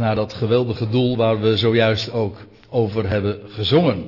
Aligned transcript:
naar 0.00 0.14
dat 0.14 0.32
geweldige 0.32 0.88
doel 0.88 1.16
waar 1.16 1.40
we 1.40 1.56
zojuist 1.56 2.12
ook 2.12 2.36
over 2.68 3.08
hebben 3.08 3.40
gezongen. 3.48 4.06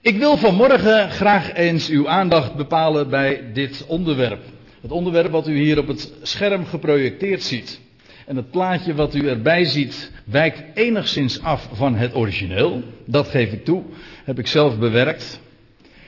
Ik 0.00 0.18
wil 0.18 0.36
vanmorgen 0.36 1.10
graag 1.10 1.54
eens 1.54 1.88
uw 1.88 2.08
aandacht 2.08 2.54
bepalen 2.54 3.10
bij 3.10 3.52
dit 3.52 3.84
onderwerp. 3.86 4.40
Het 4.80 4.90
onderwerp 4.90 5.30
wat 5.30 5.48
u 5.48 5.58
hier 5.58 5.78
op 5.78 5.86
het 5.86 6.12
scherm 6.22 6.66
geprojecteerd 6.66 7.42
ziet. 7.42 7.80
En 8.26 8.36
het 8.36 8.50
plaatje 8.50 8.94
wat 8.94 9.14
u 9.14 9.28
erbij 9.28 9.64
ziet 9.64 10.12
wijkt 10.24 10.62
enigszins 10.74 11.42
af 11.42 11.68
van 11.72 11.94
het 11.94 12.14
origineel. 12.14 12.82
Dat 13.04 13.28
geef 13.28 13.52
ik 13.52 13.64
toe. 13.64 13.82
Heb 14.24 14.38
ik 14.38 14.46
zelf 14.46 14.78
bewerkt. 14.78 15.40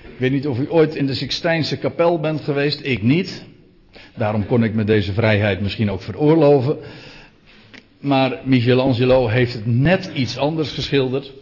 Ik 0.02 0.18
weet 0.18 0.32
niet 0.32 0.46
of 0.46 0.58
u 0.58 0.66
ooit 0.70 0.94
in 0.94 1.06
de 1.06 1.14
Sixtijnse 1.14 1.76
kapel 1.76 2.20
bent 2.20 2.40
geweest. 2.40 2.80
Ik 2.82 3.02
niet. 3.02 3.44
Daarom 4.14 4.46
kon 4.46 4.64
ik 4.64 4.74
me 4.74 4.84
deze 4.84 5.12
vrijheid 5.12 5.60
misschien 5.60 5.90
ook 5.90 6.02
veroorloven. 6.02 6.78
Maar 8.00 8.40
Michelangelo 8.44 9.26
heeft 9.26 9.54
het 9.54 9.66
net 9.66 10.10
iets 10.14 10.36
anders 10.36 10.72
geschilderd. 10.72 11.32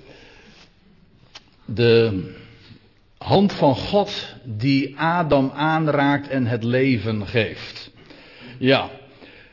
De 1.65 2.23
hand 3.19 3.53
van 3.53 3.77
God 3.77 4.35
die 4.45 4.99
Adam 4.99 5.51
aanraakt 5.55 6.29
en 6.29 6.47
het 6.47 6.65
leven 6.65 7.27
geeft. 7.27 7.91
Ja, 8.59 8.91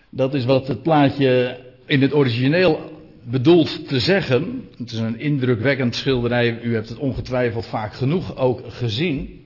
dat 0.09 0.33
is 0.33 0.45
wat 0.45 0.67
het 0.67 0.81
plaatje 0.81 1.59
in 1.85 2.01
het 2.01 2.13
origineel 2.13 2.93
bedoelt 3.23 3.87
te 3.87 3.99
zeggen. 3.99 4.69
Het 4.77 4.91
is 4.91 4.97
een 4.97 5.19
indrukwekkend 5.19 5.95
schilderij. 5.95 6.59
U 6.61 6.73
hebt 6.73 6.89
het 6.89 6.97
ongetwijfeld 6.97 7.65
vaak 7.65 7.93
genoeg 7.93 8.37
ook 8.37 8.61
gezien. 8.67 9.43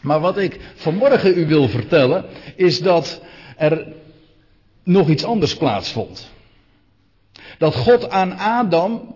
Maar 0.00 0.20
wat 0.20 0.38
ik 0.38 0.60
vanmorgen 0.74 1.38
u 1.38 1.46
wil 1.46 1.68
vertellen, 1.68 2.24
is 2.56 2.80
dat 2.80 3.22
er 3.56 3.86
nog 4.84 5.08
iets 5.08 5.24
anders 5.24 5.56
plaatsvond. 5.56 6.30
Dat 7.60 7.74
God 7.74 8.10
aan 8.10 8.38
Adam 8.38 9.14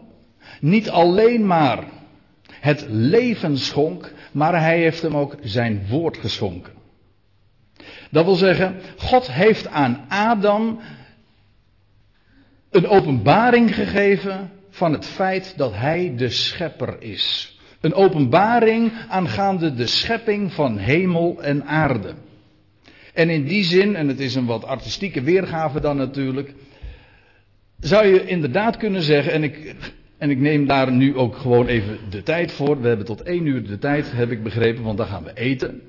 niet 0.61 0.91
alleen 0.91 1.47
maar 1.47 1.85
het 2.61 2.87
leven 2.89 3.59
schonk, 3.59 4.13
maar 4.33 4.61
hij 4.61 4.79
heeft 4.79 5.03
hem 5.03 5.17
ook 5.17 5.37
zijn 5.43 5.87
woord 5.89 6.17
geschonken. 6.17 6.73
Dat 8.11 8.25
wil 8.25 8.35
zeggen, 8.35 8.77
God 8.97 9.33
heeft 9.33 9.67
aan 9.67 10.05
Adam 10.09 10.81
een 12.71 12.87
openbaring 12.87 13.75
gegeven 13.75 14.51
van 14.71 14.93
het 14.93 15.07
feit 15.07 15.55
dat 15.57 15.73
hij 15.75 16.15
de 16.17 16.29
schepper 16.29 17.03
is. 17.03 17.57
Een 17.81 17.95
openbaring 17.95 18.93
aangaande 19.09 19.75
de 19.75 19.87
schepping 19.87 20.53
van 20.53 20.79
hemel 20.79 21.43
en 21.43 21.67
aarde. 21.67 22.15
En 23.15 23.31
in 23.31 23.45
die 23.45 23.65
zin, 23.65 23.97
en 23.97 24.09
het 24.09 24.21
is 24.21 24.35
een 24.35 24.47
wat 24.47 24.65
artistieke 24.65 25.23
weergave 25.23 25.81
dan 25.81 25.97
natuurlijk, 25.97 26.55
zou 27.85 28.07
je 28.07 28.27
inderdaad 28.27 28.77
kunnen 28.77 29.03
zeggen, 29.03 29.33
en 29.33 29.43
ik, 29.43 29.75
en 30.19 30.31
ik 30.31 30.39
neem 30.39 30.67
daar 30.67 30.93
nu 30.93 31.17
ook 31.17 31.37
gewoon 31.37 31.67
even 31.67 31.99
de 32.11 32.23
tijd 32.23 32.53
voor. 32.53 32.81
We 32.81 32.89
hebben 32.89 33.07
tot 33.07 33.23
één 33.23 33.47
uur 33.47 33.67
de 33.67 33.79
tijd, 33.79 34.13
heb 34.13 34.31
ik 34.31 34.43
begrepen, 34.43 34.83
want 34.83 34.99
dan 34.99 35.07
gaan 35.07 35.25
we 35.25 35.31
eten. 35.35 35.81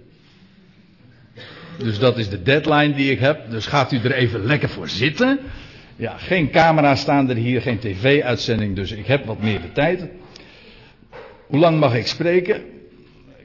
Dus 1.78 2.00
dat 2.00 2.18
is 2.18 2.30
de 2.30 2.42
deadline 2.42 2.94
die 2.94 3.12
ik 3.12 3.20
heb. 3.20 3.50
Dus 3.50 3.66
gaat 3.66 3.92
u 3.92 3.98
er 3.98 4.12
even 4.12 4.46
lekker 4.46 4.70
voor 4.70 4.90
zitten. 4.90 5.40
Ja, 5.96 6.18
geen 6.18 6.50
camera 6.50 6.96
staan 6.96 7.30
er 7.30 7.36
hier, 7.36 7.62
geen 7.62 7.80
tv-uitzending, 7.80 8.76
dus 8.76 8.92
ik 8.92 9.06
heb 9.06 9.26
wat 9.26 9.42
meer 9.42 9.62
de 9.62 9.72
tijd. 9.72 10.08
Hoe 11.48 11.60
lang 11.60 11.80
mag 11.80 11.96
ik 11.96 12.08
spreken? 12.08 12.62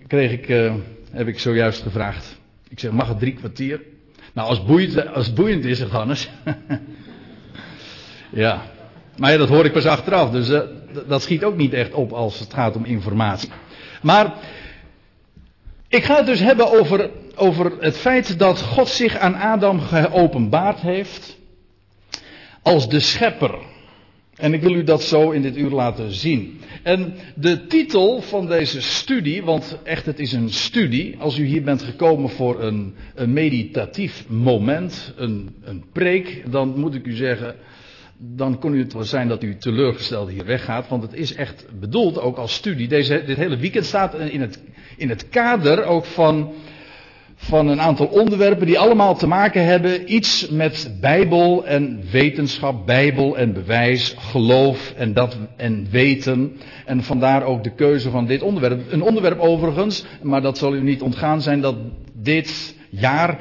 Kreeg 0.06 0.32
ik, 0.32 0.48
uh, 0.48 0.74
heb 1.10 1.26
ik 1.26 1.38
zojuist 1.38 1.82
gevraagd. 1.82 2.38
Ik 2.68 2.80
zeg, 2.80 2.90
mag 2.90 3.08
het 3.08 3.18
drie 3.18 3.34
kwartier? 3.34 3.80
Nou, 4.32 4.48
als, 4.48 4.64
boeiend, 4.64 5.12
als 5.12 5.26
het 5.26 5.34
boeiend 5.34 5.64
is, 5.64 5.82
Hannes. 5.82 6.30
ja. 8.30 8.62
Maar 9.16 9.38
dat 9.38 9.48
hoor 9.48 9.64
ik 9.64 9.72
pas 9.72 9.86
achteraf, 9.86 10.30
dus 10.30 10.48
uh, 10.48 10.60
dat 11.06 11.22
schiet 11.22 11.44
ook 11.44 11.56
niet 11.56 11.72
echt 11.72 11.94
op 11.94 12.12
als 12.12 12.38
het 12.38 12.54
gaat 12.54 12.76
om 12.76 12.84
informatie. 12.84 13.48
Maar 14.02 14.34
ik 15.88 16.04
ga 16.04 16.16
het 16.16 16.26
dus 16.26 16.40
hebben 16.40 16.78
over, 16.78 17.10
over 17.34 17.72
het 17.80 17.96
feit 17.96 18.38
dat 18.38 18.60
God 18.60 18.88
zich 18.88 19.16
aan 19.18 19.34
Adam 19.34 19.80
geopenbaard 19.80 20.80
heeft 20.80 21.38
als 22.62 22.88
de 22.88 23.00
schepper. 23.00 23.54
En 24.36 24.54
ik 24.54 24.62
wil 24.62 24.74
u 24.74 24.84
dat 24.84 25.02
zo 25.02 25.30
in 25.30 25.42
dit 25.42 25.56
uur 25.56 25.70
laten 25.70 26.12
zien. 26.12 26.60
En 26.82 27.14
de 27.34 27.66
titel 27.66 28.22
van 28.22 28.46
deze 28.46 28.82
studie, 28.82 29.42
want 29.42 29.78
echt 29.82 30.06
het 30.06 30.18
is 30.18 30.32
een 30.32 30.50
studie. 30.50 31.16
Als 31.18 31.38
u 31.38 31.44
hier 31.44 31.62
bent 31.62 31.82
gekomen 31.82 32.30
voor 32.30 32.62
een, 32.62 32.94
een 33.14 33.32
meditatief 33.32 34.24
moment, 34.28 35.14
een, 35.16 35.56
een 35.62 35.84
preek, 35.92 36.42
dan 36.50 36.78
moet 36.78 36.94
ik 36.94 37.06
u 37.06 37.12
zeggen, 37.12 37.54
dan 38.22 38.58
kon 38.58 38.72
het 38.72 38.92
wel 38.92 39.04
zijn 39.04 39.28
dat 39.28 39.42
u 39.42 39.56
teleurgesteld 39.56 40.28
hier 40.28 40.44
weggaat. 40.44 40.88
Want 40.88 41.02
het 41.02 41.14
is 41.14 41.34
echt 41.34 41.66
bedoeld 41.80 42.20
ook 42.20 42.36
als 42.36 42.54
studie. 42.54 42.88
Deze, 42.88 43.22
dit 43.26 43.36
hele 43.36 43.56
weekend 43.56 43.84
staat 43.84 44.14
in 44.14 44.40
het, 44.40 44.62
in 44.96 45.08
het 45.08 45.28
kader 45.28 45.84
ook 45.84 46.04
van 46.04 46.52
van 47.42 47.68
een 47.68 47.80
aantal 47.80 48.06
onderwerpen 48.06 48.66
die 48.66 48.78
allemaal 48.78 49.16
te 49.16 49.26
maken 49.26 49.64
hebben 49.64 50.14
iets 50.14 50.48
met 50.48 50.96
Bijbel 51.00 51.66
en 51.66 52.02
wetenschap, 52.10 52.86
Bijbel 52.86 53.36
en 53.36 53.52
bewijs, 53.52 54.14
geloof 54.18 54.92
en 54.96 55.12
dat 55.12 55.36
en 55.56 55.86
weten. 55.90 56.56
En 56.84 57.02
vandaar 57.02 57.42
ook 57.42 57.64
de 57.64 57.74
keuze 57.74 58.10
van 58.10 58.26
dit 58.26 58.42
onderwerp. 58.42 58.92
Een 58.92 59.02
onderwerp 59.02 59.38
overigens, 59.38 60.04
maar 60.22 60.42
dat 60.42 60.58
zal 60.58 60.74
u 60.74 60.82
niet 60.82 61.02
ontgaan 61.02 61.42
zijn 61.42 61.60
dat 61.60 61.76
dit 62.14 62.76
jaar 62.90 63.38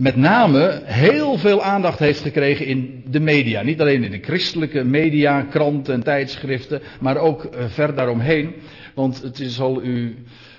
met 0.00 0.16
name 0.16 0.80
heel 0.84 1.38
veel 1.38 1.62
aandacht 1.62 1.98
heeft 1.98 2.20
gekregen 2.20 2.66
in 2.66 3.02
de 3.06 3.20
media. 3.20 3.62
Niet 3.62 3.80
alleen 3.80 4.04
in 4.04 4.10
de 4.10 4.22
christelijke 4.22 4.84
media, 4.84 5.42
kranten 5.42 5.94
en 5.94 6.02
tijdschriften, 6.02 6.82
maar 7.00 7.16
ook 7.16 7.44
uh, 7.44 7.64
ver 7.68 7.94
daaromheen. 7.94 8.54
Want 8.94 9.22
het 9.22 9.42
zal 9.46 9.82
u 9.82 10.16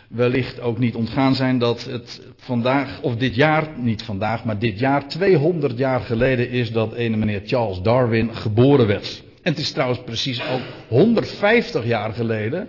wellicht 0.07 0.59
ook 0.59 0.80
niet 0.80 0.96
ontgaan 0.96 1.35
zijn 1.35 1.57
dat 1.57 1.84
het 1.85 2.22
vandaag, 2.38 3.01
of 3.01 3.16
dit 3.16 3.35
jaar, 3.35 3.68
niet 3.78 4.03
vandaag, 4.03 4.46
maar 4.46 4.59
dit 4.59 4.80
jaar 4.80 5.07
200 5.07 5.78
jaar 5.78 6.00
geleden 6.00 6.50
is 6.50 6.72
dat 6.72 6.94
ene 6.94 7.18
meneer 7.18 7.41
Charles 7.46 7.81
Darwin 7.81 8.35
geboren 8.35 8.88
werd. 8.88 9.24
En 9.41 9.51
het 9.51 9.62
is 9.62 9.72
trouwens 9.72 10.01
precies 10.06 10.41
ook 10.50 10.62
150 10.88 11.85
jaar 11.85 12.13
geleden 12.13 12.68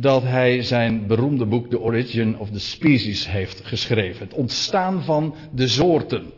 dat 0.00 0.22
hij 0.22 0.62
zijn 0.62 1.06
beroemde 1.06 1.46
boek 1.46 1.70
The 1.70 1.80
Origin 1.80 2.38
of 2.38 2.50
the 2.50 2.60
Species 2.60 3.28
heeft 3.28 3.60
geschreven. 3.64 4.26
Het 4.26 4.36
ontstaan 4.36 5.02
van 5.02 5.34
de 5.52 5.68
soorten. 5.68 6.32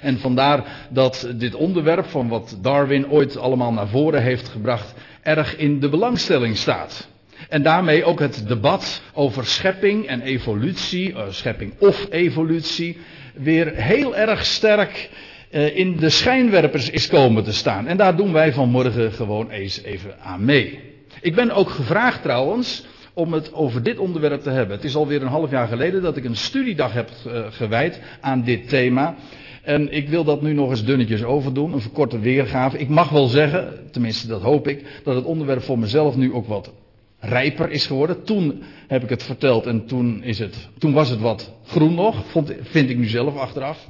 En 0.00 0.18
vandaar 0.18 0.86
dat 0.90 1.28
dit 1.36 1.54
onderwerp 1.54 2.06
van 2.06 2.28
wat 2.28 2.58
Darwin 2.62 3.10
ooit 3.10 3.36
allemaal 3.36 3.72
naar 3.72 3.88
voren 3.88 4.22
heeft 4.22 4.48
gebracht 4.48 4.94
erg 5.22 5.56
in 5.56 5.80
de 5.80 5.88
belangstelling 5.88 6.56
staat. 6.56 7.08
En 7.48 7.62
daarmee 7.62 8.04
ook 8.04 8.20
het 8.20 8.48
debat 8.48 9.02
over 9.12 9.46
schepping 9.46 10.06
en 10.06 10.20
evolutie, 10.20 11.10
uh, 11.10 11.22
schepping 11.28 11.72
of 11.78 12.06
evolutie, 12.10 12.98
weer 13.34 13.74
heel 13.74 14.16
erg 14.16 14.44
sterk 14.44 15.10
uh, 15.50 15.76
in 15.76 15.96
de 15.96 16.10
schijnwerpers 16.10 16.90
is 16.90 17.06
komen 17.06 17.44
te 17.44 17.52
staan. 17.52 17.86
En 17.86 17.96
daar 17.96 18.16
doen 18.16 18.32
wij 18.32 18.52
vanmorgen 18.52 19.12
gewoon 19.12 19.50
eens 19.50 19.82
even 19.82 20.20
aan 20.20 20.44
mee. 20.44 20.93
Ik 21.20 21.34
ben 21.34 21.50
ook 21.50 21.70
gevraagd 21.70 22.22
trouwens 22.22 22.86
om 23.14 23.32
het 23.32 23.52
over 23.52 23.82
dit 23.82 23.98
onderwerp 23.98 24.42
te 24.42 24.50
hebben. 24.50 24.76
Het 24.76 24.84
is 24.84 24.96
alweer 24.96 25.22
een 25.22 25.28
half 25.28 25.50
jaar 25.50 25.68
geleden 25.68 26.02
dat 26.02 26.16
ik 26.16 26.24
een 26.24 26.36
studiedag 26.36 26.92
heb 26.92 27.10
uh, 27.26 27.46
gewijd 27.50 28.00
aan 28.20 28.42
dit 28.42 28.68
thema. 28.68 29.14
En 29.62 29.92
ik 29.92 30.08
wil 30.08 30.24
dat 30.24 30.42
nu 30.42 30.52
nog 30.52 30.70
eens 30.70 30.84
dunnetjes 30.84 31.24
overdoen, 31.24 31.72
een 31.72 31.80
verkorte 31.80 32.18
weergave. 32.18 32.78
Ik 32.78 32.88
mag 32.88 33.08
wel 33.08 33.26
zeggen, 33.26 33.90
tenminste 33.90 34.26
dat 34.26 34.42
hoop 34.42 34.68
ik, 34.68 35.00
dat 35.04 35.14
het 35.14 35.24
onderwerp 35.24 35.62
voor 35.62 35.78
mezelf 35.78 36.16
nu 36.16 36.32
ook 36.32 36.46
wat 36.46 36.72
rijper 37.18 37.70
is 37.70 37.86
geworden. 37.86 38.24
Toen 38.24 38.62
heb 38.86 39.02
ik 39.02 39.08
het 39.08 39.22
verteld 39.22 39.66
en 39.66 39.86
toen, 39.86 40.22
is 40.22 40.38
het, 40.38 40.68
toen 40.78 40.92
was 40.92 41.08
het 41.08 41.20
wat 41.20 41.52
groen 41.66 41.94
nog, 41.94 42.26
vond, 42.26 42.52
vind 42.60 42.90
ik 42.90 42.96
nu 42.96 43.06
zelf 43.06 43.36
achteraf. 43.36 43.88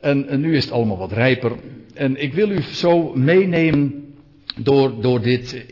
En, 0.00 0.40
nu 0.40 0.56
is 0.56 0.64
het 0.64 0.72
allemaal 0.72 0.98
wat 0.98 1.12
rijper. 1.12 1.52
En 1.94 2.22
ik 2.22 2.34
wil 2.34 2.50
u 2.50 2.62
zo 2.62 3.12
meenemen 3.14 4.14
door, 4.56 5.00
door, 5.00 5.20
dit, 5.20 5.64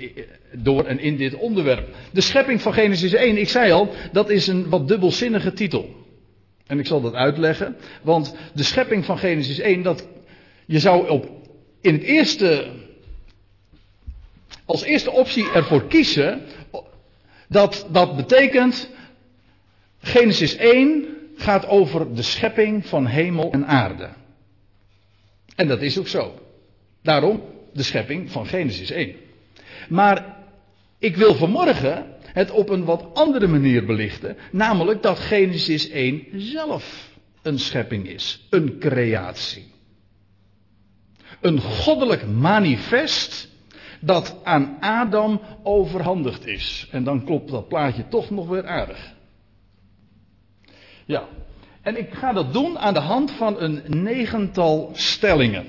door 0.52 0.84
en 0.84 0.98
in 0.98 1.16
dit 1.16 1.34
onderwerp. 1.34 1.94
De 2.12 2.20
schepping 2.20 2.62
van 2.62 2.72
Genesis 2.72 3.12
1, 3.12 3.36
ik 3.36 3.48
zei 3.48 3.72
al, 3.72 3.88
dat 4.12 4.30
is 4.30 4.46
een 4.46 4.68
wat 4.68 4.88
dubbelzinnige 4.88 5.52
titel. 5.52 6.00
En 6.66 6.78
ik 6.78 6.86
zal 6.86 7.00
dat 7.00 7.14
uitleggen. 7.14 7.76
Want 8.02 8.36
de 8.54 8.62
schepping 8.62 9.04
van 9.04 9.18
Genesis 9.18 9.58
1, 9.58 9.82
dat, 9.82 10.08
je 10.66 10.78
zou 10.78 11.08
op, 11.08 11.30
in 11.80 11.92
het 11.92 12.02
eerste 12.02 12.70
als 14.64 14.82
eerste 14.82 15.10
optie 15.10 15.50
ervoor 15.50 15.86
kiezen, 15.86 16.42
dat, 17.48 17.86
dat 17.90 18.16
betekent, 18.16 18.90
Genesis 20.00 20.56
1 20.56 21.04
gaat 21.36 21.66
over 21.66 22.14
de 22.14 22.22
schepping 22.22 22.86
van 22.86 23.06
hemel 23.06 23.50
en 23.52 23.66
aarde. 23.66 24.08
En 25.56 25.68
dat 25.68 25.82
is 25.82 25.98
ook 25.98 26.08
zo. 26.08 26.34
Daarom 27.02 27.42
de 27.72 27.82
schepping 27.82 28.30
van 28.30 28.46
Genesis 28.46 28.90
1. 28.90 29.14
Maar 29.88 30.36
ik 31.02 31.16
wil 31.16 31.34
vanmorgen 31.34 32.06
het 32.22 32.50
op 32.50 32.68
een 32.68 32.84
wat 32.84 33.14
andere 33.14 33.46
manier 33.46 33.86
belichten, 33.86 34.36
namelijk 34.52 35.02
dat 35.02 35.18
Genesis 35.18 35.88
1 35.88 36.26
zelf 36.32 37.10
een 37.42 37.58
schepping 37.58 38.08
is, 38.08 38.46
een 38.50 38.78
creatie. 38.78 39.72
Een 41.40 41.60
goddelijk 41.60 42.26
manifest 42.26 43.48
dat 44.00 44.36
aan 44.44 44.76
Adam 44.80 45.40
overhandigd 45.62 46.46
is. 46.46 46.88
En 46.90 47.04
dan 47.04 47.24
klopt 47.24 47.50
dat 47.50 47.68
plaatje 47.68 48.08
toch 48.08 48.30
nog 48.30 48.48
weer 48.48 48.66
aardig. 48.66 49.14
Ja, 51.04 51.28
en 51.80 51.98
ik 51.98 52.14
ga 52.14 52.32
dat 52.32 52.52
doen 52.52 52.78
aan 52.78 52.94
de 52.94 53.00
hand 53.00 53.30
van 53.30 53.60
een 53.60 53.82
negental 53.86 54.90
stellingen. 54.92 55.66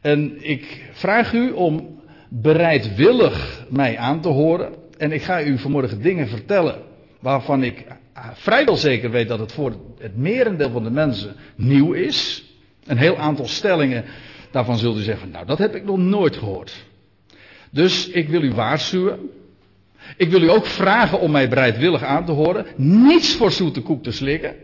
En 0.00 0.48
ik 0.48 0.90
vraag 0.92 1.32
u 1.32 1.50
om 1.50 1.95
bereidwillig 2.28 3.66
mij 3.68 3.98
aan 3.98 4.20
te 4.20 4.28
horen. 4.28 4.74
En 4.98 5.12
ik 5.12 5.22
ga 5.22 5.42
u 5.42 5.58
vanmorgen 5.58 6.02
dingen 6.02 6.28
vertellen 6.28 6.82
waarvan 7.20 7.62
ik 7.62 7.84
vrijwel 8.32 8.76
zeker 8.76 9.10
weet 9.10 9.28
dat 9.28 9.38
het 9.38 9.52
voor 9.52 9.76
het 9.98 10.16
merendeel 10.16 10.70
van 10.70 10.82
de 10.82 10.90
mensen 10.90 11.34
nieuw 11.54 11.92
is. 11.92 12.44
Een 12.86 12.98
heel 12.98 13.16
aantal 13.16 13.48
stellingen, 13.48 14.04
daarvan 14.50 14.78
zult 14.78 14.98
u 14.98 15.02
zeggen, 15.02 15.30
nou 15.30 15.46
dat 15.46 15.58
heb 15.58 15.74
ik 15.74 15.84
nog 15.84 15.98
nooit 15.98 16.36
gehoord. 16.36 16.84
Dus 17.70 18.08
ik 18.08 18.28
wil 18.28 18.42
u 18.42 18.52
waarschuwen. 18.52 19.18
Ik 20.16 20.30
wil 20.30 20.42
u 20.42 20.50
ook 20.50 20.66
vragen 20.66 21.20
om 21.20 21.30
mij 21.30 21.48
bereidwillig 21.48 22.02
aan 22.02 22.24
te 22.24 22.32
horen. 22.32 22.66
Niets 22.76 23.34
voor 23.34 23.52
zoete 23.52 23.80
koek 23.80 24.02
te 24.02 24.12
slikken. 24.12 24.54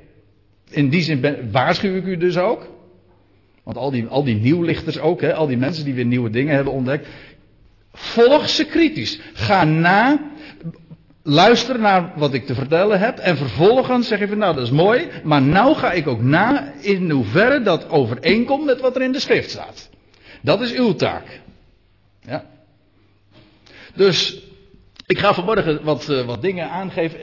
In 0.70 0.88
die 0.88 1.02
zin 1.02 1.50
waarschuw 1.50 1.96
ik 1.96 2.04
u 2.04 2.16
dus 2.16 2.38
ook. 2.38 2.68
Want 3.62 3.76
al 3.76 3.90
die, 3.90 4.06
al 4.06 4.24
die 4.24 4.34
nieuwlichters 4.34 4.98
ook, 4.98 5.20
hè, 5.20 5.34
al 5.34 5.46
die 5.46 5.56
mensen 5.56 5.84
die 5.84 5.94
weer 5.94 6.04
nieuwe 6.04 6.30
dingen 6.30 6.54
hebben 6.54 6.72
ontdekt. 6.72 7.08
Volg 7.92 8.48
ze 8.48 8.64
kritisch. 8.64 9.18
Ga 9.32 9.64
na. 9.64 10.30
Luister 11.24 11.78
naar 11.78 12.12
wat 12.16 12.34
ik 12.34 12.46
te 12.46 12.54
vertellen 12.54 12.98
heb. 12.98 13.18
En 13.18 13.36
vervolgens 13.36 14.08
zeg 14.08 14.18
je 14.18 14.28
van 14.28 14.38
nou 14.38 14.54
dat 14.54 14.64
is 14.64 14.70
mooi. 14.70 15.08
Maar 15.24 15.42
nou 15.42 15.74
ga 15.74 15.92
ik 15.92 16.06
ook 16.06 16.22
na 16.22 16.72
in 16.80 17.10
hoeverre 17.10 17.62
dat 17.62 17.88
overeenkomt 17.88 18.64
met 18.64 18.80
wat 18.80 18.96
er 18.96 19.02
in 19.02 19.12
de 19.12 19.20
schrift 19.20 19.50
staat. 19.50 19.90
Dat 20.40 20.60
is 20.60 20.72
uw 20.72 20.94
taak. 20.94 21.40
Ja. 22.20 22.44
Dus 23.94 24.42
ik 25.06 25.18
ga 25.18 25.34
vanmorgen 25.34 25.84
wat, 25.84 26.08
uh, 26.08 26.24
wat 26.24 26.42
dingen 26.42 26.70
aangeven. 26.70 27.18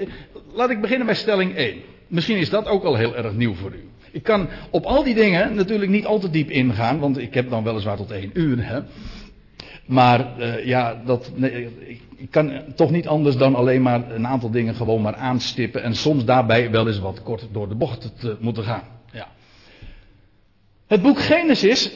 Laat 0.54 0.70
ik 0.70 0.82
beginnen 0.82 1.06
bij 1.06 1.16
stelling 1.16 1.56
1. 1.56 1.82
Misschien 2.08 2.38
is 2.38 2.50
dat 2.50 2.66
ook 2.66 2.84
al 2.84 2.96
heel 2.96 3.16
erg 3.16 3.34
nieuw 3.34 3.56
voor 3.56 3.72
u. 3.74 3.90
Ik 4.12 4.24
kan 4.24 4.50
op 4.70 4.86
al 4.86 5.04
die 5.04 5.16
dingen 5.16 5.56
natuurlijk 5.56 5.92
niet 5.92 6.06
al 6.06 6.20
te 6.20 6.30
diep 6.30 6.50
ingaan, 6.50 7.00
want 7.00 7.18
ik 7.18 7.34
heb 7.34 7.50
dan 7.50 7.64
weliswaar 7.64 7.98
tot 7.98 8.12
één 8.12 8.32
uur. 8.34 8.68
Hè. 8.68 8.80
Maar 9.90 10.40
uh, 10.40 10.66
ja, 10.66 11.02
dat, 11.06 11.32
ik 12.16 12.32
kan 12.32 12.52
toch 12.76 12.92
niet 12.92 13.08
anders 13.08 13.38
dan 13.38 13.56
alleen 13.56 13.82
maar 13.82 14.12
een 14.12 14.28
aantal 14.28 14.52
dingen 14.52 14.76
gewoon 14.76 15.02
maar 15.02 15.16
aanstippen. 15.16 15.84
En 15.84 15.96
soms 15.96 16.26
daarbij 16.26 16.72
wel 16.72 16.88
eens 16.88 17.00
wat 17.00 17.24
kort 17.24 17.48
door 17.52 17.70
de 17.70 17.76
bocht 17.76 18.12
te 18.20 18.38
moeten 18.40 18.64
gaan. 18.64 18.84
Ja. 19.12 19.28
Het 20.88 21.02
boek 21.02 21.20
Genesis 21.20 21.92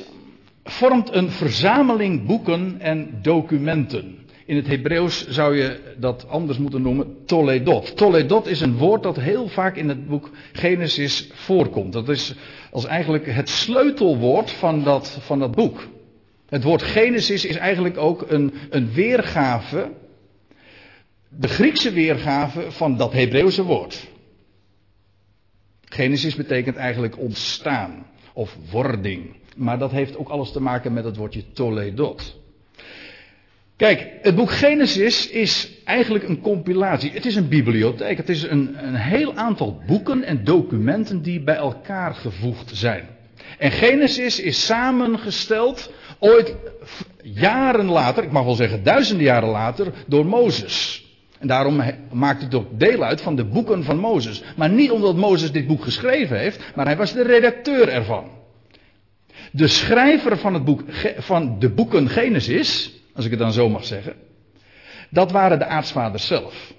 vormt 0.63 1.13
een 1.13 1.29
verzameling 1.29 2.25
boeken 2.25 2.75
en 2.79 3.19
documenten. 3.21 4.17
In 4.45 4.55
het 4.55 4.67
Hebreeuws 4.67 5.27
zou 5.27 5.55
je 5.57 5.79
dat 5.97 6.27
anders 6.29 6.57
moeten 6.57 6.81
noemen 6.81 7.25
Toledot. 7.25 7.97
Toledot 7.97 8.47
is 8.47 8.61
een 8.61 8.77
woord 8.77 9.03
dat 9.03 9.19
heel 9.19 9.47
vaak 9.47 9.75
in 9.75 9.89
het 9.89 10.07
boek 10.07 10.29
Genesis 10.51 11.29
voorkomt. 11.33 11.93
Dat 11.93 12.09
is 12.09 12.35
als 12.71 12.85
eigenlijk 12.85 13.25
het 13.25 13.49
sleutelwoord 13.49 14.51
van 14.51 14.83
dat, 14.83 15.17
van 15.21 15.39
dat 15.39 15.55
boek. 15.55 15.91
Het 16.53 16.63
woord 16.63 16.83
Genesis 16.83 17.45
is 17.45 17.55
eigenlijk 17.55 17.97
ook 17.97 18.25
een, 18.31 18.53
een 18.69 18.91
weergave, 18.91 19.91
de 21.29 21.47
Griekse 21.47 21.91
weergave 21.91 22.71
van 22.71 22.97
dat 22.97 23.13
Hebreeuwse 23.13 23.63
woord. 23.63 24.07
Genesis 25.83 26.35
betekent 26.35 26.75
eigenlijk 26.75 27.17
ontstaan 27.17 28.05
of 28.33 28.57
wording. 28.71 29.35
Maar 29.55 29.79
dat 29.79 29.91
heeft 29.91 30.17
ook 30.17 30.29
alles 30.29 30.51
te 30.51 30.61
maken 30.61 30.94
met 30.94 31.03
het 31.03 31.17
woordje 31.17 31.51
Toledot. 31.51 32.39
Kijk, 33.75 34.11
het 34.21 34.35
boek 34.35 34.51
Genesis 34.51 35.29
is 35.29 35.71
eigenlijk 35.85 36.27
een 36.27 36.41
compilatie. 36.41 37.11
Het 37.11 37.25
is 37.25 37.35
een 37.35 37.47
bibliotheek. 37.47 38.17
Het 38.17 38.29
is 38.29 38.44
een, 38.44 38.85
een 38.88 38.95
heel 38.95 39.35
aantal 39.35 39.81
boeken 39.88 40.23
en 40.23 40.44
documenten 40.44 41.21
die 41.21 41.39
bij 41.41 41.55
elkaar 41.55 42.13
gevoegd 42.13 42.75
zijn. 42.75 43.07
En 43.57 43.71
Genesis 43.71 44.39
is 44.39 44.65
samengesteld 44.65 45.91
ooit 46.19 46.55
jaren 47.21 47.85
later, 47.85 48.23
ik 48.23 48.31
mag 48.31 48.44
wel 48.44 48.55
zeggen 48.55 48.83
duizenden 48.83 49.25
jaren 49.25 49.50
later, 49.50 49.94
door 50.07 50.25
Mozes. 50.25 51.05
En 51.39 51.47
daarom 51.47 51.83
maakt 52.11 52.41
het 52.41 52.55
ook 52.55 52.79
deel 52.79 53.03
uit 53.03 53.21
van 53.21 53.35
de 53.35 53.45
boeken 53.45 53.83
van 53.83 53.97
Mozes. 53.97 54.44
Maar 54.55 54.69
niet 54.69 54.91
omdat 54.91 55.15
Mozes 55.15 55.51
dit 55.51 55.67
boek 55.67 55.83
geschreven 55.83 56.38
heeft, 56.38 56.71
maar 56.75 56.85
hij 56.85 56.97
was 56.97 57.13
de 57.13 57.23
redacteur 57.23 57.89
ervan. 57.89 58.29
De 59.51 59.67
schrijver 59.67 60.38
van, 60.38 60.53
het 60.53 60.65
boek, 60.65 60.81
van 61.17 61.59
de 61.59 61.69
boeken 61.69 62.09
Genesis, 62.09 62.91
als 63.15 63.25
ik 63.25 63.31
het 63.31 63.39
dan 63.39 63.53
zo 63.53 63.69
mag 63.69 63.85
zeggen. 63.85 64.13
Dat 65.09 65.31
waren 65.31 65.59
de 65.59 65.65
aartsvaders 65.65 66.27
zelf. 66.27 66.73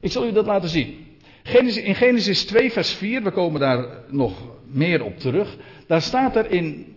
Ik 0.00 0.12
zal 0.12 0.26
u 0.26 0.32
dat 0.32 0.46
laten 0.46 0.68
zien. 0.68 1.06
In 1.54 1.94
Genesis 1.94 2.44
2, 2.44 2.72
vers 2.72 2.92
4, 2.92 3.22
we 3.22 3.30
komen 3.30 3.60
daar 3.60 3.86
nog 4.08 4.32
meer 4.70 5.04
op 5.04 5.18
terug. 5.18 5.56
Daar 5.86 6.02
staat 6.02 6.36
er 6.36 6.50
in, 6.50 6.94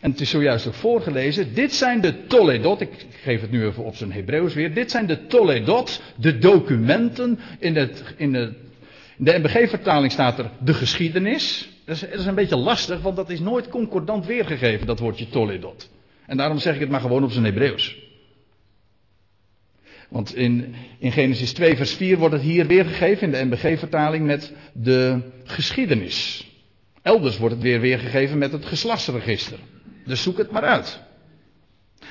en 0.00 0.10
het 0.10 0.20
is 0.20 0.30
zojuist 0.30 0.66
ook 0.66 0.74
voorgelezen, 0.74 1.54
dit 1.54 1.74
zijn 1.74 2.00
de 2.00 2.26
Toledot, 2.26 2.80
ik 2.80 3.06
geef 3.10 3.40
het 3.40 3.50
nu 3.50 3.64
even 3.66 3.84
op 3.84 3.96
zijn 3.96 4.12
Hebreeuws 4.12 4.54
weer, 4.54 4.74
dit 4.74 4.90
zijn 4.90 5.06
de 5.06 5.26
Toledot, 5.26 6.02
de 6.16 6.38
documenten, 6.38 7.38
in, 7.58 7.76
het, 7.76 8.02
in, 8.16 8.32
de, 8.32 8.52
in 9.16 9.24
de 9.24 9.38
MBG-vertaling 9.38 10.12
staat 10.12 10.38
er 10.38 10.50
de 10.58 10.74
geschiedenis. 10.74 11.68
Dat 11.84 11.94
is, 11.94 12.00
dat 12.00 12.18
is 12.18 12.26
een 12.26 12.34
beetje 12.34 12.56
lastig, 12.56 13.00
want 13.00 13.16
dat 13.16 13.30
is 13.30 13.40
nooit 13.40 13.68
concordant 13.68 14.26
weergegeven, 14.26 14.86
dat 14.86 14.98
woordje 14.98 15.28
Toledot. 15.28 15.90
En 16.26 16.36
daarom 16.36 16.58
zeg 16.58 16.74
ik 16.74 16.80
het 16.80 16.90
maar 16.90 17.00
gewoon 17.00 17.24
op 17.24 17.30
zijn 17.30 17.44
Hebreeuws. 17.44 18.03
Want 20.14 20.36
in, 20.36 20.74
in 20.98 21.12
Genesis 21.12 21.52
2, 21.52 21.76
vers 21.76 21.92
4 21.92 22.18
wordt 22.18 22.34
het 22.34 22.42
hier 22.42 22.66
weergegeven 22.66 23.26
in 23.26 23.30
de 23.32 23.44
MBG-vertaling 23.44 24.26
met 24.26 24.52
de 24.72 25.20
geschiedenis. 25.44 26.46
Elders 27.02 27.38
wordt 27.38 27.54
het 27.54 27.64
weer 27.64 27.80
weergegeven 27.80 28.38
met 28.38 28.52
het 28.52 28.64
geslachtsregister. 28.64 29.58
Dus 30.04 30.22
zoek 30.22 30.38
het 30.38 30.50
maar 30.50 30.62
uit. 30.62 31.00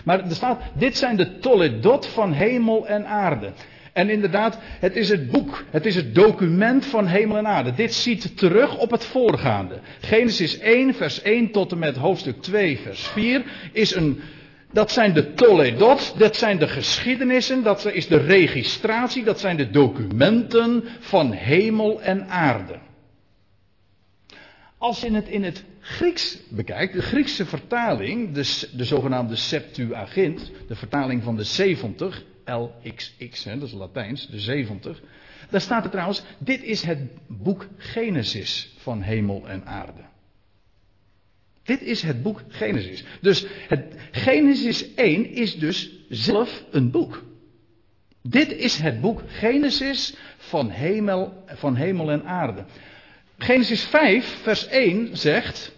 Maar 0.03 0.19
er 0.19 0.35
staat, 0.35 0.61
dit 0.77 0.97
zijn 0.97 1.15
de 1.15 1.39
toledot 1.39 2.05
van 2.05 2.33
hemel 2.33 2.87
en 2.87 3.07
aarde. 3.07 3.51
En 3.93 4.09
inderdaad, 4.09 4.57
het 4.61 4.95
is 4.95 5.09
het 5.09 5.31
boek, 5.31 5.63
het 5.69 5.85
is 5.85 5.95
het 5.95 6.15
document 6.15 6.85
van 6.85 7.07
hemel 7.07 7.37
en 7.37 7.47
aarde. 7.47 7.73
Dit 7.73 7.93
ziet 7.93 8.37
terug 8.37 8.77
op 8.77 8.91
het 8.91 9.05
voorgaande. 9.05 9.79
Genesis 10.01 10.59
1, 10.59 10.93
vers 10.93 11.21
1 11.21 11.51
tot 11.51 11.71
en 11.71 11.79
met 11.79 11.95
hoofdstuk 11.95 12.41
2, 12.41 12.79
vers 12.79 13.07
4 13.07 13.43
is 13.71 13.95
een. 13.95 14.21
Dat 14.73 14.91
zijn 14.91 15.13
de 15.13 15.33
Toledot, 15.33 16.15
dat 16.17 16.35
zijn 16.35 16.59
de 16.59 16.67
geschiedenissen, 16.67 17.63
dat 17.63 17.85
is 17.85 18.07
de 18.07 18.17
registratie, 18.17 19.23
dat 19.23 19.39
zijn 19.39 19.57
de 19.57 19.69
documenten 19.69 20.83
van 20.99 21.31
hemel 21.31 22.01
en 22.01 22.27
aarde. 22.27 22.79
Als 24.77 25.01
je 25.01 25.11
het 25.11 25.27
in 25.27 25.43
het 25.43 25.63
Grieks 25.79 26.39
bekijkt, 26.49 26.93
de 26.93 27.01
Griekse 27.01 27.45
vertaling, 27.45 28.31
de, 28.31 28.69
de 28.71 28.83
zogenaamde 28.83 29.35
Septuagint, 29.35 30.51
de 30.67 30.75
vertaling 30.75 31.23
van 31.23 31.35
de 31.35 31.43
70, 31.43 32.23
LXX, 32.45 33.43
hè, 33.43 33.57
dat 33.59 33.67
is 33.67 33.73
Latijns, 33.73 34.27
de 34.27 34.39
70. 34.39 35.01
Daar 35.49 35.61
staat 35.61 35.83
er 35.83 35.89
trouwens, 35.89 36.23
dit 36.37 36.63
is 36.63 36.81
het 36.81 36.99
boek 37.27 37.67
Genesis 37.77 38.73
van 38.77 39.01
hemel 39.01 39.47
en 39.47 39.65
aarde. 39.65 40.11
Dit 41.63 41.81
is 41.81 42.01
het 42.01 42.23
boek 42.23 42.41
Genesis. 42.47 43.03
Dus 43.21 43.45
het, 43.67 43.95
Genesis 44.11 44.93
1 44.93 45.31
is 45.31 45.55
dus 45.55 45.91
zelf 46.09 46.63
een 46.71 46.91
boek. 46.91 47.23
Dit 48.21 48.51
is 48.51 48.77
het 48.77 49.01
boek 49.01 49.21
Genesis 49.27 50.15
van 50.37 50.69
hemel, 50.69 51.43
van 51.45 51.75
hemel 51.75 52.11
en 52.11 52.25
aarde. 52.25 52.65
Genesis 53.37 53.83
5, 53.83 54.37
vers 54.41 54.67
1 54.67 55.17
zegt. 55.17 55.75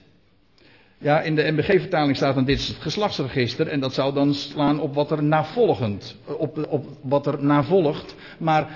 Ja, 0.97 1.21
in 1.21 1.35
de 1.35 1.51
MBG-vertaling 1.51 2.15
staat 2.15 2.35
dan 2.35 2.45
dit 2.45 2.59
is 2.59 2.67
het 2.67 2.77
geslachtsregister 2.77 3.67
en 3.67 3.79
dat 3.79 3.93
zou 3.93 4.13
dan 4.13 4.33
slaan 4.33 4.79
op 4.79 4.93
wat 4.93 5.11
er 5.11 5.23
navolgend, 5.23 6.15
op, 6.25 6.67
op 6.69 6.87
wat 7.01 7.27
er 7.27 7.43
navolgt. 7.43 8.15
Maar 8.37 8.69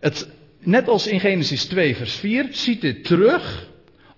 het, 0.00 0.28
net 0.58 0.88
als 0.88 1.06
in 1.06 1.20
Genesis 1.20 1.64
2 1.64 1.96
vers 1.96 2.14
4 2.14 2.48
ziet 2.50 2.80
dit 2.80 3.04
terug 3.04 3.68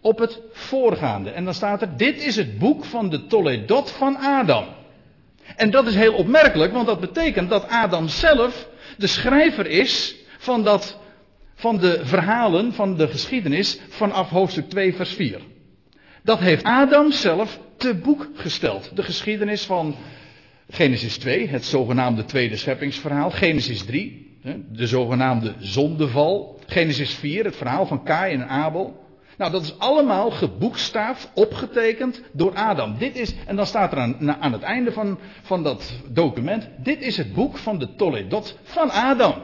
op 0.09 0.19
het 0.19 0.41
voorgaande. 0.53 1.31
En 1.31 1.45
dan 1.45 1.55
staat 1.55 1.83
er, 1.83 1.97
dit 1.97 2.27
is 2.27 2.37
het 2.37 2.59
boek 2.59 2.85
van 2.85 3.11
de 3.11 3.27
Toledot 3.27 3.91
van 3.91 4.17
Adam. 4.17 4.65
En 5.57 5.71
dat 5.71 5.87
is 5.87 5.95
heel 5.95 6.15
opmerkelijk, 6.15 6.73
want 6.73 6.87
dat 6.87 7.01
betekent 7.01 7.51
dat 7.51 7.69
Adam 7.69 8.09
zelf 8.09 8.69
de 8.97 9.07
schrijver 9.07 9.67
is 9.67 10.17
van, 10.39 10.65
dat, 10.65 10.99
van 11.55 11.79
de 11.79 12.01
verhalen, 12.03 12.73
van 12.73 12.97
de 12.97 13.09
geschiedenis 13.09 13.81
vanaf 13.89 14.29
hoofdstuk 14.29 14.69
2 14.69 14.95
vers 14.95 15.13
4. 15.13 15.41
Dat 16.23 16.39
heeft 16.39 16.65
Adam 16.65 17.13
zelf 17.13 17.59
te 17.77 17.95
boek 17.95 18.29
gesteld. 18.35 18.91
De 18.95 19.03
geschiedenis 19.03 19.65
van 19.65 19.97
Genesis 20.71 21.19
2, 21.19 21.49
het 21.49 21.65
zogenaamde 21.65 22.25
tweede 22.25 22.57
scheppingsverhaal. 22.57 23.31
Genesis 23.31 23.85
3, 23.85 24.39
de 24.73 24.87
zogenaamde 24.87 25.55
zondeval. 25.59 26.61
Genesis 26.67 27.15
4, 27.15 27.45
het 27.45 27.57
verhaal 27.57 27.87
van 27.87 28.03
Kain 28.05 28.41
en 28.41 28.49
Abel. 28.49 29.07
Nou, 29.39 29.53
dat 29.53 29.63
is 29.63 29.79
allemaal 29.79 30.31
geboekstaafd, 30.31 31.31
opgetekend 31.35 32.23
door 32.33 32.55
Adam. 32.55 32.99
Dit 32.99 33.17
is, 33.17 33.35
en 33.47 33.57
dan 33.57 33.67
staat 33.67 33.93
er 33.93 33.99
aan, 33.99 34.33
aan 34.43 34.53
het 34.53 34.63
einde 34.63 34.93
van, 34.93 35.19
van 35.43 35.63
dat 35.63 35.93
document, 36.09 36.69
dit 36.79 37.01
is 37.03 37.17
het 37.17 37.33
boek 37.33 37.57
van 37.57 37.79
de 37.79 37.95
Toledot 37.95 38.59
van 38.63 38.91
Adam. 38.91 39.35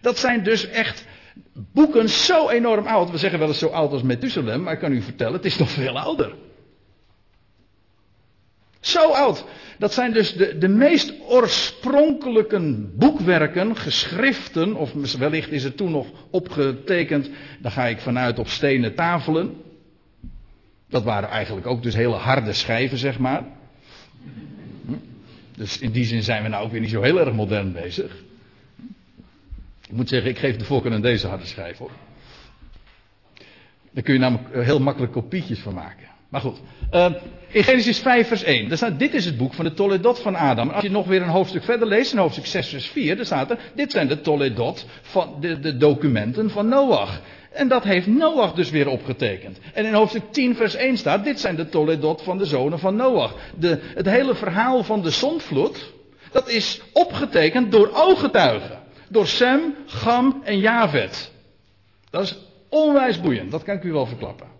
Dat 0.00 0.18
zijn 0.18 0.42
dus 0.42 0.68
echt 0.68 1.06
boeken 1.54 2.08
zo 2.08 2.48
enorm 2.48 2.86
oud. 2.86 3.10
We 3.10 3.18
zeggen 3.18 3.38
wel 3.38 3.48
eens 3.48 3.58
zo 3.58 3.68
oud 3.68 3.92
als 3.92 4.02
Methuselem, 4.02 4.62
maar 4.62 4.72
ik 4.72 4.78
kan 4.78 4.92
u 4.92 5.02
vertellen, 5.02 5.32
het 5.32 5.44
is 5.44 5.58
nog 5.58 5.70
veel 5.70 5.98
ouder. 5.98 6.34
Zo 8.80 9.10
oud. 9.10 9.44
Dat 9.78 9.92
zijn 9.92 10.12
dus 10.12 10.32
de, 10.32 10.58
de 10.58 10.68
meest 10.68 11.14
oorspronkelijke 11.20 12.88
boekwerken, 12.94 13.76
geschriften, 13.76 14.74
of 14.74 14.92
wellicht 15.18 15.50
is 15.50 15.64
het 15.64 15.76
toen 15.76 15.90
nog 15.90 16.06
opgetekend, 16.30 17.30
daar 17.58 17.72
ga 17.72 17.86
ik 17.86 18.00
vanuit 18.00 18.38
op 18.38 18.48
stenen 18.48 18.94
tafelen. 18.94 19.54
Dat 20.88 21.02
waren 21.02 21.28
eigenlijk 21.28 21.66
ook 21.66 21.82
dus 21.82 21.94
hele 21.94 22.14
harde 22.14 22.52
schijven, 22.52 22.98
zeg 22.98 23.18
maar. 23.18 23.44
Hm? 24.86 24.92
Dus 25.56 25.78
in 25.78 25.90
die 25.90 26.04
zin 26.04 26.22
zijn 26.22 26.42
we 26.42 26.48
nou 26.48 26.64
ook 26.64 26.70
weer 26.70 26.80
niet 26.80 26.90
zo 26.90 27.02
heel 27.02 27.20
erg 27.20 27.32
modern 27.32 27.72
bezig. 27.72 28.22
Ik 29.88 29.94
moet 29.94 30.08
zeggen, 30.08 30.30
ik 30.30 30.38
geef 30.38 30.56
de 30.56 30.64
voorkeur 30.64 30.92
aan 30.92 31.00
deze 31.00 31.26
harde 31.26 31.46
schijf 31.46 31.78
hoor. 31.78 31.90
Daar 33.90 34.02
kun 34.02 34.14
je 34.14 34.20
namelijk 34.20 34.54
heel 34.54 34.80
makkelijk 34.80 35.12
kopietjes 35.12 35.58
van 35.58 35.74
maken. 35.74 36.08
Maar 36.28 36.40
goed. 36.40 36.58
Uh, 36.92 37.06
in 37.48 37.64
Genesis 37.64 37.98
5 37.98 38.28
vers 38.28 38.42
1. 38.42 38.68
Daar 38.68 38.76
staat, 38.76 38.98
dit 38.98 39.14
is 39.14 39.24
het 39.24 39.36
boek 39.36 39.54
van 39.54 39.64
de 39.64 39.74
Toledot 39.74 40.18
van 40.18 40.34
Adam. 40.34 40.68
Als 40.68 40.82
je 40.82 40.90
nog 40.90 41.06
weer 41.06 41.22
een 41.22 41.28
hoofdstuk 41.28 41.62
verder 41.62 41.88
leest, 41.88 42.12
in 42.12 42.18
hoofdstuk 42.18 42.46
6 42.46 42.68
vers 42.68 42.86
4, 42.86 43.16
dan 43.16 43.24
staat 43.24 43.50
er, 43.50 43.58
dit 43.74 43.90
zijn 43.92 44.08
de 44.08 44.20
Toledot 44.20 44.86
van 45.02 45.36
de, 45.40 45.60
de 45.60 45.76
documenten 45.76 46.50
van 46.50 46.68
Noach. 46.68 47.20
En 47.52 47.68
dat 47.68 47.84
heeft 47.84 48.06
Noach 48.06 48.54
dus 48.54 48.70
weer 48.70 48.88
opgetekend. 48.88 49.58
En 49.74 49.84
in 49.84 49.92
hoofdstuk 49.92 50.22
10 50.30 50.56
vers 50.56 50.74
1 50.74 50.96
staat, 50.96 51.24
dit 51.24 51.40
zijn 51.40 51.56
de 51.56 51.68
Toledot 51.68 52.22
van 52.22 52.38
de 52.38 52.44
zonen 52.44 52.78
van 52.78 52.96
Noach. 52.96 53.34
De, 53.58 53.78
het 53.94 54.06
hele 54.06 54.34
verhaal 54.34 54.84
van 54.84 55.02
de 55.02 55.10
zondvloed, 55.10 55.92
dat 56.30 56.48
is 56.48 56.80
opgetekend 56.92 57.72
door 57.72 57.90
ooggetuigen. 57.92 58.78
Door 59.08 59.26
Sem, 59.26 59.74
Gam 59.86 60.40
en 60.44 60.58
Javet. 60.58 61.32
Dat 62.10 62.22
is 62.22 62.38
onwijs 62.68 63.20
boeiend, 63.20 63.50
dat 63.50 63.62
kan 63.62 63.76
ik 63.76 63.82
u 63.82 63.92
wel 63.92 64.06
verklappen. 64.06 64.57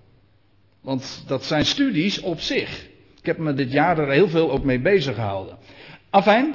Want 0.88 1.24
dat 1.26 1.44
zijn 1.44 1.66
studies 1.66 2.20
op 2.20 2.40
zich. 2.40 2.86
Ik 3.18 3.26
heb 3.26 3.38
me 3.38 3.54
dit 3.54 3.72
jaar 3.72 3.98
er 3.98 4.10
heel 4.10 4.28
veel 4.28 4.50
ook 4.50 4.64
mee 4.64 4.80
bezig 4.80 5.14
gehouden. 5.14 5.56
Afijn, 6.10 6.54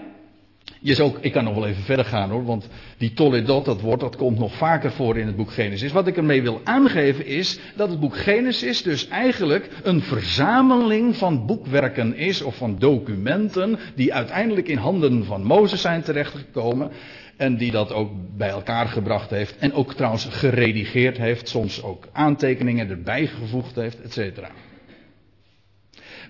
je 0.79 1.03
ook, 1.03 1.17
ik 1.21 1.31
kan 1.31 1.43
nog 1.43 1.53
wel 1.55 1.67
even 1.67 1.83
verder 1.83 2.05
gaan 2.05 2.29
hoor, 2.29 2.45
want 2.45 2.67
die 2.97 3.13
Toledot, 3.13 3.65
dat 3.65 3.81
woord, 3.81 3.99
dat 3.99 4.15
komt 4.15 4.39
nog 4.39 4.53
vaker 4.53 4.91
voor 4.91 5.17
in 5.17 5.27
het 5.27 5.35
boek 5.35 5.51
Genesis. 5.51 5.91
Wat 5.91 6.07
ik 6.07 6.17
ermee 6.17 6.41
wil 6.41 6.61
aangeven 6.63 7.25
is 7.25 7.59
dat 7.75 7.89
het 7.89 7.99
boek 7.99 8.17
Genesis 8.17 8.83
dus 8.83 9.07
eigenlijk 9.07 9.69
een 9.83 10.01
verzameling 10.01 11.15
van 11.15 11.45
boekwerken 11.45 12.15
is, 12.15 12.41
of 12.41 12.55
van 12.55 12.79
documenten, 12.79 13.79
die 13.95 14.13
uiteindelijk 14.13 14.67
in 14.67 14.77
handen 14.77 15.25
van 15.25 15.43
Mozes 15.43 15.81
zijn 15.81 16.03
terechtgekomen. 16.03 16.91
En 17.37 17.57
die 17.57 17.71
dat 17.71 17.91
ook 17.91 18.11
bij 18.37 18.49
elkaar 18.49 18.87
gebracht 18.87 19.29
heeft. 19.29 19.57
En 19.57 19.73
ook 19.73 19.93
trouwens 19.93 20.25
geredigeerd 20.25 21.17
heeft. 21.17 21.49
Soms 21.49 21.83
ook 21.83 22.07
aantekeningen 22.11 22.89
erbij 22.89 23.27
gevoegd 23.27 23.75
heeft, 23.75 24.01
et 24.01 24.13
cetera. 24.13 24.49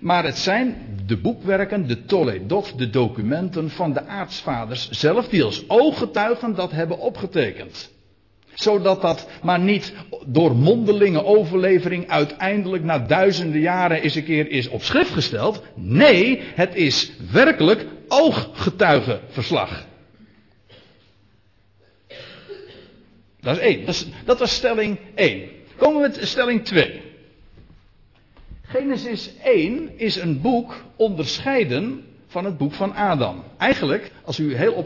Maar 0.00 0.24
het 0.24 0.38
zijn 0.38 0.76
de 1.06 1.16
boekwerken, 1.16 1.86
de 1.86 2.04
Toledot, 2.04 2.78
de 2.78 2.90
documenten 2.90 3.70
van 3.70 3.92
de 3.92 4.06
aartsvaders 4.06 4.90
zelf, 4.90 5.28
die 5.28 5.42
als 5.42 5.68
ooggetuigen 5.68 6.54
dat 6.54 6.72
hebben 6.72 6.98
opgetekend. 6.98 7.92
Zodat 8.54 9.02
dat 9.02 9.28
maar 9.42 9.60
niet 9.60 9.92
door 10.26 10.56
mondelinge 10.56 11.24
overlevering 11.24 12.08
uiteindelijk 12.08 12.84
na 12.84 12.98
duizenden 12.98 13.60
jaren 13.60 14.02
eens 14.02 14.14
een 14.14 14.24
keer 14.24 14.50
is 14.50 14.68
op 14.68 14.82
schrift 14.82 15.10
gesteld. 15.10 15.62
Nee, 15.74 16.42
het 16.54 16.74
is 16.74 17.12
werkelijk 17.32 17.86
ooggetuigenverslag. 18.08 19.86
Dat 23.44 23.56
is 23.56 23.62
één. 23.62 23.84
Dat, 24.24 24.38
was 24.38 24.54
stelling 24.54 24.98
1. 25.14 25.48
Komen 25.76 26.02
we 26.02 26.08
met 26.08 26.28
stelling 26.28 26.64
2. 26.64 27.02
Genesis 28.62 29.30
1 29.42 29.98
is 29.98 30.16
een 30.16 30.40
boek 30.40 30.84
onderscheiden 30.96 32.04
van 32.26 32.44
het 32.44 32.58
boek 32.58 32.72
van 32.72 32.94
Adam. 32.94 33.44
Eigenlijk, 33.58 34.10
als 34.24 34.38
u 34.38 34.54
heel 34.56 34.84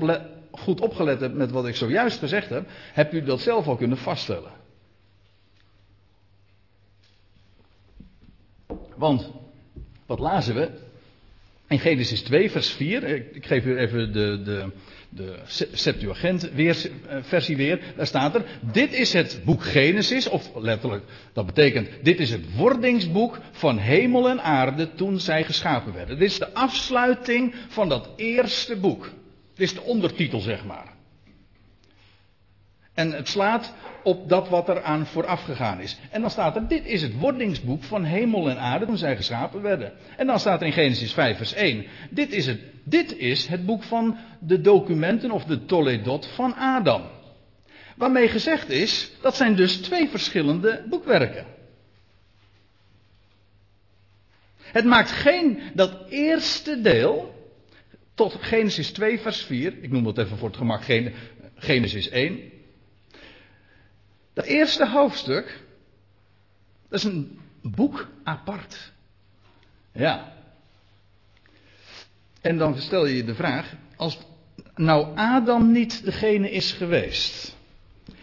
goed 0.50 0.80
opgelet 0.80 1.20
hebt 1.20 1.34
met 1.34 1.50
wat 1.50 1.66
ik 1.66 1.76
zojuist 1.76 2.18
gezegd 2.18 2.48
heb, 2.48 2.68
hebt 2.92 3.14
u 3.14 3.22
dat 3.22 3.40
zelf 3.40 3.66
al 3.66 3.76
kunnen 3.76 3.98
vaststellen. 3.98 4.52
Want, 8.96 9.30
wat 10.06 10.18
lazen 10.18 10.54
we? 10.54 10.70
In 11.68 11.78
Genesis 11.78 12.22
2, 12.22 12.50
vers 12.50 12.70
4. 12.70 13.04
Ik 13.34 13.46
geef 13.46 13.64
u 13.64 13.78
even 13.78 14.12
de, 14.12 14.42
de, 14.42 14.70
de 15.08 15.38
Septuagint 15.72 16.50
eh, 16.50 16.74
versie 17.20 17.56
weer, 17.56 17.80
daar 17.96 18.06
staat 18.06 18.34
er, 18.34 18.44
dit 18.72 18.92
is 18.92 19.12
het 19.12 19.40
boek 19.44 19.62
Genesis, 19.64 20.28
of 20.28 20.50
letterlijk, 20.54 21.04
dat 21.32 21.46
betekent, 21.46 21.88
dit 22.02 22.20
is 22.20 22.30
het 22.30 22.54
wordingsboek 22.56 23.38
van 23.50 23.78
hemel 23.78 24.28
en 24.28 24.42
aarde 24.42 24.94
toen 24.94 25.20
zij 25.20 25.44
geschapen 25.44 25.92
werden. 25.92 26.18
Dit 26.18 26.30
is 26.30 26.38
de 26.38 26.54
afsluiting 26.54 27.54
van 27.68 27.88
dat 27.88 28.08
eerste 28.16 28.76
boek. 28.76 29.10
Dit 29.54 29.66
is 29.68 29.74
de 29.74 29.82
ondertitel, 29.82 30.40
zeg 30.40 30.64
maar. 30.64 30.96
En 32.99 33.12
het 33.12 33.28
slaat 33.28 33.73
op 34.02 34.28
dat 34.28 34.49
wat 34.49 34.69
er 34.69 34.83
aan 34.83 35.07
vooraf 35.07 35.43
gegaan 35.43 35.81
is. 35.81 35.99
En 36.11 36.21
dan 36.21 36.31
staat 36.31 36.57
er, 36.57 36.69
dit 36.69 36.87
is 36.87 37.02
het 37.02 37.19
wordingsboek 37.19 37.83
van 37.83 38.05
hemel 38.05 38.50
en 38.50 38.59
aarde 38.59 38.87
toen 38.87 38.97
zij 38.97 39.17
geschapen 39.17 39.62
werden. 39.62 39.93
En 40.17 40.26
dan 40.26 40.40
staat 40.40 40.61
er 40.61 40.67
in 40.67 40.73
Genesis 40.73 41.12
5 41.12 41.37
vers 41.37 41.52
1, 41.52 41.87
dit 42.11 42.33
is 42.33 42.47
het, 42.47 42.61
dit 42.85 43.17
is 43.17 43.47
het 43.47 43.67
boek 43.67 43.83
van 43.83 44.17
de 44.40 44.61
documenten 44.61 45.31
of 45.31 45.45
de 45.45 45.64
Toledot 45.64 46.26
van 46.26 46.55
Adam. 46.55 47.02
Waarmee 47.97 48.28
gezegd 48.28 48.71
is, 48.71 49.11
dat 49.21 49.37
zijn 49.37 49.55
dus 49.57 49.76
twee 49.76 50.09
verschillende 50.09 50.85
boekwerken. 50.88 51.47
Het 54.57 54.85
maakt 54.85 55.11
geen, 55.11 55.61
dat 55.75 56.09
eerste 56.09 56.81
deel, 56.81 57.35
tot 58.14 58.37
Genesis 58.40 58.90
2 58.90 59.21
vers 59.21 59.43
4, 59.43 59.75
ik 59.81 59.90
noem 59.90 60.05
dat 60.05 60.19
even 60.19 60.38
voor 60.38 60.49
het 60.49 60.57
gemak 60.57 60.83
Genesis 61.55 62.09
1, 62.09 62.57
dat 64.38 64.47
eerste 64.47 64.88
hoofdstuk, 64.88 65.61
dat 66.88 66.99
is 66.99 67.04
een 67.04 67.38
boek 67.62 68.09
apart. 68.23 68.92
Ja. 69.92 70.33
En 72.40 72.59
dan 72.59 72.78
stel 72.78 73.07
je 73.07 73.16
je 73.16 73.25
de 73.25 73.35
vraag, 73.35 73.75
als 73.97 74.18
nou 74.75 75.16
Adam 75.16 75.73
niet 75.73 76.04
degene 76.04 76.50
is 76.50 76.73
geweest 76.73 77.57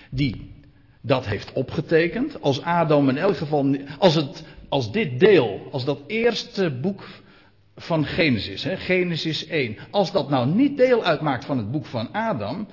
die 0.10 0.51
dat 1.01 1.25
heeft 1.25 1.53
opgetekend, 1.53 2.41
als 2.41 2.62
Adam 2.62 3.10
in 3.10 3.17
elk 3.17 3.38
geval, 3.38 3.75
als, 3.98 4.15
het, 4.15 4.43
als 4.69 4.91
dit 4.91 5.19
deel, 5.19 5.67
als 5.72 5.86
dat 5.86 6.00
eerste 6.07 6.72
boek 6.72 7.07
van 7.75 8.05
Genesis, 8.05 8.63
hè, 8.63 8.77
Genesis 8.77 9.45
1, 9.45 9.77
als 9.91 10.12
dat 10.12 10.29
nou 10.29 10.48
niet 10.48 10.77
deel 10.77 11.03
uitmaakt 11.03 11.45
van 11.45 11.57
het 11.57 11.72
boek 11.72 11.86
van 11.86 12.13
Adam, 12.13 12.67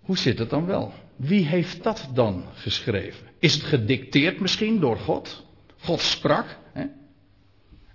hoe 0.00 0.18
zit 0.18 0.38
het 0.38 0.50
dan 0.50 0.66
wel? 0.66 0.92
Wie 1.18 1.46
heeft 1.46 1.82
dat 1.82 2.08
dan 2.14 2.44
geschreven? 2.54 3.26
Is 3.38 3.54
het 3.54 3.62
gedicteerd 3.62 4.40
misschien 4.40 4.80
door 4.80 4.96
God? 4.96 5.44
God 5.78 6.00
sprak 6.00 6.58
hè? 6.72 6.84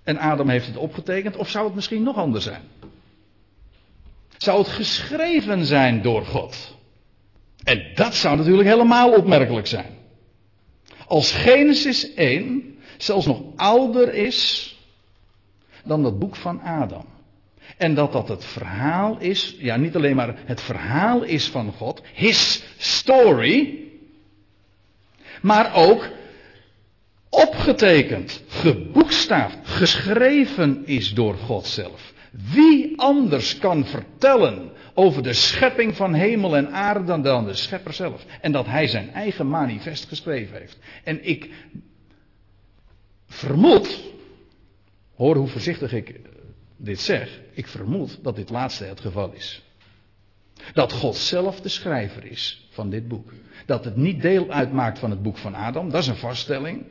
en 0.02 0.18
Adam 0.18 0.48
heeft 0.48 0.66
het 0.66 0.76
opgetekend, 0.76 1.36
of 1.36 1.48
zou 1.48 1.66
het 1.66 1.74
misschien 1.74 2.02
nog 2.02 2.16
anders 2.16 2.44
zijn? 2.44 2.62
Zou 4.36 4.58
het 4.58 4.68
geschreven 4.68 5.64
zijn 5.64 6.02
door 6.02 6.26
God? 6.26 6.76
En 7.64 7.90
dat 7.94 8.14
zou 8.14 8.36
natuurlijk 8.36 8.68
helemaal 8.68 9.12
opmerkelijk 9.12 9.66
zijn. 9.66 9.98
Als 11.06 11.32
Genesis 11.32 12.14
1 12.14 12.78
zelfs 12.98 13.26
nog 13.26 13.42
ouder 13.56 14.14
is 14.14 14.70
dan 15.84 16.04
het 16.04 16.18
boek 16.18 16.36
van 16.36 16.60
Adam. 16.60 17.13
En 17.76 17.94
dat 17.94 18.12
dat 18.12 18.28
het 18.28 18.44
verhaal 18.44 19.18
is, 19.18 19.56
ja 19.58 19.76
niet 19.76 19.96
alleen 19.96 20.16
maar 20.16 20.34
het 20.44 20.60
verhaal 20.60 21.22
is 21.22 21.48
van 21.48 21.72
God, 21.72 22.02
his 22.14 22.64
story, 22.76 23.78
maar 25.40 25.74
ook 25.74 26.08
opgetekend, 27.28 28.42
geboekstaafd, 28.48 29.58
geschreven 29.62 30.86
is 30.86 31.14
door 31.14 31.34
God 31.34 31.66
zelf. 31.66 32.12
Wie 32.30 33.00
anders 33.00 33.58
kan 33.58 33.86
vertellen 33.86 34.72
over 34.94 35.22
de 35.22 35.32
schepping 35.32 35.96
van 35.96 36.14
hemel 36.14 36.56
en 36.56 36.72
aarde 36.72 37.20
dan 37.20 37.44
de 37.44 37.54
schepper 37.54 37.92
zelf? 37.92 38.24
En 38.40 38.52
dat 38.52 38.66
hij 38.66 38.86
zijn 38.86 39.12
eigen 39.12 39.48
manifest 39.48 40.08
geschreven 40.08 40.58
heeft. 40.58 40.78
En 41.04 41.26
ik 41.26 41.50
vermoed, 43.26 44.00
hoor 45.16 45.36
hoe 45.36 45.48
voorzichtig 45.48 45.92
ik 45.92 46.20
dit 46.76 47.00
zeg, 47.00 47.40
ik 47.52 47.66
vermoed 47.66 48.18
dat 48.22 48.36
dit 48.36 48.50
laatste 48.50 48.84
het 48.84 49.00
geval 49.00 49.32
is. 49.32 49.62
Dat 50.72 50.92
God 50.92 51.16
zelf 51.16 51.60
de 51.60 51.68
schrijver 51.68 52.24
is 52.24 52.68
van 52.70 52.90
dit 52.90 53.08
boek. 53.08 53.32
Dat 53.66 53.84
het 53.84 53.96
niet 53.96 54.22
deel 54.22 54.50
uitmaakt 54.50 54.98
van 54.98 55.10
het 55.10 55.22
boek 55.22 55.36
van 55.36 55.54
Adam, 55.54 55.90
dat 55.90 56.02
is 56.02 56.08
een 56.08 56.16
vaststelling. 56.16 56.84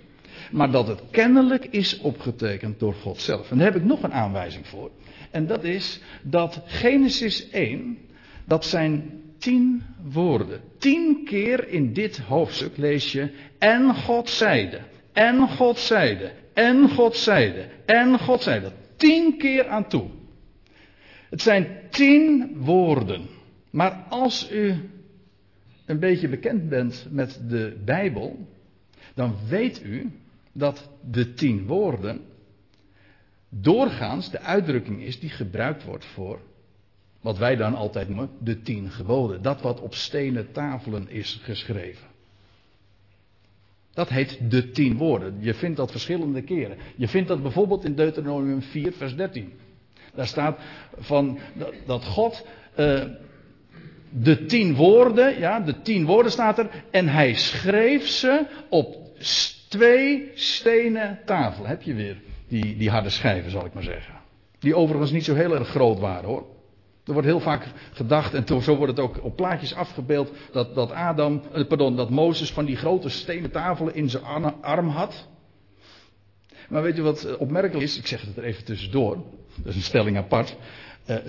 Maar 0.51 0.71
dat 0.71 0.87
het 0.87 1.01
kennelijk 1.11 1.65
is 1.65 1.99
opgetekend 1.99 2.79
door 2.79 2.93
God 2.93 3.21
zelf. 3.21 3.51
En 3.51 3.57
daar 3.57 3.71
heb 3.71 3.81
ik 3.81 3.87
nog 3.87 4.03
een 4.03 4.13
aanwijzing 4.13 4.67
voor. 4.67 4.91
En 5.31 5.47
dat 5.47 5.63
is 5.63 5.99
dat 6.21 6.61
Genesis 6.65 7.49
1, 7.49 7.97
dat 8.45 8.65
zijn 8.65 9.21
tien 9.37 9.83
woorden. 10.03 10.61
Tien 10.77 11.21
keer 11.25 11.67
in 11.67 11.93
dit 11.93 12.17
hoofdstuk 12.17 12.77
lees 12.77 13.11
je 13.11 13.29
en 13.59 13.95
God 13.95 14.29
zeide, 14.29 14.79
en 15.13 15.49
God 15.49 15.79
zeide, 15.79 16.31
en 16.53 16.89
God 16.89 17.17
zeide, 17.17 17.67
en 17.85 18.19
God 18.19 18.41
zeide. 18.41 18.71
Tien 19.03 19.37
keer 19.37 19.67
aan 19.67 19.87
toe. 19.87 20.09
Het 21.29 21.41
zijn 21.41 21.67
tien 21.89 22.57
woorden. 22.57 23.27
Maar 23.69 23.91
als 24.09 24.51
u 24.51 24.89
een 25.85 25.99
beetje 25.99 26.29
bekend 26.29 26.69
bent 26.69 27.07
met 27.09 27.41
de 27.49 27.81
Bijbel, 27.85 28.47
dan 29.13 29.35
weet 29.47 29.83
u 29.83 30.11
dat 30.51 30.89
de 31.11 31.33
tien 31.33 31.65
woorden 31.65 32.21
doorgaans 33.49 34.31
de 34.31 34.39
uitdrukking 34.39 35.01
is 35.01 35.19
die 35.19 35.29
gebruikt 35.29 35.83
wordt 35.83 36.05
voor 36.05 36.41
wat 37.21 37.37
wij 37.37 37.55
dan 37.55 37.75
altijd 37.75 38.07
noemen 38.07 38.29
de 38.39 38.61
tien 38.61 38.89
geboden. 38.89 39.41
Dat 39.41 39.61
wat 39.61 39.81
op 39.81 39.93
stenen 39.93 40.51
tafelen 40.51 41.09
is 41.09 41.39
geschreven. 41.43 42.07
Dat 43.93 44.09
heet 44.09 44.39
de 44.49 44.71
tien 44.71 44.97
woorden. 44.97 45.37
Je 45.39 45.53
vindt 45.53 45.77
dat 45.77 45.91
verschillende 45.91 46.41
keren. 46.41 46.77
Je 46.95 47.07
vindt 47.07 47.27
dat 47.27 47.41
bijvoorbeeld 47.41 47.85
in 47.85 47.95
Deuteronomium 47.95 48.61
4, 48.61 48.91
vers 48.91 49.15
13. 49.15 49.53
Daar 50.15 50.27
staat 50.27 50.59
van 50.97 51.39
dat 51.85 52.05
God 52.05 52.45
uh, 52.77 53.03
de 54.09 54.45
tien 54.45 54.75
woorden, 54.75 55.39
ja, 55.39 55.59
de 55.59 55.81
tien 55.81 56.05
woorden 56.05 56.31
staat 56.31 56.59
er, 56.59 56.69
en 56.91 57.07
hij 57.07 57.33
schreef 57.33 58.07
ze 58.07 58.45
op 58.69 58.97
twee 59.69 60.31
stenen 60.33 61.19
tafelen. 61.25 61.69
Heb 61.69 61.81
je 61.81 61.93
weer 61.93 62.21
die, 62.47 62.77
die 62.77 62.89
harde 62.89 63.09
schijven, 63.09 63.51
zal 63.51 63.65
ik 63.65 63.73
maar 63.73 63.83
zeggen. 63.83 64.13
Die 64.59 64.75
overigens 64.75 65.11
niet 65.11 65.25
zo 65.25 65.35
heel 65.35 65.55
erg 65.55 65.67
groot 65.67 65.99
waren 65.99 66.29
hoor. 66.29 66.45
Er 67.05 67.13
wordt 67.13 67.27
heel 67.27 67.39
vaak 67.39 67.67
gedacht, 67.91 68.33
en 68.33 68.61
zo 68.61 68.75
wordt 68.75 68.97
het 68.97 69.05
ook 69.05 69.23
op 69.23 69.35
plaatjes 69.35 69.73
afgebeeld, 69.75 70.31
dat, 70.51 70.75
dat 70.75 70.91
Adam, 70.91 71.41
eh, 71.53 71.67
pardon, 71.67 71.95
dat 71.95 72.09
Mozes 72.09 72.51
van 72.51 72.65
die 72.65 72.75
grote 72.75 73.09
stenen 73.09 73.51
tafelen 73.51 73.95
in 73.95 74.09
zijn 74.09 74.23
arm 74.61 74.87
had. 74.87 75.27
Maar 76.69 76.81
weet 76.81 76.95
je 76.95 77.01
wat 77.01 77.23
eh, 77.23 77.39
opmerkelijk 77.39 77.83
is? 77.83 77.97
Ik 77.97 78.07
zeg 78.07 78.21
het 78.21 78.37
er 78.37 78.43
even 78.43 78.63
tussendoor. 78.63 79.15
Dat 79.55 79.65
is 79.65 79.75
een 79.75 79.81
stelling 79.81 80.17
apart. 80.17 80.55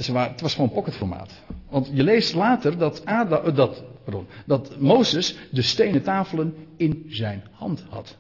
Waren, 0.06 0.30
het 0.30 0.40
was 0.40 0.54
gewoon 0.54 0.70
pocketformaat. 0.70 1.42
Want 1.68 1.90
je 1.92 2.02
leest 2.02 2.34
later 2.34 2.78
dat, 2.78 3.04
Adam, 3.04 3.54
dat, 3.54 3.84
pardon, 4.04 4.26
dat 4.46 4.80
Mozes 4.80 5.36
de 5.50 5.62
stenen 5.62 6.02
tafelen 6.02 6.54
in 6.76 7.04
zijn 7.08 7.44
hand 7.50 7.84
had. 7.88 8.16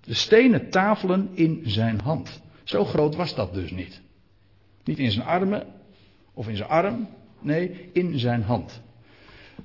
De 0.00 0.14
stenen 0.14 0.70
tafelen 0.70 1.28
in 1.32 1.62
zijn 1.64 2.00
hand. 2.00 2.40
Zo 2.64 2.84
groot 2.84 3.14
was 3.14 3.34
dat 3.34 3.54
dus 3.54 3.70
niet. 3.70 4.00
Niet 4.84 4.98
in 4.98 5.10
zijn 5.10 5.26
armen 5.26 5.66
of 6.38 6.48
in 6.48 6.56
zijn 6.56 6.68
arm, 6.68 7.08
nee, 7.40 7.90
in 7.92 8.18
zijn 8.18 8.42
hand. 8.42 8.80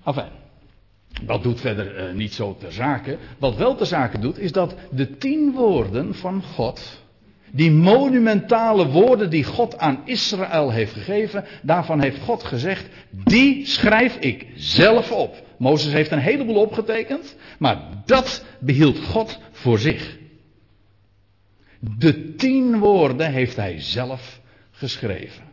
Enfin, 0.05 0.29
dat 1.21 1.43
doet 1.43 1.59
verder 1.59 2.09
uh, 2.09 2.15
niet 2.15 2.33
zo 2.33 2.55
ter 2.59 2.71
zake. 2.71 3.17
Wat 3.37 3.55
wel 3.55 3.75
ter 3.75 3.85
zake 3.85 4.19
doet, 4.19 4.39
is 4.39 4.51
dat 4.51 4.75
de 4.91 5.17
tien 5.17 5.51
woorden 5.51 6.15
van 6.15 6.43
God, 6.43 7.01
die 7.51 7.71
monumentale 7.71 8.87
woorden 8.87 9.29
die 9.29 9.43
God 9.43 9.77
aan 9.77 10.01
Israël 10.05 10.71
heeft 10.71 10.93
gegeven, 10.93 11.45
daarvan 11.61 12.01
heeft 12.01 12.21
God 12.21 12.43
gezegd, 12.43 12.87
die 13.09 13.65
schrijf 13.65 14.17
ik 14.17 14.47
zelf 14.55 15.11
op. 15.11 15.45
Mozes 15.57 15.91
heeft 15.91 16.11
een 16.11 16.19
heleboel 16.19 16.61
opgetekend, 16.61 17.35
maar 17.59 17.81
dat 18.05 18.45
behield 18.59 18.99
God 18.99 19.39
voor 19.51 19.79
zich. 19.79 20.17
De 21.79 22.35
tien 22.35 22.79
woorden 22.79 23.31
heeft 23.31 23.55
hij 23.55 23.79
zelf 23.81 24.41
geschreven. 24.71 25.52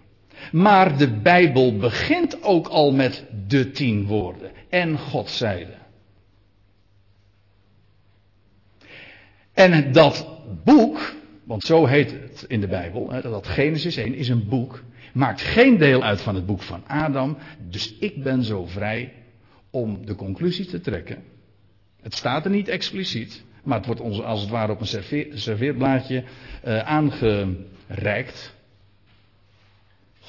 Maar 0.53 0.99
de 0.99 1.21
Bijbel 1.21 1.77
begint 1.77 2.43
ook 2.43 2.67
al 2.67 2.93
met 2.93 3.25
de 3.47 3.71
tien 3.71 4.07
woorden. 4.07 4.51
En 4.69 4.99
God 4.99 5.31
zeide. 5.31 5.79
En 9.53 9.93
dat 9.93 10.27
boek, 10.65 11.15
want 11.45 11.63
zo 11.63 11.87
heet 11.87 12.13
het 12.13 12.45
in 12.49 12.61
de 12.61 12.69
Bijbel, 12.69 13.23
dat 13.23 13.47
Genesis 13.47 13.97
1 13.97 14.15
is 14.15 14.29
een 14.29 14.49
boek, 14.49 14.83
maakt 15.13 15.41
geen 15.41 15.79
deel 15.79 16.03
uit 16.03 16.21
van 16.21 16.35
het 16.35 16.47
boek 16.47 16.63
van 16.63 16.87
Adam. 16.87 17.37
Dus 17.69 17.95
ik 17.99 18.23
ben 18.23 18.45
zo 18.45 18.67
vrij 18.67 19.13
om 19.71 20.07
de 20.07 20.15
conclusie 20.15 20.67
te 20.67 20.81
trekken. 20.81 21.23
Het 22.03 22.15
staat 22.15 22.45
er 22.45 22.51
niet 22.51 22.69
expliciet, 22.69 23.45
maar 23.63 23.77
het 23.77 23.87
wordt 23.87 24.01
ons 24.01 24.23
als 24.23 24.41
het 24.41 24.51
ware 24.51 24.73
op 24.73 24.81
een 24.81 25.29
serveerblaadje 25.35 26.25
uh, 26.65 26.79
aangereikt. 26.79 28.55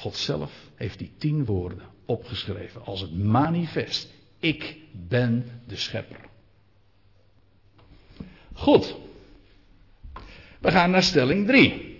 God 0.02 0.16
zelf 0.16 0.52
heeft 0.74 0.98
die 0.98 1.12
tien 1.18 1.44
woorden 1.44 1.82
opgeschreven 2.06 2.84
als 2.84 3.00
het 3.00 3.18
manifest. 3.18 4.12
Ik 4.38 4.76
ben 5.08 5.44
de 5.66 5.76
schepper. 5.76 6.16
Goed. 8.52 8.96
We 10.60 10.70
gaan 10.70 10.90
naar 10.90 11.02
stelling 11.02 11.46
3. 11.46 11.96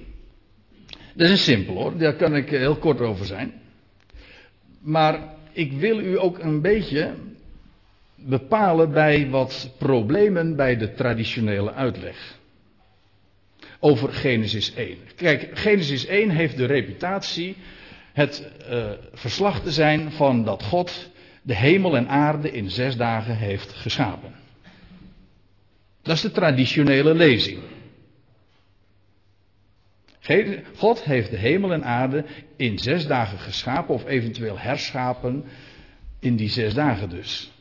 Dat 1.15 1.27
is 1.27 1.31
een 1.31 1.39
simpel 1.39 1.75
hoor, 1.75 1.99
daar 1.99 2.15
kan 2.15 2.37
ik 2.37 2.49
heel 2.49 2.77
kort 2.77 3.01
over 3.01 3.27
zijn. 3.27 3.53
Maar 4.81 5.35
ik 5.53 5.73
wil 5.73 6.01
u 6.01 6.19
ook 6.19 6.39
een 6.39 6.61
beetje 6.61 7.15
bepalen 8.15 8.93
bij 8.93 9.31
wat 9.31 9.71
problemen 9.79 10.57
bij 10.57 10.77
de 10.77 10.95
traditionele 10.95 11.73
uitleg. 11.73 12.39
Over 13.81 14.13
Genesis 14.13 14.75
1. 14.75 14.99
Kijk, 15.17 15.59
Genesis 15.59 16.07
1 16.07 16.31
heeft 16.31 16.57
de 16.57 16.67
reputatie 16.67 17.57
het 18.13 18.53
uh, 18.71 18.91
verslag 19.13 19.61
te 19.61 19.71
zijn 19.71 20.13
van 20.13 20.45
dat 20.45 20.63
God 20.63 21.11
de 21.43 21.55
hemel 21.55 21.97
en 21.97 22.09
aarde 22.09 22.51
in 22.51 22.71
zes 22.71 22.97
dagen 22.97 23.37
heeft 23.37 23.73
geschapen. 23.73 24.35
Dat 26.03 26.17
is 26.17 26.23
de 26.23 26.31
traditionele 26.31 27.15
lezing. 27.15 27.63
God 30.77 31.05
heeft 31.05 31.31
de 31.31 31.37
hemel 31.37 31.73
en 31.73 31.85
aarde 31.85 32.25
in 32.57 32.79
zes 32.79 33.07
dagen 33.07 33.39
geschapen, 33.39 33.95
of 33.95 34.07
eventueel 34.07 34.59
herschapen 34.59 35.45
in 36.19 36.37
die 36.37 36.49
zes 36.49 36.75
dagen 36.75 37.09
dus. 37.09 37.53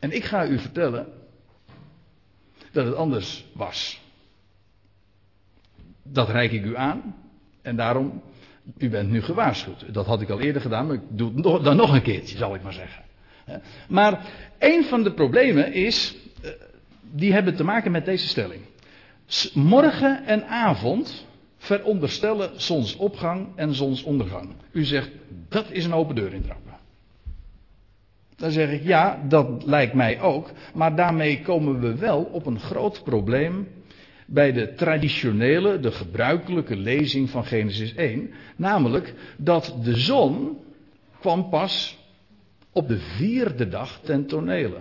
En 0.00 0.12
ik 0.12 0.24
ga 0.24 0.46
u 0.46 0.58
vertellen 0.58 1.06
dat 2.72 2.86
het 2.86 2.94
anders 2.94 3.44
was. 3.52 4.02
Dat 6.02 6.28
reik 6.28 6.52
ik 6.52 6.64
u 6.64 6.76
aan. 6.76 7.16
En 7.62 7.76
daarom 7.76 8.22
u 8.78 8.88
bent 8.88 9.10
nu 9.10 9.22
gewaarschuwd. 9.22 9.94
Dat 9.94 10.06
had 10.06 10.20
ik 10.20 10.30
al 10.30 10.40
eerder 10.40 10.62
gedaan, 10.62 10.86
maar 10.86 10.94
ik 10.94 11.02
doe 11.08 11.54
het 11.54 11.64
dan 11.64 11.76
nog 11.76 11.94
een 11.94 12.02
keertje, 12.02 12.36
zal 12.36 12.54
ik 12.54 12.62
maar 12.62 12.72
zeggen. 12.72 13.02
Maar 13.88 14.26
een 14.58 14.84
van 14.84 15.02
de 15.02 15.12
problemen 15.12 15.72
is, 15.72 16.16
eh, 16.42 16.50
die 17.10 17.32
hebben 17.32 17.56
te 17.56 17.64
maken 17.64 17.92
met 17.92 18.04
deze 18.04 18.28
stelling. 18.28 18.62
Morgen 19.54 20.24
en 20.26 20.46
avond 20.46 21.26
veronderstellen 21.56 22.50
zonsopgang 22.60 23.48
en 23.56 23.74
zonsondergang. 23.74 24.48
U 24.72 24.84
zegt, 24.84 25.10
dat 25.48 25.70
is 25.70 25.84
een 25.84 25.94
open 25.94 26.14
deur 26.14 26.32
intrappen. 26.32 26.72
Dan 28.36 28.50
zeg 28.50 28.70
ik, 28.70 28.82
ja, 28.82 29.24
dat 29.28 29.64
lijkt 29.64 29.94
mij 29.94 30.20
ook. 30.20 30.50
Maar 30.74 30.96
daarmee 30.96 31.42
komen 31.42 31.80
we 31.80 31.94
wel 31.94 32.22
op 32.22 32.46
een 32.46 32.60
groot 32.60 33.02
probleem 33.04 33.68
bij 34.26 34.52
de 34.52 34.74
traditionele, 34.74 35.80
de 35.80 35.92
gebruikelijke 35.92 36.76
lezing 36.76 37.30
van 37.30 37.44
Genesis 37.44 37.94
1. 37.94 38.30
Namelijk 38.56 39.14
dat 39.36 39.74
de 39.82 39.96
zon 39.96 40.58
kwam 41.20 41.48
pas 41.48 41.98
op 42.72 42.88
de 42.88 42.98
vierde 42.98 43.68
dag 43.68 44.00
ten 44.02 44.26
tonele. 44.26 44.78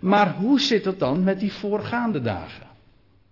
Maar 0.00 0.34
hoe 0.34 0.60
zit 0.60 0.84
het 0.84 0.98
dan 0.98 1.24
met 1.24 1.40
die 1.40 1.52
voorgaande 1.52 2.20
dagen? 2.20 2.66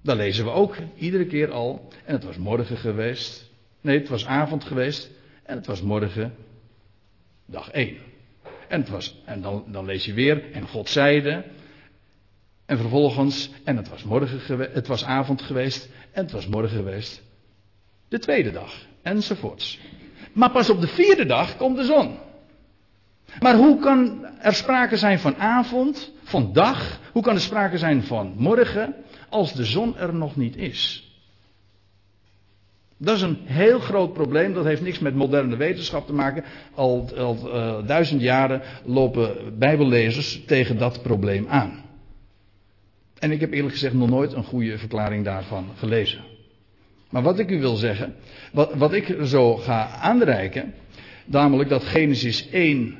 Dan 0.02 0.16
lezen 0.16 0.44
we 0.44 0.50
ook 0.50 0.76
iedere 0.96 1.26
keer 1.26 1.50
al. 1.50 1.88
En 2.04 2.12
het 2.14 2.24
was 2.24 2.36
morgen 2.36 2.76
geweest. 2.76 3.50
Nee, 3.80 3.98
het 3.98 4.08
was 4.08 4.26
avond 4.26 4.64
geweest. 4.64 5.10
En 5.42 5.56
het 5.56 5.66
was 5.66 5.82
morgen 5.82 6.34
dag 7.46 7.70
1. 7.70 7.96
En, 8.68 8.80
het 8.80 8.88
was, 8.88 9.22
en 9.24 9.40
dan, 9.42 9.64
dan 9.68 9.84
lees 9.84 10.04
je 10.04 10.12
weer. 10.12 10.52
En 10.52 10.68
God 10.68 10.88
zeide. 10.88 11.44
En 12.66 12.78
vervolgens, 12.78 13.50
en 13.64 13.76
het 13.76 13.88
was, 13.88 14.02
morgen 14.02 14.70
het 14.72 14.86
was 14.86 15.04
avond 15.04 15.42
geweest, 15.42 15.88
en 16.12 16.22
het 16.22 16.32
was 16.32 16.46
morgen 16.46 16.76
geweest. 16.76 17.22
De 18.08 18.18
tweede 18.18 18.52
dag, 18.52 18.74
enzovoorts. 19.02 19.78
Maar 20.32 20.50
pas 20.50 20.70
op 20.70 20.80
de 20.80 20.86
vierde 20.86 21.26
dag 21.26 21.56
komt 21.56 21.76
de 21.76 21.84
zon. 21.84 22.16
Maar 23.40 23.56
hoe 23.56 23.78
kan 23.78 24.26
er 24.40 24.54
sprake 24.54 24.96
zijn 24.96 25.18
van 25.18 25.36
avond, 25.36 26.12
van 26.22 26.52
dag? 26.52 27.00
Hoe 27.12 27.22
kan 27.22 27.34
er 27.34 27.40
sprake 27.40 27.78
zijn 27.78 28.02
van 28.02 28.34
morgen, 28.36 28.94
als 29.28 29.52
de 29.52 29.64
zon 29.64 29.96
er 29.96 30.14
nog 30.14 30.36
niet 30.36 30.56
is? 30.56 31.10
Dat 32.98 33.16
is 33.16 33.22
een 33.22 33.38
heel 33.44 33.78
groot 33.78 34.12
probleem. 34.12 34.54
Dat 34.54 34.64
heeft 34.64 34.82
niks 34.82 34.98
met 34.98 35.14
moderne 35.14 35.56
wetenschap 35.56 36.06
te 36.06 36.12
maken. 36.12 36.44
Al, 36.74 37.10
al 37.16 37.38
uh, 37.44 37.86
duizend 37.86 38.20
jaren 38.20 38.62
lopen 38.84 39.58
Bijbellezers 39.58 40.44
tegen 40.46 40.78
dat 40.78 41.02
probleem 41.02 41.46
aan. 41.48 41.85
En 43.18 43.30
ik 43.30 43.40
heb 43.40 43.52
eerlijk 43.52 43.72
gezegd 43.72 43.94
nog 43.94 44.08
nooit 44.08 44.32
een 44.32 44.44
goede 44.44 44.78
verklaring 44.78 45.24
daarvan 45.24 45.70
gelezen. 45.76 46.24
Maar 47.10 47.22
wat 47.22 47.38
ik 47.38 47.50
u 47.50 47.60
wil 47.60 47.76
zeggen, 47.76 48.14
wat, 48.52 48.74
wat 48.74 48.92
ik 48.92 49.16
zo 49.24 49.56
ga 49.56 49.88
aanreiken, 49.88 50.74
namelijk 51.24 51.68
dat 51.68 51.84
Genesis 51.84 52.48
1 52.48 52.98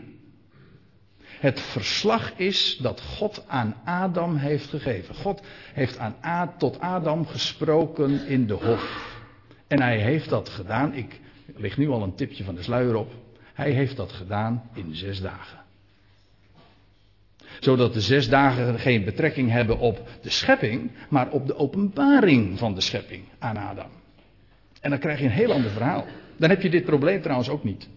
het 1.39 1.61
verslag 1.61 2.33
is 2.37 2.79
dat 2.83 3.01
God 3.01 3.45
aan 3.47 3.77
Adam 3.85 4.37
heeft 4.37 4.69
gegeven. 4.69 5.15
God 5.15 5.43
heeft 5.73 5.99
aan 5.99 6.17
A, 6.25 6.55
tot 6.59 6.81
Adam 6.81 7.27
gesproken 7.27 8.27
in 8.27 8.47
de 8.47 8.55
hof. 8.55 9.15
En 9.67 9.83
hij 9.83 9.99
heeft 9.99 10.29
dat 10.29 10.49
gedaan. 10.49 10.95
Ik 10.95 11.21
lig 11.57 11.77
nu 11.77 11.89
al 11.89 12.03
een 12.03 12.15
tipje 12.15 12.45
van 12.45 12.55
de 12.55 12.63
sluier 12.63 12.95
op. 12.95 13.13
Hij 13.55 13.71
heeft 13.71 13.97
dat 13.97 14.13
gedaan 14.13 14.71
in 14.75 14.95
zes 14.95 15.21
dagen. 15.21 15.66
Zodat 17.61 17.95
de 17.95 18.01
zes 18.01 18.29
dagen 18.29 18.79
geen 18.79 19.05
betrekking 19.05 19.51
hebben 19.51 19.79
op 19.79 20.09
de 20.21 20.31
schepping, 20.31 20.91
maar 21.09 21.31
op 21.31 21.47
de 21.47 21.57
openbaring 21.57 22.59
van 22.59 22.75
de 22.75 22.81
schepping 22.81 23.25
aan 23.39 23.57
Adam. 23.57 23.91
En 24.81 24.91
dan 24.91 24.99
krijg 24.99 25.19
je 25.19 25.25
een 25.25 25.31
heel 25.31 25.53
ander 25.53 25.71
verhaal. 25.71 26.05
Dan 26.37 26.51
heb 26.51 26.63
je 26.63 26.71
dit 26.71 26.85
probleem 26.85 27.23
trouwens 27.23 27.49
ook 27.49 27.65
niet. 27.65 27.89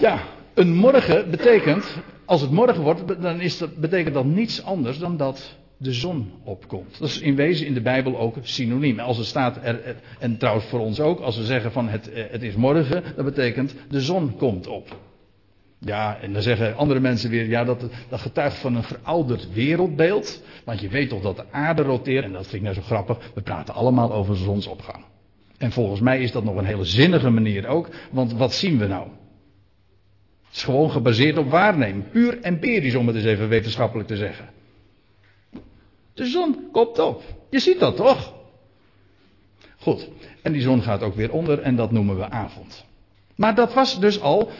Ja, 0.00 0.22
een 0.54 0.74
morgen 0.74 1.30
betekent, 1.30 1.96
als 2.24 2.40
het 2.40 2.50
morgen 2.50 2.82
wordt, 2.82 3.22
dan 3.22 3.40
is 3.40 3.64
betekent 3.76 4.14
dat 4.14 4.24
niets 4.24 4.62
anders 4.62 4.98
dan 4.98 5.16
dat 5.16 5.56
de 5.76 5.92
zon 5.92 6.32
opkomt. 6.44 6.98
Dat 6.98 7.08
is 7.08 7.20
in 7.20 7.36
wezen 7.36 7.66
in 7.66 7.74
de 7.74 7.80
Bijbel 7.80 8.18
ook 8.18 8.36
synoniem. 8.42 8.98
Als 8.98 9.16
het 9.16 9.26
staat, 9.26 9.58
er, 9.62 9.96
en 10.18 10.38
trouwens 10.38 10.66
voor 10.66 10.80
ons 10.80 11.00
ook, 11.00 11.20
als 11.20 11.36
we 11.36 11.44
zeggen 11.44 11.72
van 11.72 11.88
het, 11.88 12.12
eh, 12.12 12.24
het 12.30 12.42
is 12.42 12.54
morgen, 12.54 13.02
dat 13.16 13.24
betekent 13.24 13.74
de 13.88 14.00
zon 14.00 14.36
komt 14.36 14.66
op. 14.66 14.96
Ja, 15.80 16.18
en 16.20 16.32
dan 16.32 16.42
zeggen 16.42 16.76
andere 16.76 17.00
mensen 17.00 17.30
weer, 17.30 17.46
ja, 17.48 17.64
dat, 17.64 17.84
dat 18.08 18.20
getuigt 18.20 18.56
van 18.56 18.74
een 18.74 18.82
verouderd 18.82 19.52
wereldbeeld. 19.52 20.42
Want 20.64 20.80
je 20.80 20.88
weet 20.88 21.08
toch 21.08 21.22
dat 21.22 21.36
de 21.36 21.44
aarde 21.50 21.82
roteert, 21.82 22.24
en 22.24 22.32
dat 22.32 22.42
vind 22.42 22.54
ik 22.54 22.62
nou 22.62 22.74
zo 22.74 22.82
grappig, 22.82 23.30
we 23.34 23.40
praten 23.40 23.74
allemaal 23.74 24.12
over 24.12 24.36
zonsopgang. 24.36 25.04
En 25.58 25.72
volgens 25.72 26.00
mij 26.00 26.22
is 26.22 26.32
dat 26.32 26.44
nog 26.44 26.56
een 26.56 26.64
hele 26.64 26.84
zinnige 26.84 27.30
manier 27.30 27.66
ook, 27.66 27.88
want 28.10 28.32
wat 28.32 28.54
zien 28.54 28.78
we 28.78 28.86
nou? 28.86 29.08
Het 30.46 30.56
is 30.56 30.62
gewoon 30.62 30.90
gebaseerd 30.90 31.38
op 31.38 31.50
waarneming. 31.50 32.10
Puur 32.10 32.40
empirisch, 32.40 32.94
om 32.94 33.06
het 33.06 33.16
eens 33.16 33.24
even 33.24 33.48
wetenschappelijk 33.48 34.08
te 34.08 34.16
zeggen. 34.16 34.48
De 36.14 36.26
zon 36.26 36.68
komt 36.72 36.98
op. 36.98 37.22
Je 37.50 37.58
ziet 37.58 37.80
dat 37.80 37.96
toch? 37.96 38.34
Goed. 39.78 40.08
En 40.42 40.52
die 40.52 40.62
zon 40.62 40.82
gaat 40.82 41.02
ook 41.02 41.14
weer 41.14 41.32
onder 41.32 41.60
en 41.60 41.76
dat 41.76 41.90
noemen 41.90 42.16
we 42.16 42.30
avond. 42.30 42.84
Maar 43.34 43.54
dat 43.54 43.74
was 43.74 44.00
dus 44.00 44.20
al 44.20 44.50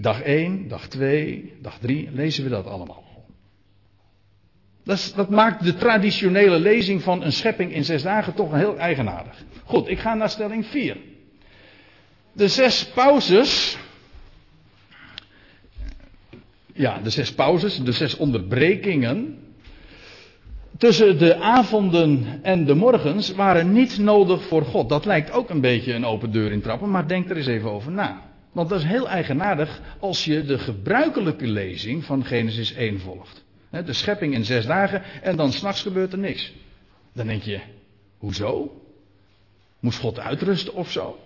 dag 0.00 0.22
1, 0.22 0.68
dag 0.68 0.88
2, 0.88 1.52
dag 1.60 1.78
3, 1.78 2.08
lezen 2.12 2.44
we 2.44 2.50
dat 2.50 2.66
allemaal. 2.66 3.04
Dat, 4.84 5.12
dat, 5.16 5.30
maakt 5.30 5.64
de 5.64 5.74
traditionele 5.74 6.58
lezing 6.58 7.02
van 7.02 7.22
een 7.22 7.32
schepping 7.32 7.72
in 7.72 7.84
zes 7.84 8.02
dagen 8.02 8.34
toch 8.34 8.54
heel 8.54 8.78
eigenaardig. 8.78 9.44
Goed, 9.64 9.88
ik 9.88 9.98
ga 9.98 10.14
naar 10.14 10.30
stelling 10.30 10.66
4. 10.66 10.96
De 12.32 12.48
zes 12.48 12.84
pauzes 12.84 13.78
ja, 16.72 16.98
de 17.02 17.10
zes 17.10 17.32
pauzes, 17.34 17.76
de 17.76 17.92
zes 17.92 18.16
onderbrekingen. 18.16 19.38
Tussen 20.78 21.18
de 21.18 21.40
avonden 21.40 22.40
en 22.42 22.64
de 22.64 22.74
morgens 22.74 23.34
waren 23.34 23.72
niet 23.72 23.98
nodig 23.98 24.42
voor 24.42 24.64
God. 24.64 24.88
Dat 24.88 25.04
lijkt 25.04 25.32
ook 25.32 25.50
een 25.50 25.60
beetje 25.60 25.94
een 25.94 26.06
open 26.06 26.32
deur 26.32 26.52
in 26.52 26.60
trappen, 26.60 26.90
maar 26.90 27.08
denk 27.08 27.30
er 27.30 27.36
eens 27.36 27.46
even 27.46 27.70
over 27.70 27.92
na. 27.92 28.29
Want 28.52 28.68
dat 28.68 28.78
is 28.78 28.84
heel 28.84 29.08
eigenaardig 29.08 29.80
als 29.98 30.24
je 30.24 30.44
de 30.44 30.58
gebruikelijke 30.58 31.46
lezing 31.46 32.04
van 32.04 32.24
Genesis 32.24 32.72
1 32.72 33.00
volgt. 33.00 33.44
De 33.70 33.92
schepping 33.92 34.34
in 34.34 34.44
zes 34.44 34.66
dagen 34.66 35.02
en 35.22 35.36
dan 35.36 35.52
s'nachts 35.52 35.82
gebeurt 35.82 36.12
er 36.12 36.18
niks. 36.18 36.52
Dan 37.12 37.26
denk 37.26 37.42
je, 37.42 37.60
hoezo? 38.18 38.80
Moest 39.80 39.98
God 39.98 40.18
uitrusten 40.18 40.74
of 40.74 40.90
zo? 40.90 41.18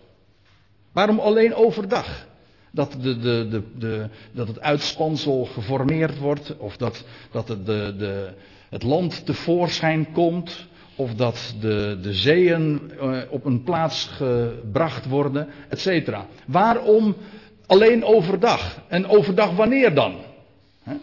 Waarom 0.93 1.19
alleen 1.19 1.55
overdag? 1.55 2.27
dat, 2.75 2.97
de, 3.01 3.19
de, 3.19 3.63
de, 3.79 4.09
dat 4.33 4.49
het 4.49 4.61
uitspansel 4.61 5.45
geformeerd 5.45 6.19
wordt, 6.19 6.57
of 6.59 6.77
dat, 6.77 7.05
dat 7.31 7.49
het 8.69 8.83
land 8.83 9.27
tevoorschijn 9.27 10.13
komt, 10.13 10.67
of 10.97 11.15
dat 11.15 11.55
de, 11.61 11.99
de 12.03 12.13
zeeën 12.13 12.93
eh, 13.01 13.19
op 13.29 13.45
een 13.45 13.63
plaats 13.63 14.05
gebracht 14.05 15.09
worden, 15.09 15.49
etc. 15.69 16.17
Waarom 16.47 17.17
alleen 17.67 18.05
overdag? 18.05 18.81
En 18.89 19.07
overdag 19.07 19.51
wanneer 19.51 19.95
dan? 19.95 20.15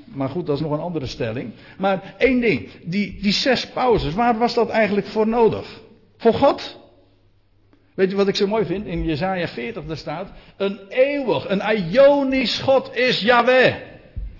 Maar 0.05 0.29
goed, 0.29 0.45
dat 0.45 0.55
is 0.55 0.61
nog 0.61 0.71
een 0.71 0.79
andere 0.79 1.05
stelling. 1.05 1.51
Maar 1.77 2.15
één 2.17 2.39
ding, 2.39 2.69
die, 2.83 3.17
die 3.21 3.31
zes 3.31 3.67
pauzes, 3.67 4.13
waar 4.13 4.37
was 4.37 4.53
dat 4.53 4.69
eigenlijk 4.69 5.07
voor 5.07 5.27
nodig? 5.27 5.81
Voor 6.17 6.33
God? 6.33 6.79
Weet 7.93 8.09
je 8.09 8.15
wat 8.15 8.27
ik 8.27 8.35
zo 8.35 8.47
mooi 8.47 8.65
vind? 8.65 8.85
In 8.85 9.03
Jezaja 9.03 9.47
40 9.47 9.85
daar 9.85 9.97
staat, 9.97 10.31
een 10.57 10.79
eeuwig, 10.89 11.49
een 11.49 11.61
Ionisch 11.91 12.59
God 12.59 12.95
is 12.95 13.21
Yahweh. 13.21 13.75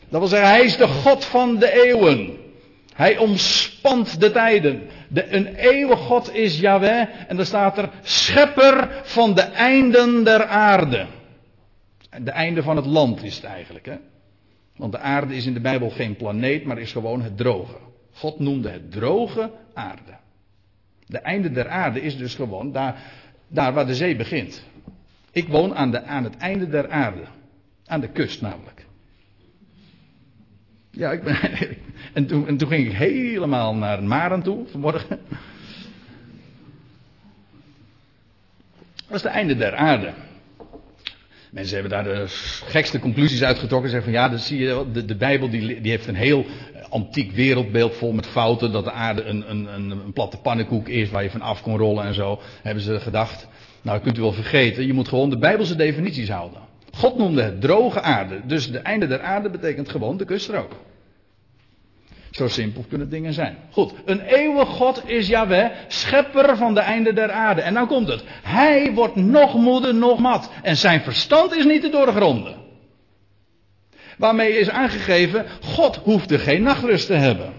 Dat 0.10 0.20
wil 0.20 0.30
zeggen, 0.30 0.50
hij 0.50 0.64
is 0.64 0.78
de 0.78 0.88
God 0.88 1.26
van 1.26 1.58
de 1.58 1.84
eeuwen. 1.84 2.38
Hij 2.94 3.18
omspant 3.18 4.20
de 4.20 4.32
tijden. 4.32 4.82
De, 5.14 5.34
een 5.34 5.56
eeuwig 5.56 6.00
God 6.00 6.34
is 6.34 6.60
Yahweh. 6.60 7.08
En 7.28 7.36
dan 7.36 7.46
staat 7.46 7.78
er, 7.78 7.90
schepper 8.02 9.02
van 9.04 9.34
de 9.34 9.42
einden 9.42 10.24
der 10.24 10.46
aarde. 10.46 11.06
De 12.22 12.32
einde 12.32 12.64
van 12.64 12.76
het 12.76 12.86
land 12.86 13.24
is 13.24 13.36
het 13.36 13.44
eigenlijk. 13.44 13.86
Hè? 13.86 13.96
Want 14.76 14.92
de 14.92 15.00
aarde 15.00 15.36
is 15.36 15.46
in 15.46 15.54
de 15.54 15.62
Bijbel 15.62 15.90
geen 15.90 16.16
planeet, 16.16 16.66
maar 16.66 16.80
is 16.80 16.92
gewoon 16.92 17.22
het 17.22 17.38
droge. 17.38 17.78
God 18.12 18.40
noemde 18.40 18.70
het 18.70 18.92
droge 18.92 19.52
aarde. 19.74 20.18
De 21.06 21.18
einde 21.18 21.52
der 21.52 21.70
aarde 21.70 22.02
is 22.02 22.18
dus 22.18 22.36
gewoon 22.36 22.72
daar 22.72 23.02
daar 23.48 23.74
waar 23.74 23.86
de 23.86 23.96
zee 23.96 24.16
begint. 24.16 24.64
Ik 25.32 25.48
woon 25.48 25.76
aan, 25.76 25.92
de, 25.92 26.04
aan 26.04 26.24
het 26.24 26.38
einde 26.38 26.68
der 26.70 26.90
aarde. 26.90 27.24
Aan 27.86 28.02
de 28.02 28.10
kust 28.10 28.42
namelijk. 28.42 28.86
Ja, 30.92 31.12
ik 31.12 31.24
ben, 31.24 31.38
en, 32.14 32.26
toen, 32.26 32.48
en 32.48 32.58
toen 32.58 32.68
ging 32.68 32.86
ik 32.86 32.94
helemaal 32.94 33.76
naar 33.76 34.04
Maren 34.04 34.42
toe 34.42 34.66
vanmorgen. 34.68 35.20
Dat 39.08 39.20
is 39.20 39.24
het 39.24 39.32
einde 39.32 39.56
der 39.56 39.76
aarde. 39.76 40.14
Mensen 41.52 41.74
hebben 41.80 41.92
daar 41.92 42.14
de 42.14 42.24
gekste 42.66 43.00
conclusies 43.00 43.44
uitgetrokken. 43.44 43.90
Zeggen 43.90 44.12
van 44.12 44.22
ja, 44.22 44.30
dat 44.30 44.42
zie 44.42 44.60
je, 44.60 44.86
de, 44.94 45.06
de 45.06 45.16
Bijbel 45.16 45.50
die, 45.50 45.82
die 45.82 45.92
heeft 45.92 46.08
een 46.08 46.16
heel 46.16 46.46
antiek 46.90 47.32
wereldbeeld 47.32 47.96
vol 47.96 48.12
met 48.12 48.28
fouten. 48.28 48.72
Dat 48.72 48.84
de 48.84 48.92
aarde 48.92 49.24
een, 49.24 49.50
een, 49.50 49.74
een, 49.74 49.92
een 49.92 50.14
platte 50.14 50.38
pannenkoek 50.38 50.88
is 50.88 51.10
waar 51.10 51.24
je 51.24 51.30
van 51.30 51.42
af 51.42 51.62
kon 51.62 51.78
rollen 51.78 52.06
en 52.06 52.14
zo. 52.14 52.42
Hebben 52.62 52.84
ze 52.84 53.00
gedacht. 53.00 53.48
Nou, 53.82 53.96
dat 53.96 54.06
kunt 54.06 54.18
u 54.18 54.22
wel 54.22 54.34
vergeten. 54.34 54.86
Je 54.88 54.94
moet 54.94 55.08
gewoon 55.08 55.30
de 55.30 55.38
Bijbelse 55.38 55.76
definities 55.76 56.30
houden. 56.30 56.60
God 56.92 57.18
noemde 57.18 57.42
het 57.42 57.62
droge 57.62 58.02
aarde. 58.02 58.42
Dus 58.46 58.72
de 58.72 58.80
einde 58.80 59.08
der 59.08 59.22
aarde 59.22 59.50
betekent 59.50 59.90
gewoon 59.90 60.18
de 60.18 60.26
kuststrook. 60.26 60.72
Zo 62.32 62.48
simpel 62.48 62.86
kunnen 62.90 63.10
dingen 63.10 63.34
zijn. 63.34 63.58
Goed, 63.72 63.94
een 64.06 64.22
eeuwig 64.22 64.70
God 64.70 65.02
is 65.06 65.28
Yahweh, 65.28 65.72
schepper 65.88 66.58
van 66.58 66.74
de 66.74 66.80
einde 66.80 67.14
der 67.14 67.32
aarde. 67.32 67.62
En 67.62 67.74
nou 67.74 67.88
komt 67.88 68.08
het. 68.08 68.24
Hij 68.44 68.94
wordt 68.94 69.16
nog 69.16 69.54
moede, 69.54 69.94
nog 69.94 70.20
mat. 70.20 70.52
En 70.62 70.78
zijn 70.78 71.02
verstand 71.02 71.56
is 71.56 71.66
niet 71.66 71.82
te 71.82 71.90
doorgronden. 71.90 72.56
Waarmee 74.18 74.58
is 74.58 74.70
aangegeven, 74.70 75.46
God 75.62 75.96
hoefde 75.96 76.40
geen 76.40 76.64
nachtrust 76.64 77.08
te 77.08 77.14
hebben. 77.14 77.54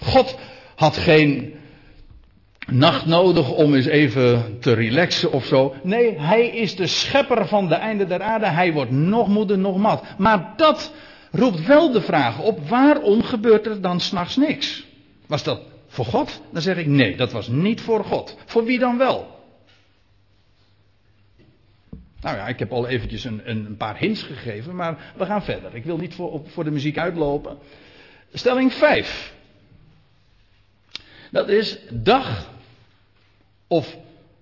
God 0.00 0.38
had 0.74 0.96
geen 0.96 1.54
nacht 2.66 3.06
nodig 3.06 3.50
om 3.50 3.74
eens 3.74 3.86
even 3.86 4.56
te 4.60 4.72
relaxen 4.72 5.32
of 5.32 5.44
zo. 5.44 5.74
Nee, 5.82 6.18
hij 6.18 6.46
is 6.46 6.76
de 6.76 6.86
schepper 6.86 7.46
van 7.46 7.68
de 7.68 7.74
einde 7.74 8.06
der 8.06 8.22
aarde. 8.22 8.46
Hij 8.46 8.72
wordt 8.72 8.90
nog 8.90 9.28
moede, 9.28 9.56
nog 9.56 9.76
mat. 9.76 10.04
Maar 10.18 10.52
dat 10.56 10.92
roept 11.34 11.66
wel 11.66 11.92
de 11.92 12.00
vraag 12.00 12.40
op, 12.40 12.68
waarom 12.68 13.22
gebeurt 13.22 13.66
er 13.66 13.80
dan 13.80 14.00
s'nachts 14.00 14.36
niks? 14.36 14.86
Was 15.26 15.42
dat 15.42 15.60
voor 15.86 16.04
God? 16.04 16.42
Dan 16.52 16.62
zeg 16.62 16.76
ik 16.76 16.86
nee, 16.86 17.16
dat 17.16 17.32
was 17.32 17.48
niet 17.48 17.80
voor 17.80 18.04
God. 18.04 18.36
Voor 18.44 18.64
wie 18.64 18.78
dan 18.78 18.98
wel? 18.98 19.32
Nou 22.20 22.36
ja, 22.36 22.48
ik 22.48 22.58
heb 22.58 22.72
al 22.72 22.86
eventjes 22.86 23.24
een, 23.24 23.50
een 23.50 23.76
paar 23.76 23.96
hints 23.98 24.22
gegeven, 24.22 24.74
maar 24.74 25.12
we 25.16 25.26
gaan 25.26 25.42
verder. 25.42 25.74
Ik 25.74 25.84
wil 25.84 25.96
niet 25.96 26.14
voor, 26.14 26.40
voor 26.46 26.64
de 26.64 26.70
muziek 26.70 26.98
uitlopen. 26.98 27.58
Stelling 28.32 28.72
5. 28.72 29.34
Dat 31.30 31.48
is 31.48 31.78
dag 31.90 32.50
of 33.66 33.96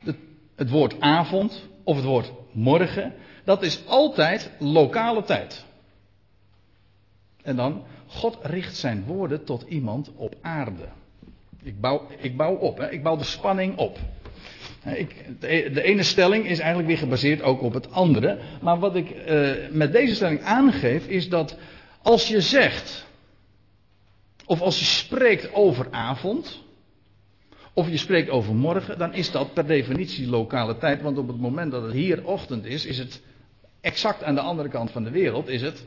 het, 0.05 0.17
het 0.57 0.71
woord 0.71 1.01
avond 1.01 1.69
of 1.83 1.97
het 1.97 2.05
woord 2.05 2.33
morgen. 2.53 3.15
Dat 3.45 3.63
is 3.63 3.87
altijd 3.87 4.51
lokale 4.59 5.23
tijd. 5.23 5.65
En 7.43 7.57
dan, 7.57 7.83
God 8.07 8.39
richt 8.43 8.77
zijn 8.77 9.05
woorden 9.05 9.45
tot 9.45 9.65
iemand 9.69 10.11
op 10.17 10.35
aarde. 10.41 10.89
Ik 11.63 11.81
bouw, 11.81 12.07
ik 12.19 12.37
bouw 12.37 12.55
op, 12.55 12.79
hè? 12.79 12.91
ik 12.91 13.03
bouw 13.03 13.17
de 13.17 13.25
spanning 13.25 13.77
op. 13.77 13.99
Ik, 14.85 15.25
de 15.75 15.83
ene 15.83 16.03
stelling 16.03 16.47
is 16.47 16.59
eigenlijk 16.59 16.89
weer 16.89 16.99
gebaseerd 16.99 17.43
ook 17.43 17.63
op 17.63 17.75
het 17.75 17.93
andere. 17.93 18.39
Maar 18.61 18.79
wat 18.79 18.97
ik 18.97 19.11
uh, 19.29 19.51
met 19.71 19.93
deze 19.93 20.15
stelling 20.15 20.43
aangeef 20.43 21.07
is 21.07 21.29
dat 21.29 21.57
als 22.03 22.29
je 22.29 22.41
zegt, 22.41 23.07
of 24.47 24.61
als 24.61 24.79
je 24.79 24.85
spreekt 24.85 25.55
over 25.55 25.87
avond, 25.91 26.63
of 27.73 27.89
je 27.89 27.97
spreekt 27.97 28.31
over 28.31 28.55
morgen, 28.55 28.99
dan 28.99 29.15
is 29.15 29.31
dat 29.31 29.53
per 29.53 29.67
definitie 29.67 30.29
lokale 30.29 30.79
tijd. 30.79 31.03
Want 31.03 31.19
op 31.19 31.29
het 31.29 31.41
moment 31.41 31.71
dat 31.71 31.83
het 31.83 31.93
hier 31.93 32.27
ochtend 32.27 32.65
is, 32.65 32.87
is 32.87 32.99
het 32.99 33.23
exact 33.81 34.23
aan 34.23 34.35
de 34.35 34.41
andere 34.41 34.69
kant 34.69 34.91
van 34.91 35.05
de 35.05 35.11
wereld, 35.11 35.49
is 35.49 35.63
het 35.63 35.87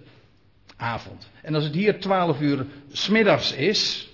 avond. 0.78 1.30
En 1.42 1.56
als 1.56 1.64
het 1.64 1.74
hier 1.74 2.00
12 2.00 2.42
uur 2.42 2.66
smiddags 2.92 3.54
is, 3.54 4.10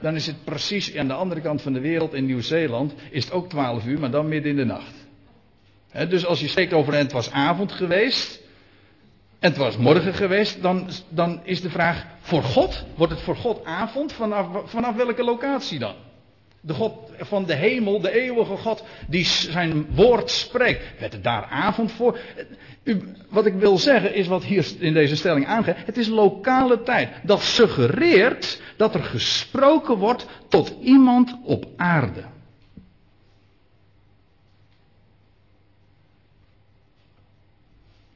dan 0.00 0.14
is 0.14 0.26
het 0.26 0.44
precies 0.44 0.96
aan 0.96 1.06
de 1.08 1.14
andere 1.14 1.40
kant 1.40 1.62
van 1.62 1.72
de 1.72 1.80
wereld, 1.80 2.14
in 2.14 2.26
Nieuw-Zeeland, 2.26 2.94
is 3.10 3.24
het 3.24 3.32
ook 3.32 3.48
12 3.48 3.86
uur, 3.86 4.00
maar 4.00 4.10
dan 4.10 4.28
midden 4.28 4.50
in 4.50 4.56
de 4.56 4.64
nacht. 4.64 4.94
dus 6.10 6.26
als 6.26 6.40
je 6.40 6.48
spreekt 6.48 6.72
over 6.72 6.92
en 6.92 6.98
het 6.98 7.12
was 7.12 7.30
avond 7.30 7.72
geweest, 7.72 8.40
en 9.38 9.48
het 9.48 9.56
was 9.56 9.76
morgen 9.76 10.14
geweest, 10.14 10.62
dan, 10.62 10.88
dan 11.08 11.40
is 11.44 11.60
de 11.60 11.70
vraag, 11.70 12.06
voor 12.20 12.42
God, 12.42 12.84
wordt 12.96 13.12
het 13.12 13.22
voor 13.22 13.36
God 13.36 13.64
avond? 13.64 14.12
Vanaf, 14.12 14.70
vanaf 14.70 14.96
welke 14.96 15.24
locatie 15.24 15.78
dan? 15.78 15.94
De 16.60 16.74
God 16.74 17.10
van 17.18 17.44
de 17.44 17.54
hemel, 17.54 18.00
de 18.00 18.10
eeuwige 18.10 18.56
God, 18.56 18.84
die 19.06 19.24
zijn 19.24 19.86
woord 19.94 20.30
spreekt. 20.30 20.98
Werd 20.98 21.12
het 21.12 21.24
daar 21.24 21.44
avond 21.44 21.92
voor? 21.92 22.18
Wat 23.28 23.46
ik 23.46 23.54
wil 23.54 23.78
zeggen 23.78 24.14
is 24.14 24.26
wat 24.26 24.44
hier 24.44 24.66
in 24.78 24.92
deze 24.92 25.16
stelling 25.16 25.46
aangeeft. 25.46 25.86
Het 25.86 25.96
is 25.96 26.08
lokale 26.08 26.82
tijd. 26.82 27.10
Dat 27.22 27.42
suggereert 27.42 28.60
dat 28.76 28.94
er 28.94 29.02
gesproken 29.02 29.96
wordt 29.96 30.26
tot 30.48 30.76
iemand 30.82 31.38
op 31.42 31.66
aarde. 31.76 32.24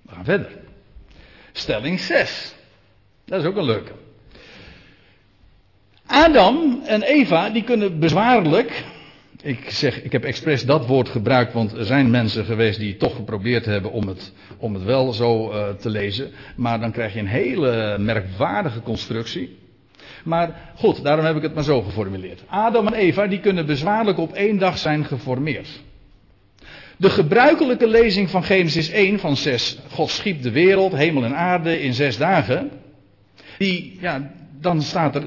We 0.03 0.15
gaan 0.15 0.25
verder. 0.25 0.59
Stelling 1.53 2.01
6. 2.01 2.55
Dat 3.25 3.41
is 3.41 3.47
ook 3.47 3.57
een 3.57 3.65
leuke. 3.65 4.02
Adam 6.13 6.81
en 6.85 7.03
Eva 7.03 7.51
die 7.51 7.63
kunnen 7.63 7.99
bezwaarlijk. 7.99 8.85
Ik 9.43 9.71
zeg, 9.71 10.03
ik 10.03 10.13
heb 10.13 10.25
expres 10.25 10.65
dat 10.65 10.87
woord 10.87 11.09
gebruikt, 11.09 11.53
want 11.53 11.73
er 11.73 11.85
zijn 11.85 12.11
mensen 12.11 12.45
geweest 12.45 12.79
die 12.79 12.97
toch 12.97 13.17
geprobeerd 13.17 13.65
hebben 13.65 13.93
om 13.93 14.09
het, 14.09 14.33
om 14.59 14.75
het 14.75 14.85
wel 14.85 15.13
zo 15.13 15.51
uh, 15.51 15.69
te 15.69 15.91
lezen. 15.91 16.31
Maar 16.57 16.81
dan 16.81 16.93
krijg 16.93 17.15
je 17.15 17.21
een 17.21 17.27
hele 17.27 17.97
merkwaardige 17.99 18.81
constructie. 18.81 19.57
Maar 20.25 20.73
goed, 20.75 21.03
daarom 21.03 21.25
heb 21.25 21.37
ik 21.37 21.43
het 21.43 21.55
maar 21.55 21.65
zo 21.65 21.83
geformuleerd. 21.83 22.43
Adam 22.47 22.87
en 22.87 22.95
Eva 22.95 23.27
die 23.27 23.41
kunnen 23.41 23.67
bezwaarlijk 23.67 24.19
op 24.19 24.33
één 24.33 24.59
dag 24.59 24.79
zijn 24.79 25.05
geformeerd. 25.05 25.69
De 26.97 27.11
gebruikelijke 27.11 27.87
lezing 27.87 28.31
van 28.31 28.45
Genesis 28.45 28.91
1 28.91 29.19
van 29.19 29.37
6, 29.37 29.79
God 29.91 30.11
schiep 30.11 30.43
de 30.43 30.51
wereld, 30.51 30.93
hemel 30.93 31.25
en 31.25 31.37
aarde 31.37 31.81
in 31.81 31.95
zes 31.95 32.17
dagen. 32.17 32.71
Die, 33.59 33.99
ja, 34.01 34.33
dan 34.61 34.83
staat 34.83 35.15
er, 35.15 35.23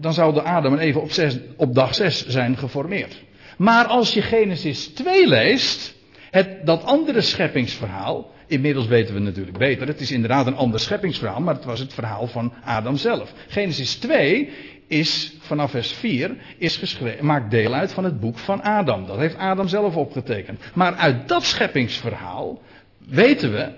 dan 0.00 0.14
zouden 0.14 0.44
Adam 0.44 0.74
en 0.74 0.96
op, 0.96 1.10
op 1.56 1.74
dag 1.74 1.94
6 1.94 2.26
zijn 2.26 2.56
geformeerd. 2.56 3.22
Maar 3.56 3.84
als 3.84 4.14
je 4.14 4.22
Genesis 4.22 4.86
2 4.86 5.28
leest, 5.28 5.94
het, 6.30 6.66
dat 6.66 6.84
andere 6.84 7.20
scheppingsverhaal, 7.20 8.30
inmiddels 8.46 8.86
weten 8.86 9.14
we 9.14 9.20
natuurlijk 9.20 9.58
beter, 9.58 9.86
het 9.86 10.00
is 10.00 10.10
inderdaad 10.10 10.46
een 10.46 10.56
ander 10.56 10.80
scheppingsverhaal, 10.80 11.40
maar 11.40 11.54
het 11.54 11.64
was 11.64 11.80
het 11.80 11.94
verhaal 11.94 12.26
van 12.26 12.52
Adam 12.64 12.96
zelf. 12.96 13.32
Genesis 13.48 13.94
2 13.94 14.48
is 14.86 15.34
vanaf 15.40 15.70
vers 15.70 15.92
4 15.92 16.36
is 16.58 16.98
maakt 17.20 17.50
deel 17.50 17.74
uit 17.74 17.92
van 17.92 18.04
het 18.04 18.20
boek 18.20 18.38
van 18.38 18.62
Adam. 18.62 19.06
Dat 19.06 19.18
heeft 19.18 19.36
Adam 19.36 19.68
zelf 19.68 19.96
opgetekend. 19.96 20.60
Maar 20.74 20.94
uit 20.94 21.28
dat 21.28 21.44
scheppingsverhaal 21.44 22.62
weten 23.08 23.52
we 23.52 23.68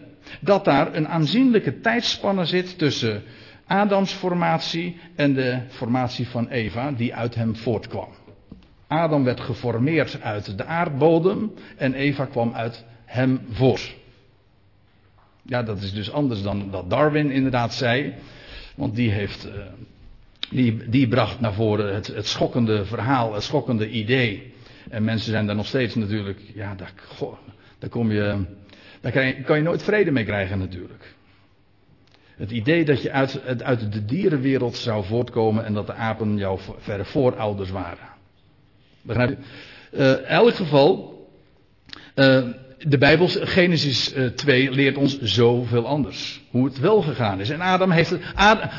dat 0.40 0.64
daar 0.64 0.94
een 0.94 1.08
aanzienlijke 1.08 1.80
tijdspanne 1.80 2.44
zit 2.44 2.78
tussen 2.78 3.22
Adams 3.66 4.12
formatie 4.12 4.96
en 5.16 5.34
de 5.34 5.60
formatie 5.68 6.28
van 6.28 6.48
Eva 6.48 6.92
die 6.92 7.14
uit 7.14 7.34
hem 7.34 7.56
voortkwam. 7.56 8.08
Adam 8.86 9.24
werd 9.24 9.40
geformeerd 9.40 10.20
uit 10.22 10.58
de 10.58 10.64
aardbodem 10.64 11.52
en 11.76 11.94
Eva 11.94 12.24
kwam 12.24 12.54
uit 12.54 12.84
hem 13.04 13.40
voort. 13.50 13.94
Ja, 15.42 15.62
dat 15.62 15.82
is 15.82 15.92
dus 15.92 16.12
anders 16.12 16.42
dan 16.42 16.70
dat 16.70 16.90
Darwin 16.90 17.30
inderdaad 17.30 17.74
zei. 17.74 18.14
Want 18.74 18.94
die 18.94 19.10
heeft. 19.10 19.46
Uh, 19.46 19.52
die, 20.50 20.88
die 20.88 21.08
bracht 21.08 21.40
naar 21.40 21.52
voren 21.52 21.94
het, 21.94 22.06
het 22.06 22.26
schokkende 22.26 22.84
verhaal, 22.84 23.34
het 23.34 23.42
schokkende 23.42 23.90
idee. 23.90 24.52
En 24.90 25.04
mensen 25.04 25.30
zijn 25.30 25.46
daar 25.46 25.56
nog 25.56 25.66
steeds 25.66 25.94
natuurlijk. 25.94 26.40
Ja, 26.54 26.74
daar, 26.74 26.92
daar 27.78 27.90
kom 27.90 28.12
je. 28.12 28.44
Daar 29.00 29.12
kan 29.44 29.56
je 29.56 29.62
nooit 29.62 29.82
vrede 29.82 30.10
mee 30.10 30.24
krijgen 30.24 30.58
natuurlijk. 30.58 31.14
Het 32.42 32.50
idee 32.50 32.84
dat 32.84 33.02
je 33.02 33.10
uit, 33.10 33.62
uit 33.62 33.92
de 33.92 34.04
dierenwereld 34.04 34.76
zou 34.76 35.04
voortkomen 35.04 35.64
en 35.64 35.74
dat 35.74 35.86
de 35.86 35.94
apen 35.94 36.36
jouw 36.36 36.58
verre 36.78 37.04
voorouders 37.04 37.70
waren. 37.70 38.08
Begrijp 39.02 39.28
je? 39.28 39.36
Uh, 39.98 40.10
in 40.10 40.24
elk 40.24 40.54
geval, 40.54 41.18
uh, 42.14 42.42
de 42.78 42.98
Bijbel, 42.98 43.28
Genesis 43.28 44.14
2, 44.34 44.68
eh, 44.68 44.74
leert 44.74 44.96
ons 44.96 45.20
zoveel 45.20 45.86
anders. 45.86 46.42
Hoe 46.50 46.64
het 46.64 46.78
wel 46.78 47.02
gegaan 47.02 47.40
is. 47.40 47.50
En 47.50 47.60
Adam 47.60 47.90
heeft 47.90 48.10
het, 48.10 48.20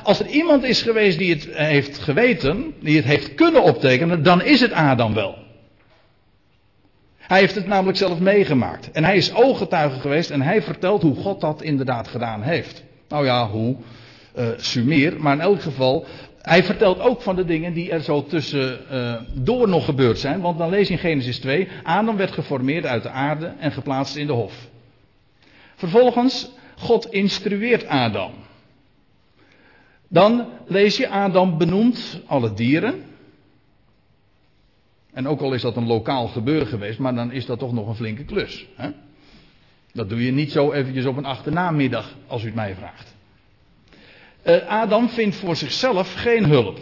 als 0.03 0.19
er 0.19 0.27
iemand 0.27 0.63
is 0.63 0.81
geweest 0.81 1.17
die 1.17 1.33
het 1.33 1.47
heeft 1.51 1.97
geweten, 1.97 2.73
die 2.79 2.95
het 2.95 3.05
heeft 3.05 3.35
kunnen 3.35 3.63
optekenen, 3.63 4.23
dan 4.23 4.41
is 4.41 4.59
het 4.59 4.71
Adam 4.71 5.13
wel. 5.13 5.37
Hij 7.17 7.39
heeft 7.39 7.55
het 7.55 7.67
namelijk 7.67 7.97
zelf 7.97 8.19
meegemaakt. 8.19 8.91
En 8.91 9.03
hij 9.03 9.17
is 9.17 9.33
ooggetuige 9.33 9.99
geweest 9.99 10.29
en 10.29 10.41
hij 10.41 10.61
vertelt 10.61 11.01
hoe 11.01 11.15
God 11.15 11.41
dat 11.41 11.61
inderdaad 11.61 12.07
gedaan 12.07 12.41
heeft. 12.41 12.83
Nou 13.13 13.25
ja, 13.25 13.49
hoe? 13.49 13.75
Uh. 14.75 15.17
Maar 15.17 15.33
in 15.33 15.41
elk 15.41 15.61
geval, 15.61 16.05
hij 16.41 16.63
vertelt 16.63 16.99
ook 16.99 17.21
van 17.21 17.35
de 17.35 17.45
dingen 17.45 17.73
die 17.73 17.91
er 17.91 18.01
zo 18.01 18.23
tussendoor 18.23 19.25
door 19.33 19.67
nog 19.67 19.85
gebeurd 19.85 20.19
zijn. 20.19 20.41
Want 20.41 20.57
dan 20.57 20.69
lees 20.69 20.87
je 20.87 20.93
in 20.93 20.99
Genesis 20.99 21.39
2, 21.39 21.67
Adam 21.83 22.17
werd 22.17 22.31
geformeerd 22.31 22.85
uit 22.85 23.03
de 23.03 23.09
aarde 23.09 23.45
en 23.59 23.71
geplaatst 23.71 24.15
in 24.15 24.27
de 24.27 24.33
hof. 24.33 24.67
Vervolgens, 25.75 26.51
God 26.77 27.11
instrueert 27.11 27.87
Adam. 27.87 28.31
Dan 30.07 30.45
lees 30.67 30.97
je 30.97 31.09
Adam 31.09 31.57
benoemt 31.57 32.21
alle 32.25 32.53
dieren. 32.53 33.03
En 35.13 35.27
ook 35.27 35.41
al 35.41 35.53
is 35.53 35.61
dat 35.61 35.75
een 35.75 35.87
lokaal 35.87 36.27
gebeuren 36.27 36.67
geweest, 36.67 36.99
maar 36.99 37.15
dan 37.15 37.31
is 37.31 37.45
dat 37.45 37.59
toch 37.59 37.73
nog 37.73 37.87
een 37.87 37.95
flinke 37.95 38.23
klus. 38.23 38.65
Hè? 38.75 38.89
Dat 39.93 40.09
doe 40.09 40.25
je 40.25 40.31
niet 40.31 40.51
zo 40.51 40.71
eventjes 40.71 41.05
op 41.05 41.17
een 41.17 41.25
achternamiddag, 41.25 42.15
als 42.27 42.41
u 42.41 42.45
het 42.45 42.55
mij 42.55 42.75
vraagt. 42.75 43.15
Uh, 44.45 44.67
Adam 44.67 45.09
vindt 45.09 45.35
voor 45.35 45.55
zichzelf 45.55 46.13
geen 46.13 46.45
hulp. 46.45 46.79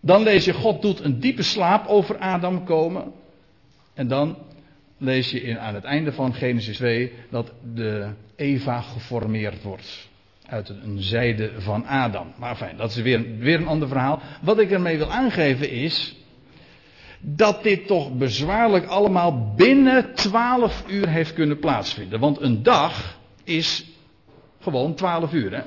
Dan 0.00 0.22
lees 0.22 0.44
je, 0.44 0.52
God 0.52 0.82
doet 0.82 1.00
een 1.00 1.20
diepe 1.20 1.42
slaap 1.42 1.86
over 1.86 2.18
Adam 2.18 2.64
komen. 2.64 3.12
En 3.94 4.08
dan 4.08 4.36
lees 4.98 5.30
je 5.30 5.42
in, 5.42 5.58
aan 5.58 5.74
het 5.74 5.84
einde 5.84 6.12
van 6.12 6.34
Genesis 6.34 6.76
2 6.76 7.12
dat 7.30 7.52
de 7.74 8.08
Eva 8.36 8.80
geformeerd 8.80 9.62
wordt. 9.62 10.08
Uit 10.46 10.68
een 10.68 11.02
zijde 11.02 11.52
van 11.58 11.86
Adam. 11.86 12.32
Maar 12.36 12.56
fijn, 12.56 12.76
dat 12.76 12.90
is 12.90 12.96
weer, 12.96 13.36
weer 13.38 13.60
een 13.60 13.66
ander 13.66 13.88
verhaal. 13.88 14.22
Wat 14.42 14.58
ik 14.58 14.70
ermee 14.70 14.96
wil 14.96 15.12
aangeven 15.12 15.70
is 15.70 16.16
dat 17.20 17.62
dit 17.62 17.86
toch 17.86 18.12
bezwaarlijk 18.12 18.86
allemaal 18.86 19.54
binnen 19.56 20.14
12 20.14 20.84
uur 20.86 21.08
heeft 21.08 21.32
kunnen 21.32 21.58
plaatsvinden. 21.58 22.20
Want 22.20 22.40
een 22.40 22.62
dag 22.62 23.18
is 23.44 23.90
gewoon 24.60 24.94
12 24.94 25.32
uur. 25.32 25.54
Hè? 25.54 25.62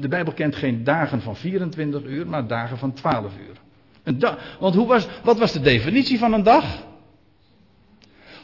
De 0.00 0.08
Bijbel 0.08 0.32
kent 0.32 0.56
geen 0.56 0.84
dagen 0.84 1.22
van 1.22 1.36
24 1.36 2.02
uur, 2.02 2.26
maar 2.26 2.46
dagen 2.46 2.78
van 2.78 2.92
12 2.92 3.32
uur. 3.48 3.56
Een 4.02 4.18
dag, 4.18 4.56
want 4.60 4.74
hoe 4.74 4.86
was, 4.86 5.06
wat 5.22 5.38
was 5.38 5.52
de 5.52 5.60
definitie 5.60 6.18
van 6.18 6.32
een 6.32 6.42
dag? 6.42 6.82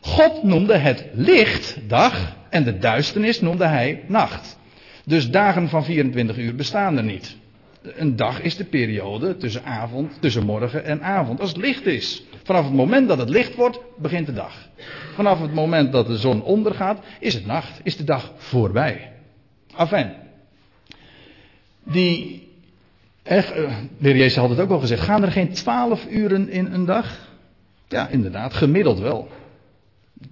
God 0.01 0.43
noemde 0.43 0.77
het 0.77 1.07
licht 1.13 1.79
dag 1.89 2.37
en 2.51 2.65
de 2.65 2.79
duisternis 2.79 3.41
noemde 3.41 3.67
hij 3.67 4.05
nacht. 4.07 4.59
Dus 5.05 5.31
dagen 5.31 5.69
van 5.69 5.85
24 5.85 6.37
uur 6.37 6.55
bestaan 6.55 6.97
er 6.97 7.05
niet. 7.05 7.37
Een 7.83 8.17
dag 8.17 8.41
is 8.41 8.57
de 8.57 8.65
periode 8.65 9.37
tussen 9.37 9.65
avond, 9.65 10.21
tussen 10.21 10.45
morgen 10.45 10.85
en 10.85 11.03
avond. 11.03 11.41
Als 11.41 11.49
het 11.49 11.59
licht 11.59 11.87
is. 11.87 12.23
Vanaf 12.43 12.65
het 12.65 12.75
moment 12.75 13.09
dat 13.09 13.19
het 13.19 13.29
licht 13.29 13.55
wordt, 13.55 13.81
begint 13.99 14.27
de 14.27 14.33
dag. 14.33 14.69
Vanaf 15.15 15.41
het 15.41 15.55
moment 15.55 15.93
dat 15.93 16.07
de 16.07 16.17
zon 16.17 16.43
ondergaat, 16.43 17.05
is 17.21 17.35
het 17.35 17.47
nacht, 17.47 17.81
is 17.83 17.97
de 17.97 18.05
dag 18.05 18.33
voorbij. 18.37 19.13
Afijn. 19.75 20.15
Die, 21.85 22.49
echt, 23.23 23.53
eh, 23.53 23.77
de 23.99 24.09
heer 24.09 24.17
Jezus 24.17 24.37
had 24.37 24.51
het 24.51 24.61
ook 24.61 24.71
al 24.71 24.81
gezegd, 24.81 25.03
gaan 25.03 25.23
er 25.23 25.33
geen 25.33 25.53
twaalf 25.53 26.07
uren 26.11 26.49
in 26.49 26.73
een 26.73 26.85
dag? 26.85 27.29
Ja, 27.89 28.09
inderdaad, 28.09 28.55
gemiddeld 28.55 28.99
wel. 28.99 29.29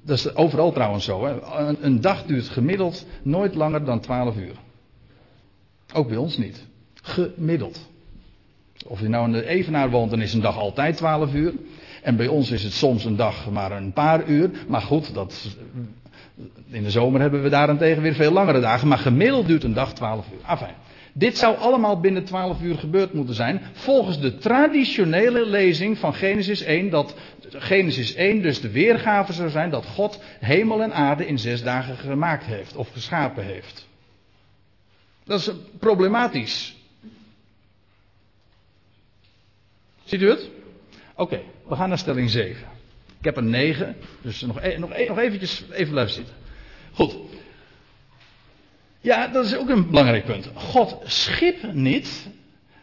Dat 0.03 0.19
is 0.19 0.35
overal 0.35 0.73
trouwens 0.73 1.05
zo. 1.05 1.25
Hè. 1.25 1.43
Een, 1.59 1.77
een 1.81 2.01
dag 2.01 2.25
duurt 2.25 2.49
gemiddeld 2.49 3.07
nooit 3.23 3.55
langer 3.55 3.85
dan 3.85 4.01
twaalf 4.01 4.37
uur. 4.37 4.55
Ook 5.95 6.09
bij 6.09 6.17
ons 6.17 6.37
niet. 6.37 6.67
Gemiddeld. 7.09 7.89
Of 8.87 9.01
je 9.01 9.09
nou 9.09 9.25
in 9.25 9.33
de 9.33 9.47
Evenaar 9.47 9.91
woont, 9.91 10.11
dan 10.11 10.21
is 10.21 10.35
een 10.35 10.41
dag 10.41 10.59
altijd 10.59 10.97
12 10.97 11.35
uur. 11.35 11.53
En 12.03 12.17
bij 12.17 12.27
ons 12.27 12.51
is 12.51 12.63
het 12.63 12.73
soms 12.73 13.05
een 13.05 13.17
dag 13.17 13.51
maar 13.51 13.73
een 13.73 13.93
paar 13.93 14.27
uur. 14.27 14.51
Maar 14.69 14.81
goed, 14.81 15.15
dat, 15.15 15.57
in 16.71 16.83
de 16.83 16.91
zomer 16.91 17.21
hebben 17.21 17.43
we 17.43 17.49
daarentegen 17.49 18.03
weer 18.03 18.15
veel 18.15 18.33
langere 18.33 18.61
dagen. 18.61 18.89
Maar 18.89 18.99
gemiddeld 18.99 19.47
duurt 19.47 19.65
een 19.65 19.73
dag 19.73 19.93
12 19.93 20.27
uur. 20.33 20.51
Enfin, 20.51 20.75
dit 21.13 21.39
zou 21.39 21.57
allemaal 21.57 22.01
binnen 22.01 22.25
12 22.25 22.63
uur 22.63 22.79
gebeurd 22.79 23.13
moeten 23.13 23.35
zijn. 23.35 23.61
Volgens 23.73 24.21
de 24.21 24.39
traditionele 24.39 25.47
lezing 25.47 25.99
van 25.99 26.15
Genesis 26.15 26.63
1. 26.63 26.91
Dat 26.91 27.15
Genesis 27.49 28.15
1 28.15 28.43
dus 28.43 28.61
de 28.61 28.71
weergave 28.71 29.33
zou 29.33 29.51
zijn 29.51 29.71
dat 29.71 29.87
God 29.87 30.21
hemel 30.41 30.83
en 30.83 30.93
aarde 30.95 31.27
in 31.27 31.39
zes 31.39 31.63
dagen 31.63 31.97
gemaakt 31.97 32.45
heeft. 32.45 32.77
Of 32.77 32.89
geschapen 32.93 33.45
heeft. 33.45 33.87
Dat 35.25 35.41
is 35.41 35.51
problematisch. 35.79 36.78
Ziet 40.09 40.23
u 40.23 40.29
het? 40.29 40.51
Oké, 41.15 41.41
we 41.67 41.75
gaan 41.75 41.89
naar 41.89 41.99
stelling 41.99 42.31
7. 42.31 42.67
Ik 43.19 43.25
heb 43.25 43.37
een 43.37 43.51
9, 43.51 43.97
dus 44.23 44.41
nog, 44.41 44.61
e 44.63 44.79
nog, 44.79 44.93
e 44.93 45.09
nog 45.09 45.19
eventjes 45.19 45.65
even 45.71 45.93
blijven 45.93 46.15
zitten. 46.15 46.35
Goed. 46.93 47.17
Ja, 49.01 49.29
dat 49.29 49.45
is 49.45 49.57
ook 49.57 49.69
een 49.69 49.87
belangrijk 49.87 50.25
punt. 50.25 50.51
God 50.55 51.01
schiep 51.05 51.73
niet, 51.73 52.29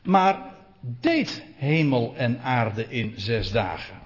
maar 0.03 0.55
deed 0.79 1.43
hemel 1.55 2.13
en 2.17 2.39
aarde 2.41 2.85
in 2.89 3.13
zes 3.15 3.51
dagen. 3.51 3.99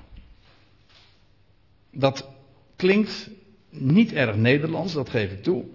Dat 1.91 2.29
klinkt 2.75 3.29
niet 3.69 4.13
erg 4.13 4.35
Nederlands, 4.35 4.93
dat 4.93 5.09
geef 5.09 5.31
ik 5.31 5.43
toe. 5.43 5.65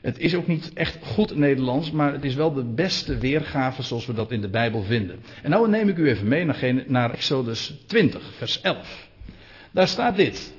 Het 0.00 0.18
is 0.18 0.34
ook 0.34 0.46
niet 0.46 0.72
echt 0.74 0.98
goed 1.04 1.36
Nederlands, 1.36 1.90
maar 1.90 2.12
het 2.12 2.24
is 2.24 2.34
wel 2.34 2.52
de 2.52 2.64
beste 2.64 3.18
weergave 3.18 3.82
zoals 3.82 4.06
we 4.06 4.12
dat 4.12 4.30
in 4.30 4.40
de 4.40 4.48
Bijbel 4.48 4.82
vinden. 4.82 5.20
En 5.42 5.50
nou 5.50 5.68
neem 5.68 5.88
ik 5.88 5.96
u 5.96 6.08
even 6.08 6.28
mee 6.28 6.44
naar, 6.86 7.10
Exodus 7.10 7.74
20, 7.86 8.22
vers 8.36 8.60
11. 8.60 9.08
Daar 9.70 9.88
staat 9.88 10.16
dit. 10.16 10.52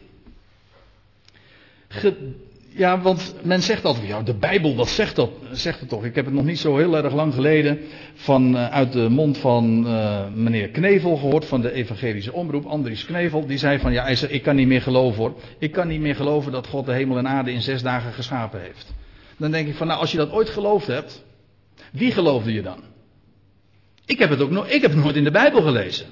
ja, 2.70 3.02
want 3.02 3.36
men 3.44 3.62
zegt 3.62 3.86
altijd, 3.86 4.08
ja, 4.08 4.22
de 4.22 4.34
Bijbel, 4.34 4.76
wat 4.76 4.90
zegt 4.90 5.16
dat? 5.16 5.32
Zegt 5.52 5.80
het 5.80 5.90
toch? 5.90 6.06
Ik 6.06 6.16
heb 6.16 6.26
het 6.26 6.34
nog 6.34 6.46
niet 6.46 6.60
zo 6.60 6.78
heel 6.78 6.98
erg 6.98 7.14
lang 7.14 7.34
geleden 7.34 7.80
van, 8.14 8.56
uh, 8.56 8.70
uit 8.70 8.92
de 8.92 9.10
mond 9.10 9.38
van 9.38 9.84
uh, 9.86 10.28
meneer 10.34 10.70
Knevel 10.70 11.18
gehoord, 11.18 11.46
van 11.46 11.62
de 11.62 11.72
evangelische 11.72 12.34
omroep, 12.34 12.66
Andries 12.66 13.06
Knevel. 13.06 13.46
Die 13.46 13.58
zei 13.58 13.80
van, 13.80 13.92
ja, 13.92 14.08
ik 14.08 14.42
kan 14.44 14.56
niet 14.56 14.68
meer 14.68 14.82
geloven 14.82 15.22
hoor. 15.22 15.34
Ik 15.58 15.72
kan 15.72 15.88
niet 15.88 16.02
meer 16.02 16.16
geloven 16.16 16.52
dat 16.52 16.68
God 16.68 16.86
de 16.86 16.94
hemel 16.94 17.18
en 17.18 17.28
aarde 17.28 17.52
in 17.52 17.62
zes 17.62 17.82
dagen 17.82 18.14
geschapen 18.14 18.62
heeft. 18.62 18.94
Dan 19.42 19.52
denk 19.52 19.68
ik 19.68 19.76
van, 19.76 19.88
nou, 19.88 20.00
als 20.00 20.12
je 20.12 20.18
dat 20.18 20.32
ooit 20.32 20.50
geloofd 20.50 20.88
hebt, 20.88 21.24
wie 21.92 22.12
geloofde 22.12 22.54
je 22.54 22.62
dan? 22.62 22.84
Ik 24.06 24.20
heb 24.20 24.30
het 24.30 24.42
ook 24.42 24.50
nog, 24.50 24.68
ik 24.68 24.82
heb 24.82 24.92
het 24.92 25.04
nooit 25.04 25.16
in 25.16 25.24
de 25.24 25.32
Bijbel 25.32 25.62
gelezen. 25.62 26.06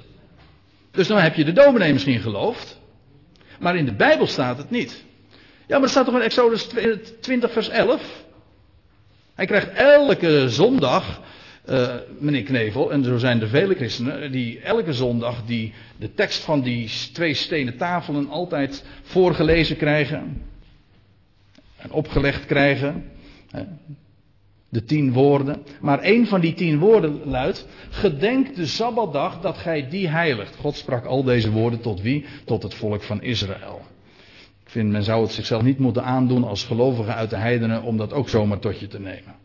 Dus 0.91 1.07
dan 1.07 1.17
heb 1.17 1.35
je 1.35 1.45
de 1.45 1.51
dominee 1.51 1.93
misschien 1.93 2.19
geloofd. 2.19 2.79
Maar 3.59 3.75
in 3.75 3.85
de 3.85 3.93
Bijbel 3.93 4.27
staat 4.27 4.57
het 4.57 4.69
niet. 4.69 5.03
Ja, 5.67 5.75
maar 5.75 5.83
er 5.83 5.89
staat 5.89 6.05
toch 6.05 6.15
in 6.15 6.21
Exodus 6.21 6.69
20, 7.21 7.51
vers 7.51 7.69
11. 7.69 8.23
Hij 9.35 9.45
krijgt 9.45 9.71
elke 9.73 10.49
zondag, 10.49 11.21
uh, 11.69 11.95
meneer 12.19 12.43
Knevel, 12.43 12.91
en 12.91 13.03
zo 13.03 13.17
zijn 13.17 13.41
er 13.41 13.47
vele 13.47 13.75
christenen, 13.75 14.31
die 14.31 14.59
elke 14.59 14.93
zondag 14.93 15.45
die, 15.45 15.73
de 15.97 16.13
tekst 16.13 16.43
van 16.43 16.61
die 16.61 16.91
twee 17.13 17.33
stenen 17.33 17.77
tafelen 17.77 18.29
altijd 18.29 18.85
voorgelezen 19.01 19.77
krijgen. 19.77 20.41
En 21.75 21.91
opgelegd 21.91 22.45
krijgen. 22.45 23.17
De 24.69 24.83
tien 24.83 25.13
woorden. 25.13 25.63
Maar 25.81 25.99
één 25.99 26.27
van 26.27 26.41
die 26.41 26.53
tien 26.53 26.79
woorden 26.79 27.21
luidt: 27.25 27.67
Gedenk 27.89 28.55
de 28.55 28.65
sabbatdag 28.65 29.41
dat 29.41 29.57
gij 29.57 29.89
die 29.89 30.07
heiligt. 30.07 30.55
God 30.55 30.75
sprak 30.75 31.05
al 31.05 31.23
deze 31.23 31.51
woorden 31.51 31.81
tot 31.81 32.01
wie? 32.01 32.25
Tot 32.45 32.63
het 32.63 32.73
volk 32.73 33.03
van 33.03 33.21
Israël. 33.21 33.81
Ik 34.63 34.69
vind, 34.69 34.91
men 34.91 35.03
zou 35.03 35.21
het 35.21 35.31
zichzelf 35.31 35.61
niet 35.61 35.79
moeten 35.79 36.03
aandoen 36.03 36.43
als 36.43 36.63
gelovigen 36.63 37.15
uit 37.15 37.29
de 37.29 37.35
heidenen 37.35 37.83
om 37.83 37.97
dat 37.97 38.13
ook 38.13 38.29
zomaar 38.29 38.59
tot 38.59 38.79
je 38.79 38.87
te 38.87 38.99
nemen. 38.99 39.35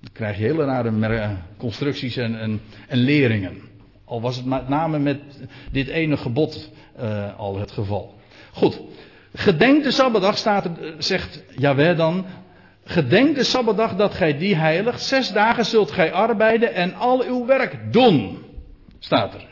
Dan 0.00 0.12
krijg 0.12 0.38
je 0.38 0.44
hele 0.44 0.64
rare 0.64 1.36
constructies 1.56 2.16
en, 2.16 2.40
en, 2.40 2.60
en 2.88 2.98
leringen. 2.98 3.60
Al 4.04 4.20
was 4.20 4.36
het 4.36 4.44
met 4.44 4.68
name 4.68 4.98
met 4.98 5.20
dit 5.72 5.88
ene 5.88 6.16
gebod 6.16 6.70
uh, 7.00 7.38
al 7.38 7.58
het 7.58 7.70
geval. 7.70 8.14
Goed. 8.52 8.80
Gedenk 9.34 9.82
de 9.82 9.90
Sabbatdag, 9.90 10.36
staat 10.36 10.64
er, 10.64 10.94
zegt 10.98 11.42
Jaweh 11.56 11.96
dan, 11.96 12.24
Gedenk 12.88 13.34
de 13.34 13.44
Sabbatdag 13.44 13.96
dat 13.96 14.14
gij 14.14 14.38
die 14.38 14.56
heiligt. 14.56 15.02
Zes 15.02 15.32
dagen 15.32 15.64
zult 15.64 15.90
gij 15.90 16.12
arbeiden 16.12 16.74
en 16.74 16.94
al 16.94 17.22
uw 17.24 17.46
werk 17.46 17.92
doen. 17.92 18.38
Staat 18.98 19.34
er. 19.34 19.46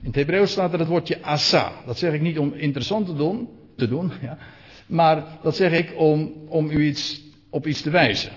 In 0.00 0.06
het 0.06 0.14
Hebreeuws 0.14 0.50
staat 0.50 0.72
er 0.72 0.78
het 0.78 0.88
woordje 0.88 1.22
asa. 1.22 1.72
Dat 1.86 1.98
zeg 1.98 2.12
ik 2.12 2.20
niet 2.20 2.38
om 2.38 2.52
interessant 2.54 3.06
te 3.06 3.14
doen, 3.14 3.48
te 3.76 3.88
doen 3.88 4.12
ja. 4.22 4.38
maar 4.86 5.24
dat 5.42 5.56
zeg 5.56 5.72
ik 5.72 5.92
om, 5.96 6.32
om 6.48 6.70
u 6.70 6.84
iets, 6.84 7.22
op 7.50 7.66
iets 7.66 7.82
te 7.82 7.90
wijzen. 7.90 8.32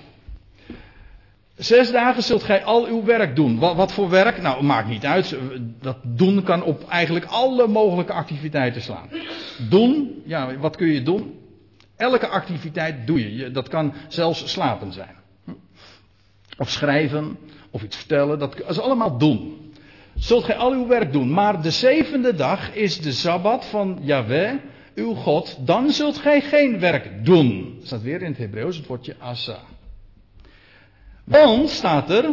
Zes 1.56 1.92
dagen 1.92 2.24
zult 2.24 2.44
gij 2.44 2.64
al 2.64 2.86
uw 2.86 3.04
werk 3.04 3.36
doen. 3.36 3.60
Wat, 3.60 3.76
wat, 3.76 3.94
voor 3.94 4.10
werk? 4.10 4.42
Nou, 4.42 4.64
maakt 4.64 4.88
niet 4.88 5.06
uit. 5.06 5.38
Dat 5.82 5.98
doen 6.04 6.44
kan 6.44 6.64
op 6.64 6.90
eigenlijk 6.90 7.26
alle 7.26 7.68
mogelijke 7.68 8.14
activiteiten 8.14 8.82
slaan. 8.82 9.10
Doen, 9.70 10.22
ja, 10.26 10.58
wat 10.58 10.76
kun 10.76 10.88
je 10.88 11.02
doen? 11.02 11.42
Elke 11.96 12.28
activiteit 12.28 13.08
doe 13.08 13.36
je. 13.36 13.52
Dat 13.52 13.68
kan 13.70 13.94
zelfs 14.08 14.52
slapen 14.52 14.94
zijn. 14.94 15.16
Of 16.58 16.70
schrijven, 16.70 17.38
of 17.70 17.84
iets 17.84 17.98
vertellen. 17.98 18.40
Dat 18.40 18.70
is 18.70 18.80
allemaal 18.80 19.18
doen. 19.18 19.72
Zult 20.16 20.44
gij 20.44 20.56
al 20.56 20.72
uw 20.72 20.88
werk 20.88 21.12
doen. 21.12 21.30
Maar 21.32 21.62
de 21.62 21.72
zevende 21.72 22.36
dag 22.36 22.76
is 22.76 23.02
de 23.02 23.12
Sabbat 23.12 23.66
van 23.66 24.00
Yahweh, 24.02 24.54
uw 24.96 25.14
God. 25.14 25.58
Dan 25.68 25.92
zult 25.92 26.18
gij 26.18 26.42
geen 26.42 26.80
werk 26.80 27.26
doen. 27.26 27.80
Staat 27.84 28.02
weer 28.02 28.22
in 28.22 28.30
het 28.30 28.38
Hebreeuws 28.38 28.78
het 28.78 28.88
woordje 28.88 29.16
asa. 29.20 29.60
Want, 31.24 31.70
staat 31.70 32.10
er, 32.10 32.30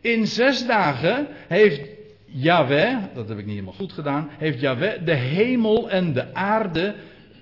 in 0.00 0.26
zes 0.26 0.66
dagen 0.66 1.26
heeft 1.48 1.80
Yahweh, 2.24 2.96
dat 3.14 3.28
heb 3.28 3.38
ik 3.38 3.44
niet 3.44 3.54
helemaal 3.54 3.74
goed 3.74 3.92
gedaan, 3.92 4.28
heeft 4.38 4.60
Yahweh 4.60 5.04
de 5.04 5.14
hemel 5.14 5.90
en 5.90 6.12
de 6.12 6.34
aarde 6.34 6.94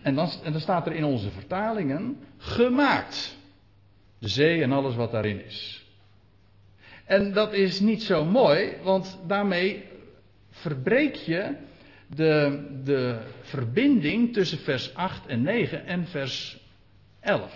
en 0.05 0.15
dan, 0.15 0.31
en 0.43 0.53
dan 0.53 0.61
staat 0.61 0.87
er 0.87 0.95
in 0.95 1.05
onze 1.05 1.31
vertalingen 1.31 2.17
gemaakt. 2.37 3.37
De 4.19 4.29
zee 4.29 4.63
en 4.63 4.73
alles 4.73 4.95
wat 4.95 5.11
daarin 5.11 5.45
is. 5.45 5.87
En 7.05 7.33
dat 7.33 7.53
is 7.53 7.81
niet 7.81 8.03
zo 8.03 8.25
mooi, 8.25 8.73
want 8.83 9.19
daarmee 9.27 9.85
verbreek 10.51 11.15
je 11.15 11.55
de, 12.07 12.65
de 12.85 13.19
verbinding 13.41 14.33
tussen 14.33 14.59
vers 14.59 14.95
8 14.95 15.27
en 15.27 15.43
9 15.43 15.87
en 15.87 16.07
vers 16.07 16.59
11. 17.21 17.53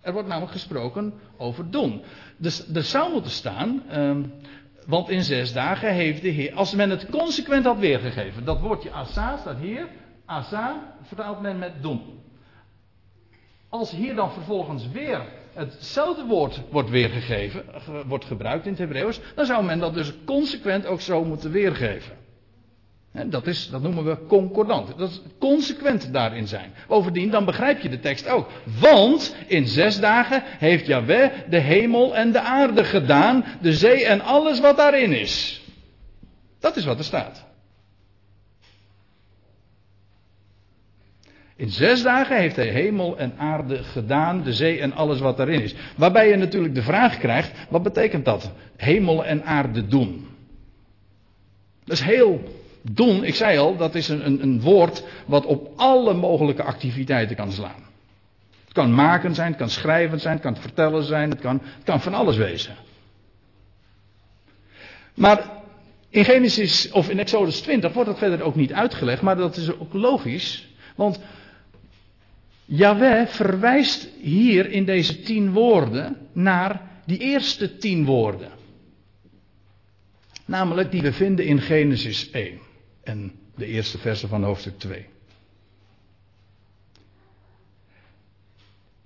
Er 0.00 0.12
wordt 0.12 0.28
namelijk 0.28 0.52
gesproken 0.52 1.14
over 1.36 1.70
doen. 1.70 2.02
Dus 2.36 2.68
er 2.74 2.82
zou 2.82 3.12
moeten 3.12 3.30
staan, 3.30 3.82
um, 3.98 4.32
want 4.86 5.08
in 5.08 5.22
zes 5.22 5.52
dagen 5.52 5.92
heeft 5.92 6.22
de 6.22 6.28
Heer, 6.28 6.54
als 6.54 6.74
men 6.74 6.90
het 6.90 7.06
consequent 7.10 7.64
had 7.64 7.78
weergegeven, 7.78 8.44
dat 8.44 8.60
woordje 8.60 8.90
asa 8.90 9.36
staat 9.36 9.58
hier, 9.58 9.88
Asa 10.26 10.94
vertaalt 11.02 11.40
men 11.40 11.58
met 11.58 11.82
doen. 11.82 12.22
Als 13.68 13.90
hier 13.90 14.14
dan 14.14 14.32
vervolgens 14.32 14.88
weer 14.90 15.20
hetzelfde 15.54 16.24
woord 16.24 16.60
wordt 16.70 16.90
weergegeven, 16.90 17.64
wordt 18.06 18.24
gebruikt 18.24 18.64
in 18.64 18.70
het 18.70 18.80
Hebreeuws, 18.80 19.20
dan 19.34 19.46
zou 19.46 19.64
men 19.64 19.78
dat 19.78 19.94
dus 19.94 20.12
consequent 20.24 20.86
ook 20.86 21.00
zo 21.00 21.24
moeten 21.24 21.50
weergeven. 21.50 22.16
dat, 23.12 23.46
is, 23.46 23.70
dat 23.70 23.82
noemen 23.82 24.04
we 24.04 24.26
concordant. 24.26 24.98
Dat 24.98 25.10
is 25.10 25.20
consequent 25.38 26.12
daarin 26.12 26.48
zijn. 26.48 26.72
Bovendien, 26.88 27.30
dan 27.30 27.44
begrijp 27.44 27.80
je 27.80 27.88
de 27.88 28.00
tekst 28.00 28.28
ook. 28.28 28.48
Want 28.80 29.36
in 29.46 29.66
zes 29.66 30.00
dagen 30.00 30.42
heeft 30.44 30.86
Yahweh 30.86 31.32
de 31.48 31.58
hemel 31.58 32.16
en 32.16 32.32
de 32.32 32.40
aarde 32.40 32.84
gedaan, 32.84 33.44
de 33.60 33.72
zee 33.72 34.06
en 34.06 34.20
alles 34.20 34.60
wat 34.60 34.76
daarin 34.76 35.12
is. 35.12 35.62
Dat 36.60 36.76
is 36.76 36.84
wat 36.84 36.98
er 36.98 37.04
staat. 37.04 37.44
In 41.56 41.70
zes 41.70 42.02
dagen 42.02 42.36
heeft 42.36 42.56
hij 42.56 42.68
hemel 42.68 43.18
en 43.18 43.34
aarde 43.36 43.82
gedaan, 43.82 44.42
de 44.42 44.52
zee 44.52 44.80
en 44.80 44.92
alles 44.92 45.20
wat 45.20 45.36
daarin 45.36 45.62
is. 45.62 45.74
Waarbij 45.96 46.28
je 46.28 46.36
natuurlijk 46.36 46.74
de 46.74 46.82
vraag 46.82 47.18
krijgt, 47.18 47.52
wat 47.68 47.82
betekent 47.82 48.24
dat? 48.24 48.52
Hemel 48.76 49.24
en 49.24 49.44
aarde 49.44 49.86
doen. 49.86 50.28
Dat 51.84 51.96
is 51.96 52.02
heel 52.02 52.42
doen, 52.82 53.24
ik 53.24 53.34
zei 53.34 53.58
al, 53.58 53.76
dat 53.76 53.94
is 53.94 54.08
een, 54.08 54.26
een, 54.26 54.42
een 54.42 54.60
woord 54.60 55.04
wat 55.26 55.44
op 55.46 55.72
alle 55.76 56.14
mogelijke 56.14 56.62
activiteiten 56.62 57.36
kan 57.36 57.52
slaan. 57.52 57.82
Het 58.64 58.72
kan 58.72 58.94
maken 58.94 59.34
zijn, 59.34 59.48
het 59.48 59.56
kan 59.56 59.70
schrijven 59.70 60.20
zijn, 60.20 60.34
het 60.34 60.42
kan 60.42 60.56
vertellen 60.56 61.04
zijn, 61.04 61.30
het 61.30 61.40
kan, 61.40 61.60
het 61.62 61.84
kan 61.84 62.00
van 62.00 62.14
alles 62.14 62.36
wezen. 62.36 62.74
Maar 65.14 65.50
in 66.08 66.24
Genesis 66.24 66.90
of 66.90 67.10
in 67.10 67.18
Exodus 67.18 67.60
20 67.60 67.92
wordt 67.92 68.08
dat 68.08 68.18
verder 68.18 68.42
ook 68.42 68.54
niet 68.54 68.72
uitgelegd, 68.72 69.22
maar 69.22 69.36
dat 69.36 69.56
is 69.56 69.78
ook 69.78 69.92
logisch. 69.92 70.68
Want 70.94 71.20
Yahweh 72.64 73.26
verwijst 73.26 74.08
hier 74.20 74.70
in 74.70 74.84
deze 74.84 75.20
tien 75.20 75.52
woorden 75.52 76.16
naar 76.32 76.80
die 77.06 77.18
eerste 77.18 77.76
tien 77.76 78.04
woorden. 78.04 78.50
Namelijk 80.44 80.90
die 80.90 81.02
we 81.02 81.12
vinden 81.12 81.44
in 81.44 81.60
Genesis 81.60 82.30
1 82.30 82.58
en 83.02 83.32
de 83.56 83.66
eerste 83.66 83.98
versen 83.98 84.28
van 84.28 84.44
hoofdstuk 84.44 84.78
2. 84.78 85.06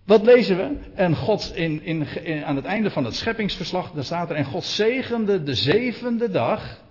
Wat 0.05 0.23
lezen 0.23 0.57
we? 0.57 0.77
En 0.95 1.17
God 1.17 1.53
in, 1.55 1.83
in, 1.83 2.07
aan 2.45 2.57
het 2.57 2.65
einde 2.65 2.91
van 2.91 3.05
het 3.05 3.15
scheppingsverslag, 3.15 3.93
daar 3.93 4.05
staat 4.05 4.31
er, 4.31 4.37
en 4.37 4.45
God 4.45 4.65
zegende 4.65 5.43
de 5.43 5.55
zevende 5.55 6.31
dag 6.31 6.83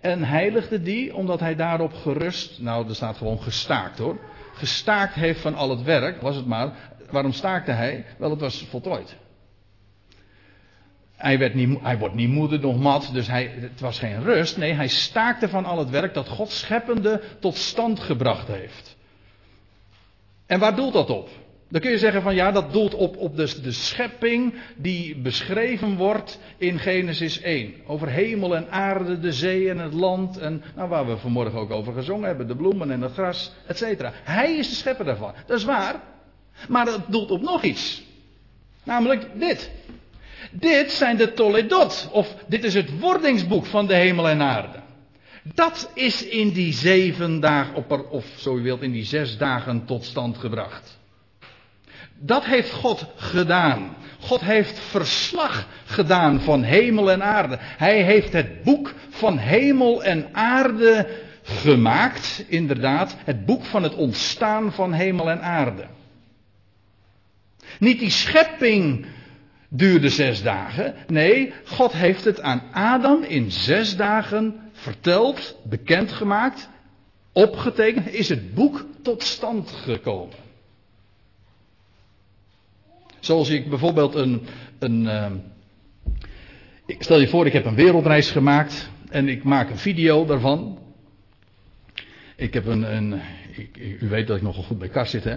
en 0.00 0.22
heiligde 0.22 0.82
die, 0.82 1.14
omdat 1.14 1.40
hij 1.40 1.54
daarop 1.54 1.92
gerust, 1.92 2.60
nou 2.60 2.88
er 2.88 2.94
staat 2.94 3.16
gewoon 3.16 3.42
gestaakt 3.42 3.98
hoor, 3.98 4.18
gestaakt 4.54 5.14
heeft 5.14 5.40
van 5.40 5.54
al 5.54 5.70
het 5.70 5.82
werk, 5.82 6.20
was 6.20 6.36
het 6.36 6.46
maar. 6.46 6.72
Waarom 7.10 7.32
staakte 7.32 7.70
hij? 7.70 8.04
Wel, 8.18 8.30
het 8.30 8.40
was 8.40 8.66
voltooid. 8.68 9.16
Hij, 11.16 11.38
werd 11.38 11.54
niet, 11.54 11.80
hij 11.80 11.98
wordt 11.98 12.14
niet 12.14 12.28
moeder 12.28 12.60
nog 12.60 12.78
mat, 12.78 13.10
dus 13.12 13.26
hij, 13.26 13.52
het 13.56 13.80
was 13.80 13.98
geen 13.98 14.22
rust. 14.22 14.56
Nee, 14.56 14.72
hij 14.72 14.88
staakte 14.88 15.48
van 15.48 15.64
al 15.64 15.78
het 15.78 15.90
werk 15.90 16.14
dat 16.14 16.28
God 16.28 16.50
scheppende 16.50 17.22
tot 17.40 17.56
stand 17.56 18.00
gebracht 18.00 18.48
heeft. 18.48 18.96
En 20.46 20.58
waar 20.58 20.76
doelt 20.76 20.92
dat 20.92 21.10
op? 21.10 21.28
Dan 21.74 21.82
kun 21.82 21.92
je 21.92 21.98
zeggen 21.98 22.22
van 22.22 22.34
ja, 22.34 22.52
dat 22.52 22.72
doelt 22.72 22.94
op, 22.94 23.16
op 23.16 23.36
de, 23.36 23.60
de 23.62 23.72
schepping 23.72 24.54
die 24.76 25.16
beschreven 25.16 25.96
wordt 25.96 26.38
in 26.56 26.78
Genesis 26.78 27.40
1. 27.40 27.74
Over 27.86 28.08
hemel 28.08 28.56
en 28.56 28.70
aarde, 28.70 29.18
de 29.18 29.32
zee 29.32 29.70
en 29.70 29.78
het 29.78 29.92
land. 29.92 30.38
En 30.38 30.62
nou, 30.76 30.88
waar 30.88 31.06
we 31.06 31.16
vanmorgen 31.16 31.58
ook 31.58 31.70
over 31.70 31.92
gezongen 31.92 32.26
hebben, 32.26 32.46
de 32.46 32.56
bloemen 32.56 32.90
en 32.90 33.00
het 33.00 33.12
gras, 33.12 33.52
et 33.66 33.78
cetera. 33.78 34.12
Hij 34.14 34.56
is 34.56 34.68
de 34.68 34.74
schepper 34.74 35.04
daarvan. 35.04 35.34
Dat 35.46 35.58
is 35.58 35.64
waar. 35.64 36.00
Maar 36.68 36.84
dat 36.84 37.00
doelt 37.06 37.30
op 37.30 37.42
nog 37.42 37.62
iets. 37.62 38.02
Namelijk 38.84 39.26
dit. 39.34 39.70
Dit 40.50 40.90
zijn 40.90 41.16
de 41.16 41.32
Toledot. 41.32 42.08
Of 42.12 42.34
dit 42.46 42.64
is 42.64 42.74
het 42.74 42.98
wordingsboek 42.98 43.66
van 43.66 43.86
de 43.86 43.94
hemel 43.94 44.28
en 44.28 44.42
aarde. 44.42 44.78
Dat 45.54 45.90
is 45.94 46.26
in 46.26 46.50
die 46.50 46.72
zeven 46.72 47.40
dagen, 47.40 48.10
of 48.10 48.26
zo 48.36 48.56
u 48.56 48.62
wilt, 48.62 48.82
in 48.82 48.92
die 48.92 49.04
zes 49.04 49.38
dagen 49.38 49.84
tot 49.84 50.04
stand 50.04 50.38
gebracht. 50.38 51.02
Dat 52.26 52.44
heeft 52.44 52.70
God 52.70 53.06
gedaan. 53.16 53.96
God 54.20 54.40
heeft 54.40 54.78
verslag 54.78 55.66
gedaan 55.84 56.40
van 56.40 56.62
hemel 56.62 57.10
en 57.10 57.22
aarde. 57.22 57.58
Hij 57.60 58.02
heeft 58.02 58.32
het 58.32 58.62
boek 58.62 58.94
van 59.08 59.38
hemel 59.38 60.04
en 60.04 60.28
aarde 60.32 61.08
gemaakt, 61.42 62.44
inderdaad. 62.48 63.16
Het 63.24 63.46
boek 63.46 63.64
van 63.64 63.82
het 63.82 63.94
ontstaan 63.94 64.72
van 64.72 64.92
hemel 64.92 65.30
en 65.30 65.42
aarde. 65.42 65.86
Niet 67.78 67.98
die 67.98 68.10
schepping 68.10 69.06
duurde 69.68 70.08
zes 70.08 70.42
dagen. 70.42 70.94
Nee, 71.06 71.52
God 71.64 71.92
heeft 71.92 72.24
het 72.24 72.40
aan 72.40 72.62
Adam 72.72 73.22
in 73.22 73.50
zes 73.50 73.96
dagen 73.96 74.70
verteld, 74.72 75.56
bekendgemaakt, 75.64 76.68
opgetekend. 77.32 78.12
Is 78.12 78.28
het 78.28 78.54
boek 78.54 78.86
tot 79.02 79.22
stand 79.22 79.70
gekomen. 79.70 80.43
Zoals 83.24 83.48
ik 83.48 83.68
bijvoorbeeld 83.68 84.14
een. 84.14 84.42
een 84.78 85.02
uh, 85.02 85.26
ik 86.86 87.02
stel 87.02 87.20
je 87.20 87.28
voor, 87.28 87.46
ik 87.46 87.52
heb 87.52 87.64
een 87.64 87.74
wereldreis 87.74 88.30
gemaakt 88.30 88.90
en 89.08 89.28
ik 89.28 89.44
maak 89.44 89.70
een 89.70 89.78
video 89.78 90.26
daarvan. 90.26 90.78
Ik 92.36 92.54
heb 92.54 92.66
een. 92.66 92.96
een 92.96 93.20
ik, 93.56 93.98
u 94.00 94.08
weet 94.08 94.26
dat 94.26 94.36
ik 94.36 94.42
nogal 94.42 94.62
goed 94.62 94.78
bij 94.78 94.88
kast 94.88 95.10
zit, 95.10 95.24
hè. 95.24 95.36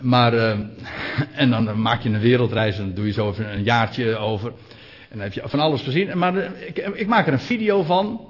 Maar, 0.00 0.34
uh, 0.34 0.50
en 1.42 1.50
dan 1.50 1.80
maak 1.80 2.02
je 2.02 2.08
een 2.08 2.20
wereldreis 2.20 2.78
en 2.78 2.84
dan 2.84 2.94
doe 2.94 3.06
je 3.06 3.12
zo 3.12 3.30
even 3.30 3.52
een 3.52 3.62
jaartje 3.62 4.16
over. 4.16 4.48
En 5.08 5.16
dan 5.16 5.20
heb 5.20 5.32
je 5.32 5.42
van 5.44 5.60
alles 5.60 5.82
gezien. 5.82 6.18
Maar 6.18 6.36
uh, 6.36 6.44
ik, 6.66 6.78
ik, 6.78 7.06
maak 7.06 7.26
er 7.26 7.32
een 7.32 7.38
video 7.38 7.82
van. 7.82 8.20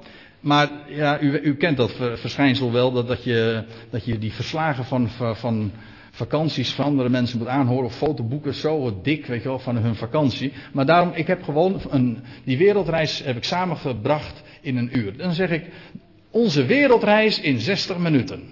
Maar 0.41 0.68
ja, 0.86 1.20
u, 1.20 1.39
u 1.39 1.55
kent 1.55 1.76
dat 1.76 1.93
verschijnsel 2.14 2.72
wel, 2.72 2.93
dat, 2.93 3.09
dat, 3.09 3.24
je, 3.24 3.64
dat 3.91 4.05
je 4.05 4.18
die 4.18 4.32
verslagen 4.32 4.84
van, 4.84 5.09
van 5.36 5.72
vakanties 6.18 6.72
van 6.72 6.84
andere 6.84 7.08
mensen 7.08 7.38
moet 7.38 7.48
aanhoren. 7.48 7.84
Of 7.84 7.96
fotoboeken 7.96 8.54
zo 8.54 9.00
dik, 9.02 9.26
weet 9.26 9.42
je 9.42 9.48
wel, 9.48 9.58
van 9.58 9.76
hun 9.76 9.94
vakantie. 9.94 10.52
Maar 10.72 10.86
daarom, 10.86 11.12
ik 11.14 11.26
heb 11.26 11.42
gewoon 11.42 11.80
een, 11.90 12.18
die 12.44 12.58
wereldreis 12.58 13.22
heb 13.24 13.36
ik 13.36 13.44
samengebracht 13.44 14.42
in 14.60 14.76
een 14.76 14.98
uur. 14.98 15.16
Dan 15.16 15.32
zeg 15.32 15.50
ik, 15.50 15.64
onze 16.30 16.64
wereldreis 16.64 17.40
in 17.40 17.60
60 17.60 17.98
minuten. 17.98 18.42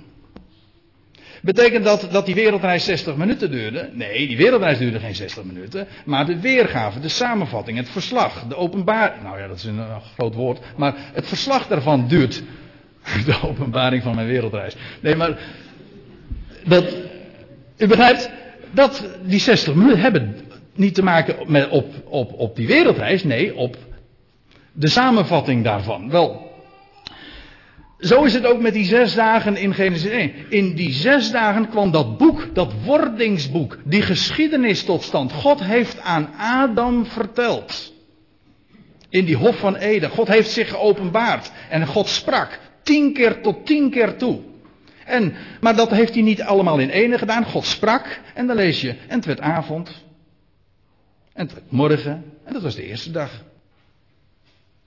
Betekent 1.43 1.85
dat 1.85 2.09
dat 2.11 2.27
die 2.27 2.35
wereldreis 2.35 2.85
60 2.85 3.17
minuten 3.17 3.51
duurde? 3.51 3.91
Nee, 3.93 4.27
die 4.27 4.37
wereldreis 4.37 4.79
duurde 4.79 4.99
geen 4.99 5.15
60 5.15 5.45
minuten. 5.45 5.87
Maar 6.05 6.27
de 6.27 6.41
weergave, 6.41 7.01
de 7.01 7.09
samenvatting, 7.09 7.79
het 7.79 7.89
verslag, 7.89 8.47
de 8.49 8.57
openbaring. 8.57 9.23
Nou 9.23 9.39
ja, 9.39 9.47
dat 9.49 9.57
is 9.57 9.65
een 9.65 9.81
groot 10.15 10.35
woord. 10.35 10.61
Maar 10.77 10.95
het 11.13 11.27
verslag 11.27 11.67
daarvan 11.67 12.09
duurt. 12.09 12.43
De 13.27 13.39
openbaring 13.43 14.03
van 14.03 14.15
mijn 14.15 14.27
wereldreis. 14.27 14.77
Nee, 15.01 15.17
maar. 15.17 15.39
Dat, 16.65 17.06
u 17.77 17.87
begrijpt, 17.87 18.31
dat 18.71 19.09
die 19.23 19.41
60 19.41 19.75
minuten 19.75 20.01
hebben 20.01 20.37
niet 20.75 20.95
te 20.95 21.03
maken 21.03 21.37
met 21.47 21.69
op, 21.69 21.95
op, 22.05 22.33
op 22.33 22.57
die 22.57 22.67
wereldreis, 22.67 23.25
nee, 23.25 23.57
op 23.57 23.77
de 24.73 24.89
samenvatting 24.89 25.65
daarvan. 25.65 26.11
Wel, 26.11 26.47
zo 28.01 28.25
is 28.25 28.35
het 28.35 28.47
ook 28.47 28.61
met 28.61 28.73
die 28.73 28.85
zes 28.85 29.15
dagen 29.15 29.57
in 29.57 29.75
Genesis 29.75 30.11
1. 30.11 30.33
In 30.49 30.75
die 30.75 30.93
zes 30.93 31.31
dagen 31.31 31.69
kwam 31.69 31.91
dat 31.91 32.19
boek, 32.19 32.49
dat 32.55 32.73
wordingsboek, 32.85 33.79
die 33.85 34.03
geschiedenis 34.03 34.85
tot 34.85 35.03
stand. 35.03 35.33
God 35.33 35.65
heeft 35.65 36.01
aan 36.01 36.31
Adam 36.39 37.07
verteld. 37.07 37.95
In 39.09 39.25
die 39.25 39.37
hof 39.37 39.59
van 39.59 39.77
Eden. 39.77 40.11
God 40.11 40.29
heeft 40.29 40.51
zich 40.51 40.69
geopenbaard. 40.69 41.53
En 41.69 41.87
God 41.87 42.09
sprak 42.09 42.59
tien 42.83 43.13
keer 43.13 43.41
tot 43.41 43.67
tien 43.67 43.91
keer 43.91 44.17
toe. 44.17 44.39
En, 45.07 45.35
maar 45.61 45.77
dat 45.77 45.91
heeft 45.91 46.15
hij 46.15 46.23
niet 46.23 46.43
allemaal 46.43 46.79
in 46.79 46.91
ene 46.91 47.19
gedaan. 47.19 47.45
God 47.45 47.67
sprak 47.67 48.21
en 48.35 48.47
dan 48.47 48.57
lees 48.57 48.81
je. 48.81 48.89
En 48.89 49.17
het 49.17 49.25
werd 49.25 49.41
avond. 49.41 50.05
En 51.33 51.45
het 51.45 51.53
werd 51.53 51.71
morgen. 51.71 52.25
En 52.45 52.53
dat 52.53 52.63
was 52.63 52.75
de 52.75 52.87
eerste 52.87 53.11
dag. 53.11 53.45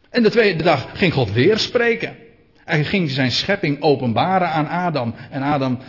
En 0.10 0.24
de 0.24 0.30
tweede 0.30 0.64
dag 0.64 0.88
ging 0.94 1.14
God 1.14 1.32
weer 1.32 1.58
spreken. 1.58 2.16
Hij 2.66 2.84
ging 2.84 3.10
zijn 3.10 3.32
schepping 3.32 3.82
openbaren 3.82 4.50
aan 4.50 4.68
Adam. 4.68 5.16
En 5.30 5.42
Adam, 5.42 5.80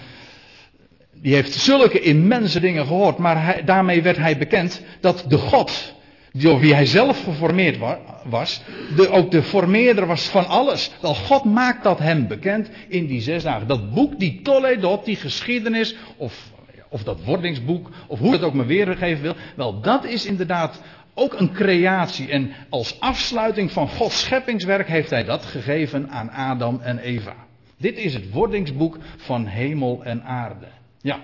die 1.12 1.35
heeft 1.35 1.53
zulke 1.53 2.01
immense 2.01 2.61
dingen 2.61 2.87
gehoord. 2.87 3.18
Maar 3.18 3.64
daarmee 3.64 4.03
werd 4.03 4.16
hij 4.16 4.39
bekend 4.39 4.83
dat 5.01 5.24
de 5.28 5.39
God 5.39 5.95
door 6.33 6.61
wie 6.61 6.74
hij 6.74 6.87
zelf 6.87 7.24
geformeerd 7.24 7.78
was, 8.24 8.62
de, 8.97 9.09
ook 9.09 9.31
de 9.31 9.43
formeerder 9.43 10.07
was 10.07 10.28
van 10.28 10.47
alles. 10.47 10.91
Wel, 11.01 11.14
God 11.14 11.45
maakt 11.45 11.83
dat 11.83 11.99
hem 11.99 12.26
bekend 12.26 12.70
in 12.89 13.07
die 13.07 13.20
zes 13.20 13.43
dagen. 13.43 13.66
Dat 13.66 13.95
boek, 13.95 14.18
die 14.18 14.41
Toledot, 14.43 15.05
die 15.05 15.16
geschiedenis, 15.16 15.97
of, 16.16 16.51
of 16.89 17.03
dat 17.03 17.24
wordingsboek, 17.24 17.91
of 18.07 18.18
hoe 18.18 18.33
het 18.33 18.43
ook 18.43 18.55
maar 18.55 18.66
weergegeven 18.66 19.22
wil. 19.22 19.35
Wel, 19.57 19.81
dat 19.81 20.05
is 20.05 20.26
inderdaad 20.26 20.81
ook 21.14 21.41
een 21.41 21.53
creatie. 21.53 22.31
En 22.31 22.51
als 22.68 23.01
afsluiting 23.01 23.72
van 23.72 23.89
Gods 23.89 24.20
scheppingswerk 24.20 24.89
heeft 24.89 25.11
hij 25.11 25.24
dat 25.24 25.45
gegeven 25.45 26.11
aan 26.11 26.31
Adam 26.31 26.81
en 26.81 26.99
Eva. 26.99 27.35
Dit 27.76 27.99
is 27.99 28.14
het 28.14 28.31
wordingsboek 28.31 28.99
van 29.16 29.47
hemel 29.47 30.05
en 30.05 30.22
aarde. 30.22 30.66
Ja, 31.01 31.20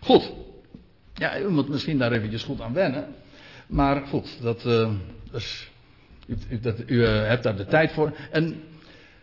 goed. 0.00 0.32
Ja, 1.14 1.38
u 1.38 1.50
moet 1.50 1.68
misschien 1.68 1.98
daar 1.98 2.12
eventjes 2.12 2.42
goed 2.42 2.60
aan 2.60 2.72
wennen. 2.72 3.06
Maar 3.68 4.06
goed, 4.06 4.42
dat, 4.42 4.64
uh, 4.66 4.90
dus, 5.30 5.70
u, 6.26 6.60
dat, 6.60 6.82
u 6.86 6.94
uh, 6.94 7.08
hebt 7.08 7.42
daar 7.42 7.56
de 7.56 7.66
tijd 7.66 7.92
voor. 7.92 8.12
En 8.30 8.62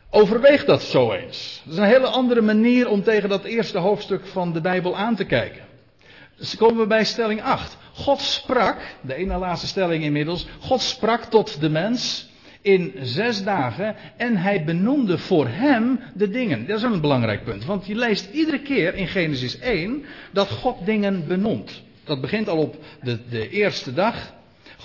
overweeg 0.10 0.66
dat 0.66 0.82
zo 0.82 1.12
eens. 1.12 1.62
Dat 1.64 1.74
is 1.74 1.80
een 1.80 1.86
hele 1.86 2.08
andere 2.08 2.41
manier 2.41 2.88
om 2.88 3.04
tegen 3.04 3.30
dat 3.30 3.43
eerste 3.43 3.78
hoofdstuk 3.78 4.26
van 4.26 4.54
de 4.54 4.62
Bijbel 4.62 4.98
aan 4.98 5.16
te 5.16 5.26
kijken. 5.26 5.64
Dus 6.38 6.56
komen 6.58 6.78
we 6.78 6.88
bij 6.88 7.04
stelling 7.04 7.41
8. 7.41 7.78
God 7.93 8.22
sprak, 8.22 8.78
de 9.02 9.16
ene 9.16 9.38
laatste 9.38 9.68
stelling 9.68 10.04
inmiddels. 10.04 10.48
God 10.60 10.82
sprak 10.82 11.24
tot 11.24 11.62
de 11.62 11.70
mens 11.70 12.30
in 12.62 12.93
zes 13.02 13.43
dagen 13.43 13.96
en 14.18 14.38
hij 14.38 14.64
benoemde 14.64 15.18
voor 15.18 15.48
hem 15.48 16.00
de 16.14 16.30
dingen. 16.30 16.68
Dat 16.68 16.78
is 16.78 16.84
een 16.84 17.02
belangrijk 17.02 17.43
punt, 17.43 17.66
want 17.66 17.86
je 17.86 17.96
leest 17.96 18.34
iedere 18.34 18.62
keer 18.62 18.96
in 18.96 19.08
Genesis 19.08 19.60
1 19.60 20.06
dat 20.32 20.50
God 20.50 20.86
dingen 20.86 21.28
benoemt. 21.28 21.84
Dat 22.04 22.22
begint 22.22 22.50
al 22.50 22.58
op 22.58 22.76
de, 23.02 23.20
de 23.30 23.50
eerste 23.50 23.93
dag. 23.93 24.34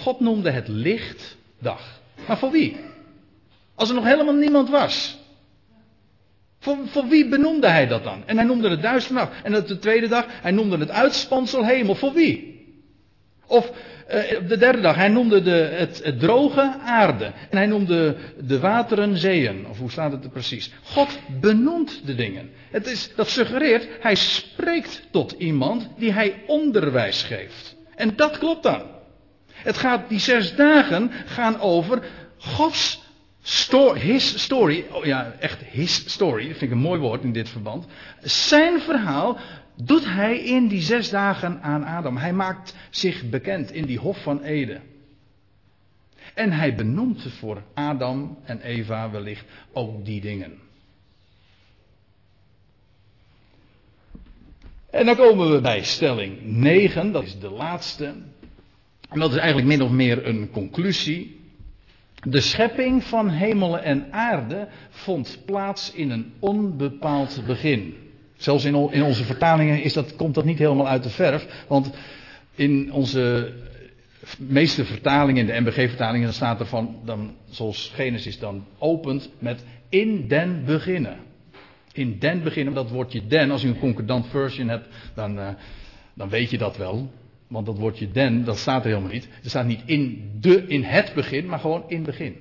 God 0.01 0.21
noemde 0.21 0.51
het 0.51 0.69
licht 0.69 1.37
dag. 1.59 2.01
Maar 2.27 2.39
voor 2.39 2.51
wie? 2.51 2.77
Als 3.75 3.89
er 3.89 3.95
nog 3.95 4.05
helemaal 4.05 4.35
niemand 4.35 4.69
was. 4.69 5.19
Voor, 6.59 6.77
voor 6.85 7.09
wie 7.09 7.29
benoemde 7.29 7.67
hij 7.67 7.87
dat 7.87 8.05
dan? 8.05 8.23
En 8.27 8.37
hij 8.37 8.47
noemde 8.47 8.71
het 8.71 8.83
duistere 8.83 9.19
dag. 9.19 9.31
En 9.43 9.53
de 9.53 9.79
tweede 9.79 10.09
dag, 10.09 10.27
hij 10.29 10.51
noemde 10.51 10.79
het 10.79 10.91
uitspansel 10.91 11.65
hemel. 11.65 11.95
Voor 11.95 12.13
wie? 12.13 12.59
Of 13.47 13.71
uh, 13.71 14.49
de 14.49 14.57
derde 14.59 14.81
dag, 14.81 14.95
hij 14.95 15.09
noemde 15.09 15.43
de, 15.43 15.51
het, 15.51 16.01
het, 16.05 16.21
droge 16.21 16.77
aarde. 16.85 17.25
En 17.25 17.57
hij 17.57 17.67
noemde 17.67 18.17
de 18.41 18.61
wateren 18.61 19.17
zeeën. 19.17 19.67
Of 19.67 19.79
hoe 19.79 19.91
staat 19.91 20.13
het 20.13 20.25
er 20.25 20.31
precies? 20.31 20.73
God 20.83 21.19
benoemt 21.41 22.07
de 22.07 22.15
dingen. 22.15 22.51
Het 22.71 22.87
is, 22.87 23.11
dat 23.15 23.29
suggereert, 23.29 23.89
hij 24.01 24.15
spreekt 24.15 25.03
tot 25.11 25.35
iemand 25.39 25.89
die 25.97 26.13
hij 26.13 26.43
onderwijs 26.47 27.23
geeft. 27.23 27.77
En 27.95 28.17
dat 28.17 28.39
klopt 28.39 28.63
dan. 28.63 28.83
Het 29.63 29.77
gaat, 29.77 30.09
die 30.09 30.19
zes 30.19 30.55
dagen 30.55 31.11
gaan 31.27 31.61
over 31.61 32.03
Gods 32.39 33.03
sto 33.43 33.95
his 33.95 34.43
story, 34.43 34.85
oh 34.91 35.05
ja, 35.05 35.33
echt 35.39 35.63
his 35.63 36.13
story, 36.13 36.49
dat 36.49 36.57
vind 36.57 36.71
ik 36.71 36.77
een 36.77 36.83
mooi 36.83 37.01
woord 37.01 37.23
in 37.23 37.33
dit 37.33 37.49
verband. 37.49 37.87
Zijn 38.23 38.81
verhaal 38.81 39.39
doet 39.75 40.05
hij 40.05 40.39
in 40.39 40.69
die 40.69 40.81
zes 40.81 41.11
dagen 41.11 41.63
aan 41.63 41.85
Adam. 41.85 42.17
Hij 42.17 42.33
maakt 42.33 42.75
zich 42.91 43.29
bekend 43.29 43.73
in 43.73 43.87
die 43.87 43.99
Hof 43.99 44.23
van 44.23 44.43
Eden. 44.43 44.83
En 46.35 46.53
hij 46.53 46.75
benoemt 46.75 47.23
voor 47.39 47.63
Adam 47.75 48.39
en 48.45 48.61
Eva 48.61 49.11
wellicht 49.11 49.45
ook 49.73 50.05
die 50.05 50.21
dingen. 50.21 50.59
En 54.91 55.07
dan 55.07 55.17
komen 55.17 55.51
we 55.53 55.61
bij 55.61 55.83
stelling 55.83 56.43
9, 56.43 57.13
dat 57.13 57.23
is 57.23 57.39
de 57.39 57.51
laatste. 57.51 58.15
En 59.11 59.21
dat 59.21 59.31
is 59.31 59.37
eigenlijk 59.37 59.69
min 59.69 59.83
of 59.83 59.91
meer 59.91 60.27
een 60.27 60.51
conclusie. 60.51 61.39
De 62.23 62.41
schepping 62.41 63.05
van 63.05 63.29
hemelen 63.29 63.83
en 63.83 64.13
aarde 64.13 64.69
vond 64.91 65.39
plaats 65.45 65.93
in 65.93 66.11
een 66.11 66.33
onbepaald 66.39 67.43
begin. 67.47 67.95
Zelfs 68.37 68.65
in, 68.65 68.75
in 68.91 69.03
onze 69.03 69.25
vertalingen 69.25 69.83
is 69.83 69.93
dat, 69.93 70.17
komt 70.17 70.35
dat 70.35 70.45
niet 70.45 70.59
helemaal 70.59 70.89
uit 70.89 71.03
de 71.03 71.11
verf. 71.11 71.65
Want 71.69 71.91
in 72.55 72.93
onze 72.93 73.53
meeste 74.39 74.85
vertalingen, 74.85 75.41
in 75.41 75.47
de 75.47 75.61
MBG-vertalingen, 75.61 76.33
staat 76.33 76.61
er 76.61 76.67
van, 76.67 76.97
dan, 77.05 77.35
zoals 77.49 77.93
Genesis 77.95 78.39
dan 78.39 78.65
opent 78.79 79.31
met 79.39 79.65
in 79.89 80.29
den 80.29 80.65
beginnen. 80.65 81.17
In 81.93 82.19
den 82.19 82.43
beginnen, 82.43 82.75
dat 82.75 82.91
woordje 82.91 83.27
den, 83.27 83.51
als 83.51 83.65
u 83.65 83.69
een 83.69 83.79
concordant 83.79 84.27
version 84.27 84.69
hebt, 84.69 84.89
dan, 85.15 85.39
uh, 85.39 85.49
dan 86.15 86.29
weet 86.29 86.51
je 86.51 86.59
dat 86.59 86.77
wel. 86.77 87.11
Want 87.51 87.67
dat 87.67 87.79
woordje 87.79 88.11
den, 88.11 88.45
dat 88.45 88.59
staat 88.59 88.85
er 88.85 88.89
helemaal 88.89 89.13
niet. 89.13 89.29
Er 89.43 89.51
staat 89.51 89.67
niet 89.67 89.83
in, 89.85 90.31
de, 90.41 90.67
in 90.67 90.83
het 90.83 91.15
begin, 91.15 91.47
maar 91.47 91.59
gewoon 91.59 91.85
in 91.87 92.03
begin. 92.03 92.37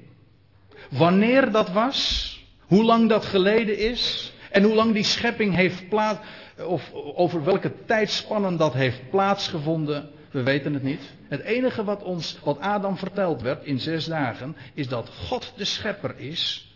Wanneer 0.89 1.51
dat 1.51 1.72
was, 1.72 2.39
hoe 2.60 2.84
lang 2.84 3.10
dat 3.10 3.26
geleden 3.26 3.78
is, 3.78 4.34
en 4.51 4.64
hoe 4.64 4.74
lang 4.74 4.93
die 4.93 5.03
schepping 5.03 5.55
heeft 5.55 5.89
plaats, 5.89 6.20
of 6.66 6.93
over 6.93 7.43
welke 7.43 7.72
tijdspannen 7.86 8.57
dat 8.57 8.74
heeft 8.74 9.10
plaatsgevonden, 9.10 10.10
we 10.32 10.43
weten 10.43 10.74
het 10.74 10.84
niet. 10.84 11.01
Het 11.28 11.41
enige 11.41 11.84
wat 11.84 12.03
ons, 12.03 12.39
wat 12.43 12.60
Adam 12.60 12.97
verteld 12.97 13.41
werd 13.41 13.66
in 13.66 13.80
zes 13.80 14.05
dagen, 14.05 14.55
is 14.74 14.88
dat 14.88 15.10
God 15.10 15.53
de 15.55 15.66
schepper 15.66 16.14
is 16.18 16.74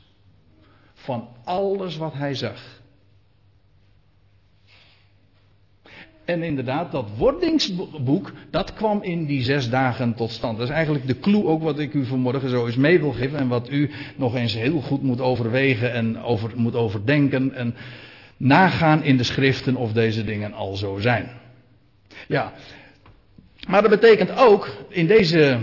van 0.93 1.27
alles 1.43 1.97
wat 1.97 2.13
hij 2.13 2.35
zag. 2.35 2.81
En 6.25 6.43
inderdaad, 6.43 6.91
dat 6.91 7.09
wordingsboek, 7.17 8.31
dat 8.49 8.73
kwam 8.73 9.01
in 9.01 9.25
die 9.25 9.43
zes 9.43 9.69
dagen 9.69 10.13
tot 10.13 10.31
stand. 10.31 10.57
Dat 10.57 10.67
is 10.67 10.73
eigenlijk 10.73 11.07
de 11.07 11.19
clue 11.19 11.45
ook 11.45 11.63
wat 11.63 11.79
ik 11.79 11.93
u 11.93 12.05
vanmorgen 12.05 12.49
zo 12.49 12.65
eens 12.65 12.75
mee 12.75 12.99
wil 12.99 13.11
geven. 13.11 13.39
En 13.39 13.47
wat 13.47 13.69
u 13.69 13.91
nog 14.15 14.35
eens 14.35 14.53
heel 14.53 14.81
goed 14.81 15.03
moet 15.03 15.21
overwegen 15.21 15.93
en 15.93 16.21
over, 16.21 16.51
moet 16.55 16.75
overdenken. 16.75 17.53
En 17.53 17.75
nagaan 18.37 19.03
in 19.03 19.17
de 19.17 19.23
schriften 19.23 19.75
of 19.75 19.91
deze 19.91 20.23
dingen 20.23 20.53
al 20.53 20.75
zo 20.75 20.99
zijn. 20.99 21.29
Ja, 22.27 22.53
maar 23.67 23.81
dat 23.81 23.91
betekent 23.91 24.37
ook 24.37 24.69
in 24.89 25.07
deze, 25.07 25.59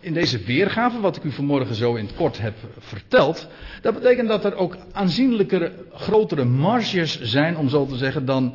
in 0.00 0.12
deze 0.12 0.38
weergave, 0.38 1.00
wat 1.00 1.16
ik 1.16 1.24
u 1.24 1.30
vanmorgen 1.30 1.74
zo 1.74 1.94
in 1.94 2.06
het 2.06 2.14
kort 2.14 2.38
heb 2.38 2.54
verteld. 2.78 3.48
Dat 3.82 3.94
betekent 3.94 4.28
dat 4.28 4.44
er 4.44 4.54
ook 4.54 4.76
aanzienlijke, 4.92 5.72
grotere 5.92 6.44
marges 6.44 7.20
zijn, 7.20 7.56
om 7.56 7.68
zo 7.68 7.86
te 7.86 7.96
zeggen, 7.96 8.24
dan 8.24 8.54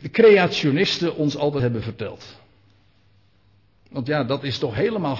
de 0.00 0.10
creationisten 0.10 1.16
ons 1.16 1.36
altijd 1.36 1.62
hebben 1.62 1.82
verteld. 1.82 2.40
Want 3.90 4.06
ja, 4.06 4.24
dat 4.24 4.44
is 4.44 4.58
toch 4.58 4.74
helemaal. 4.74 5.18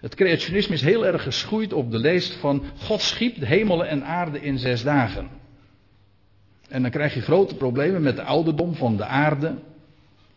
Het 0.00 0.14
creationisme 0.14 0.74
is 0.74 0.82
heel 0.82 1.06
erg 1.06 1.22
geschoeid 1.22 1.72
op 1.72 1.90
de 1.90 1.98
leest 1.98 2.34
van 2.34 2.64
God 2.78 3.00
schiep 3.00 3.40
de 3.40 3.46
hemelen 3.46 3.88
en 3.88 4.04
aarde 4.04 4.40
in 4.40 4.58
zes 4.58 4.82
dagen. 4.82 5.28
En 6.68 6.82
dan 6.82 6.90
krijg 6.90 7.14
je 7.14 7.20
grote 7.20 7.54
problemen 7.54 8.02
met 8.02 8.16
de 8.16 8.22
ouderdom 8.22 8.74
van 8.74 8.96
de 8.96 9.04
aarde. 9.04 9.54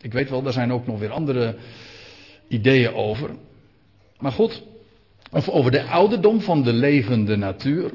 Ik 0.02 0.14
weet 0.14 0.30
wel, 0.30 0.42
daar 0.42 0.54
zijn 0.54 0.74
ook 0.74 0.88
nog 0.88 1.00
weer 1.00 1.12
andere 1.12 1.56
ideeën 2.48 2.94
over. 2.94 3.30
Maar 4.20 4.32
goed, 4.32 4.64
of 5.32 5.50
over 5.50 5.72
de 5.72 5.84
ouderdom 5.84 6.42
van 6.42 6.64
de 6.64 6.74
levende 6.74 7.36
natuur. 7.36 7.92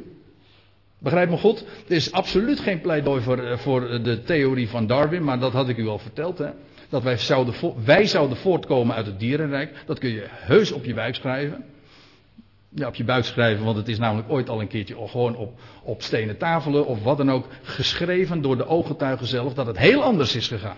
Begrijp 0.98 1.30
me 1.30 1.36
goed? 1.36 1.58
Het 1.58 1.90
is 1.90 2.12
absoluut 2.12 2.60
geen 2.60 2.80
pleidooi 2.80 3.22
voor, 3.22 3.38
eh, 3.38 3.58
voor 3.58 4.02
de 4.02 4.22
theorie 4.22 4.68
van 4.68 4.86
Darwin, 4.86 5.24
maar 5.24 5.38
dat 5.38 5.52
had 5.52 5.68
ik 5.68 5.76
u 5.76 5.88
al 5.88 5.98
verteld. 5.98 6.38
Hè? 6.38 6.50
Dat 6.88 7.02
wij 7.02 7.18
zouden, 7.18 7.54
wij 7.84 8.06
zouden 8.06 8.36
voortkomen 8.36 8.96
uit 8.96 9.06
het 9.06 9.18
dierenrijk. 9.18 9.74
Dat 9.86 9.98
kun 9.98 10.10
je 10.10 10.26
heus 10.28 10.72
op 10.72 10.84
je 10.84 10.94
buik 10.94 11.14
schrijven. 11.14 11.64
Ja, 12.68 12.86
op 12.86 12.94
je 12.94 13.04
buik 13.04 13.24
schrijven, 13.24 13.64
want 13.64 13.76
het 13.76 13.88
is 13.88 13.98
namelijk 13.98 14.30
ooit 14.30 14.48
al 14.48 14.60
een 14.60 14.68
keertje 14.68 14.96
gewoon 15.08 15.36
op, 15.36 15.60
op 15.82 16.02
stenen 16.02 16.36
tafelen 16.36 16.86
of 16.86 17.02
wat 17.02 17.16
dan 17.16 17.30
ook 17.30 17.46
geschreven 17.62 18.42
door 18.42 18.56
de 18.56 18.66
ooggetuigen 18.66 19.26
zelf 19.26 19.54
dat 19.54 19.66
het 19.66 19.78
heel 19.78 20.02
anders 20.02 20.34
is 20.34 20.48
gegaan. 20.48 20.76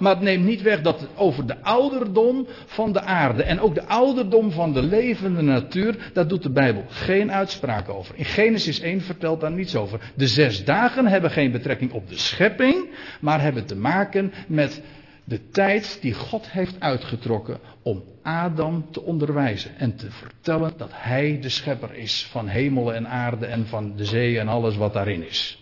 Maar 0.00 0.14
het 0.14 0.24
neemt 0.24 0.44
niet 0.44 0.62
weg 0.62 0.80
dat 0.80 1.08
over 1.14 1.46
de 1.46 1.62
ouderdom 1.62 2.46
van 2.66 2.92
de 2.92 3.00
aarde 3.00 3.42
en 3.42 3.60
ook 3.60 3.74
de 3.74 3.86
ouderdom 3.86 4.50
van 4.50 4.72
de 4.72 4.82
levende 4.82 5.42
natuur, 5.42 6.10
daar 6.12 6.28
doet 6.28 6.42
de 6.42 6.50
Bijbel 6.50 6.84
geen 6.88 7.32
uitspraak 7.32 7.88
over. 7.88 8.14
In 8.16 8.24
Genesis 8.24 8.80
1 8.80 9.00
vertelt 9.00 9.40
daar 9.40 9.52
niets 9.52 9.76
over. 9.76 10.12
De 10.14 10.28
zes 10.28 10.64
dagen 10.64 11.06
hebben 11.06 11.30
geen 11.30 11.50
betrekking 11.50 11.92
op 11.92 12.08
de 12.08 12.18
schepping, 12.18 12.88
maar 13.20 13.40
hebben 13.40 13.66
te 13.66 13.76
maken 13.76 14.32
met 14.46 14.82
de 15.24 15.48
tijd 15.48 15.98
die 16.00 16.14
God 16.14 16.50
heeft 16.50 16.80
uitgetrokken 16.80 17.58
om 17.82 18.04
Adam 18.22 18.90
te 18.90 19.02
onderwijzen 19.02 19.70
en 19.78 19.96
te 19.96 20.10
vertellen 20.10 20.72
dat 20.76 20.90
hij 20.92 21.38
de 21.40 21.48
schepper 21.48 21.94
is 21.94 22.26
van 22.30 22.48
hemel 22.48 22.94
en 22.94 23.08
aarde 23.08 23.46
en 23.46 23.66
van 23.66 23.96
de 23.96 24.04
zee 24.04 24.38
en 24.38 24.48
alles 24.48 24.76
wat 24.76 24.92
daarin 24.92 25.26
is. 25.26 25.58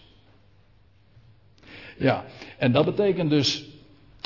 Ja, 1.96 2.24
en 2.58 2.72
dat 2.72 2.84
betekent 2.84 3.30
dus 3.30 3.77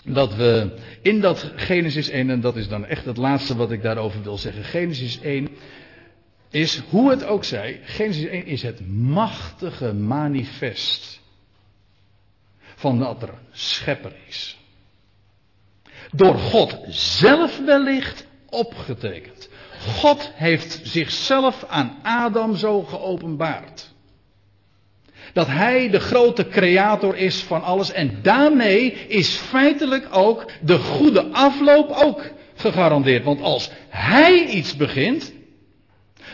dat 0.04 0.34
we 0.34 0.74
in 1.02 1.20
dat 1.20 1.52
Genesis 1.56 2.08
1, 2.08 2.30
en 2.30 2.40
dat 2.40 2.56
is 2.56 2.68
dan 2.68 2.86
echt 2.86 3.04
het 3.04 3.16
laatste 3.16 3.56
wat 3.56 3.70
ik 3.70 3.82
daarover 3.82 4.22
wil 4.22 4.38
zeggen. 4.38 4.64
Genesis 4.64 5.20
1 5.20 5.48
is, 6.50 6.82
hoe 6.88 7.10
het 7.10 7.24
ook 7.24 7.44
zij, 7.44 7.80
Genesis 7.84 8.26
1 8.26 8.46
is 8.46 8.62
het 8.62 8.88
machtige 8.88 9.92
manifest 9.92 11.20
van 12.58 12.98
dat 12.98 13.22
er 13.22 13.34
schepper 13.50 14.12
is. 14.26 14.58
Door 16.12 16.38
God 16.38 16.78
zelf 16.88 17.58
wellicht 17.64 18.26
opgetekend. 18.48 19.48
God 19.78 20.30
heeft 20.34 20.80
zichzelf 20.82 21.64
aan 21.64 21.98
Adam 22.02 22.56
zo 22.56 22.82
geopenbaard. 22.82 23.91
Dat 25.32 25.46
hij 25.46 25.90
de 25.90 26.00
grote 26.00 26.48
creator 26.48 27.16
is 27.16 27.42
van 27.42 27.62
alles. 27.62 27.92
En 27.92 28.18
daarmee 28.22 28.92
is 28.92 29.36
feitelijk 29.36 30.08
ook 30.10 30.44
de 30.60 30.78
goede 30.78 31.26
afloop 31.32 31.90
ook 31.90 32.22
gegarandeerd. 32.54 33.24
Want 33.24 33.42
als 33.42 33.70
hij 33.88 34.44
iets 34.44 34.76
begint, 34.76 35.32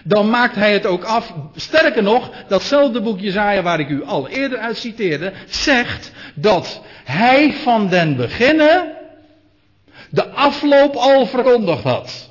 dan 0.04 0.30
maakt 0.30 0.54
hij 0.54 0.72
het 0.72 0.86
ook 0.86 1.04
af. 1.04 1.34
Sterker 1.54 2.02
nog, 2.02 2.30
datzelfde 2.48 3.00
boek 3.00 3.20
Jezaja 3.20 3.62
waar 3.62 3.80
ik 3.80 3.88
u 3.88 4.04
al 4.04 4.28
eerder 4.28 4.58
uit 4.58 4.76
citeerde, 4.76 5.32
zegt 5.48 6.12
dat 6.34 6.82
hij 7.04 7.52
van 7.52 7.88
den 7.88 8.16
beginnen 8.16 8.96
de 10.10 10.28
afloop 10.28 10.94
al 10.94 11.26
verkondigd 11.26 11.82
had. 11.82 12.30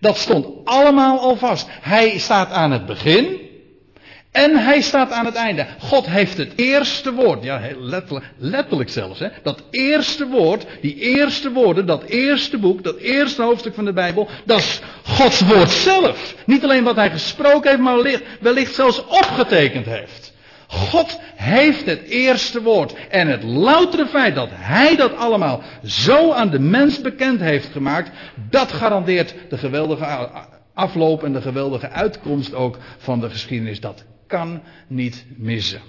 Dat 0.00 0.16
stond 0.16 0.46
allemaal 0.64 1.18
al 1.18 1.36
vast. 1.36 1.68
Hij 1.80 2.18
staat 2.18 2.50
aan 2.50 2.70
het 2.70 2.86
begin. 2.86 3.48
En 4.32 4.56
hij 4.56 4.80
staat 4.80 5.10
aan 5.10 5.24
het 5.24 5.34
einde. 5.34 5.66
God 5.78 6.06
heeft 6.06 6.36
het 6.36 6.52
eerste 6.56 7.12
woord. 7.12 7.44
Ja, 7.44 7.60
letterlijk, 8.38 8.90
zelfs. 8.90 9.18
Hè, 9.18 9.28
dat 9.42 9.62
eerste 9.70 10.26
woord, 10.26 10.66
die 10.80 10.94
eerste 10.94 11.52
woorden, 11.52 11.86
dat 11.86 12.02
eerste 12.02 12.58
boek, 12.58 12.82
dat 12.82 12.96
eerste 12.96 13.42
hoofdstuk 13.42 13.74
van 13.74 13.84
de 13.84 13.92
Bijbel. 13.92 14.28
Dat 14.44 14.58
is 14.58 14.80
Gods 15.04 15.40
woord 15.40 15.70
zelf. 15.70 16.34
Niet 16.46 16.64
alleen 16.64 16.84
wat 16.84 16.96
hij 16.96 17.10
gesproken 17.10 17.70
heeft, 17.70 17.82
maar 17.82 17.96
wellicht, 17.96 18.22
wellicht 18.40 18.74
zelfs 18.74 19.06
opgetekend 19.06 19.86
heeft. 19.86 20.32
God 20.66 21.20
heeft 21.34 21.86
het 21.86 22.02
eerste 22.02 22.62
woord. 22.62 22.94
En 23.08 23.28
het 23.28 23.42
loutere 23.42 24.06
feit 24.06 24.34
dat 24.34 24.48
hij 24.52 24.96
dat 24.96 25.16
allemaal 25.16 25.62
zo 25.84 26.32
aan 26.32 26.50
de 26.50 26.60
mens 26.60 27.00
bekend 27.00 27.40
heeft 27.40 27.68
gemaakt. 27.72 28.10
Dat 28.50 28.72
garandeert 28.72 29.34
de 29.48 29.58
geweldige 29.58 30.28
afloop 30.74 31.24
en 31.24 31.32
de 31.32 31.40
geweldige 31.40 31.88
uitkomst 31.88 32.54
ook 32.54 32.78
van 32.98 33.20
de 33.20 33.30
geschiedenis. 33.30 33.80
Dat 33.80 34.04
kan 34.30 34.62
niet 34.86 35.26
missen. 35.36 35.80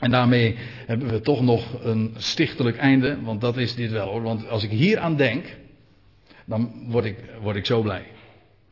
En 0.00 0.10
daarmee 0.10 0.56
hebben 0.86 1.08
we 1.08 1.20
toch 1.20 1.42
nog 1.42 1.82
een 1.82 2.14
stichtelijk 2.16 2.76
einde, 2.76 3.20
want 3.22 3.40
dat 3.40 3.56
is 3.56 3.74
dit 3.74 3.90
wel 3.90 4.08
hoor. 4.08 4.22
Want 4.22 4.48
als 4.48 4.62
ik 4.62 4.70
hier 4.70 4.98
aan 4.98 5.16
denk, 5.16 5.56
dan 6.44 6.72
word 6.86 7.04
ik, 7.04 7.16
word 7.40 7.56
ik 7.56 7.66
zo 7.66 7.82
blij. 7.82 8.04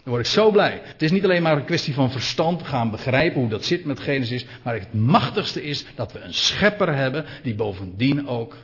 Dan 0.02 0.14
word 0.14 0.26
ik 0.26 0.32
zo 0.32 0.50
blij. 0.50 0.80
Het 0.82 1.02
is 1.02 1.10
niet 1.10 1.24
alleen 1.24 1.42
maar 1.42 1.56
een 1.56 1.64
kwestie 1.64 1.94
van 1.94 2.10
verstand, 2.10 2.62
gaan 2.62 2.90
begrijpen 2.90 3.40
hoe 3.40 3.48
dat 3.50 3.64
zit 3.64 3.84
met 3.84 4.00
Genesis. 4.00 4.46
Maar 4.62 4.74
het 4.74 4.94
machtigste 4.94 5.62
is 5.62 5.86
dat 5.94 6.12
we 6.12 6.18
een 6.18 6.34
schepper 6.34 6.94
hebben 6.94 7.24
die 7.42 7.54
bovendien 7.54 8.28
ook 8.28 8.56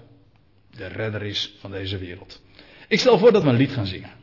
de 0.70 0.87
redder 0.87 1.22
is 1.22 1.55
van 1.59 1.70
deze 1.70 1.99
wereld. 1.99 2.43
Ik 2.89 3.01
stel 3.01 3.18
voor 3.18 3.33
dat 3.33 3.43
we 3.43 3.49
een 3.49 3.57
lied 3.57 3.72
gaan 3.72 3.87
zingen. 3.87 4.22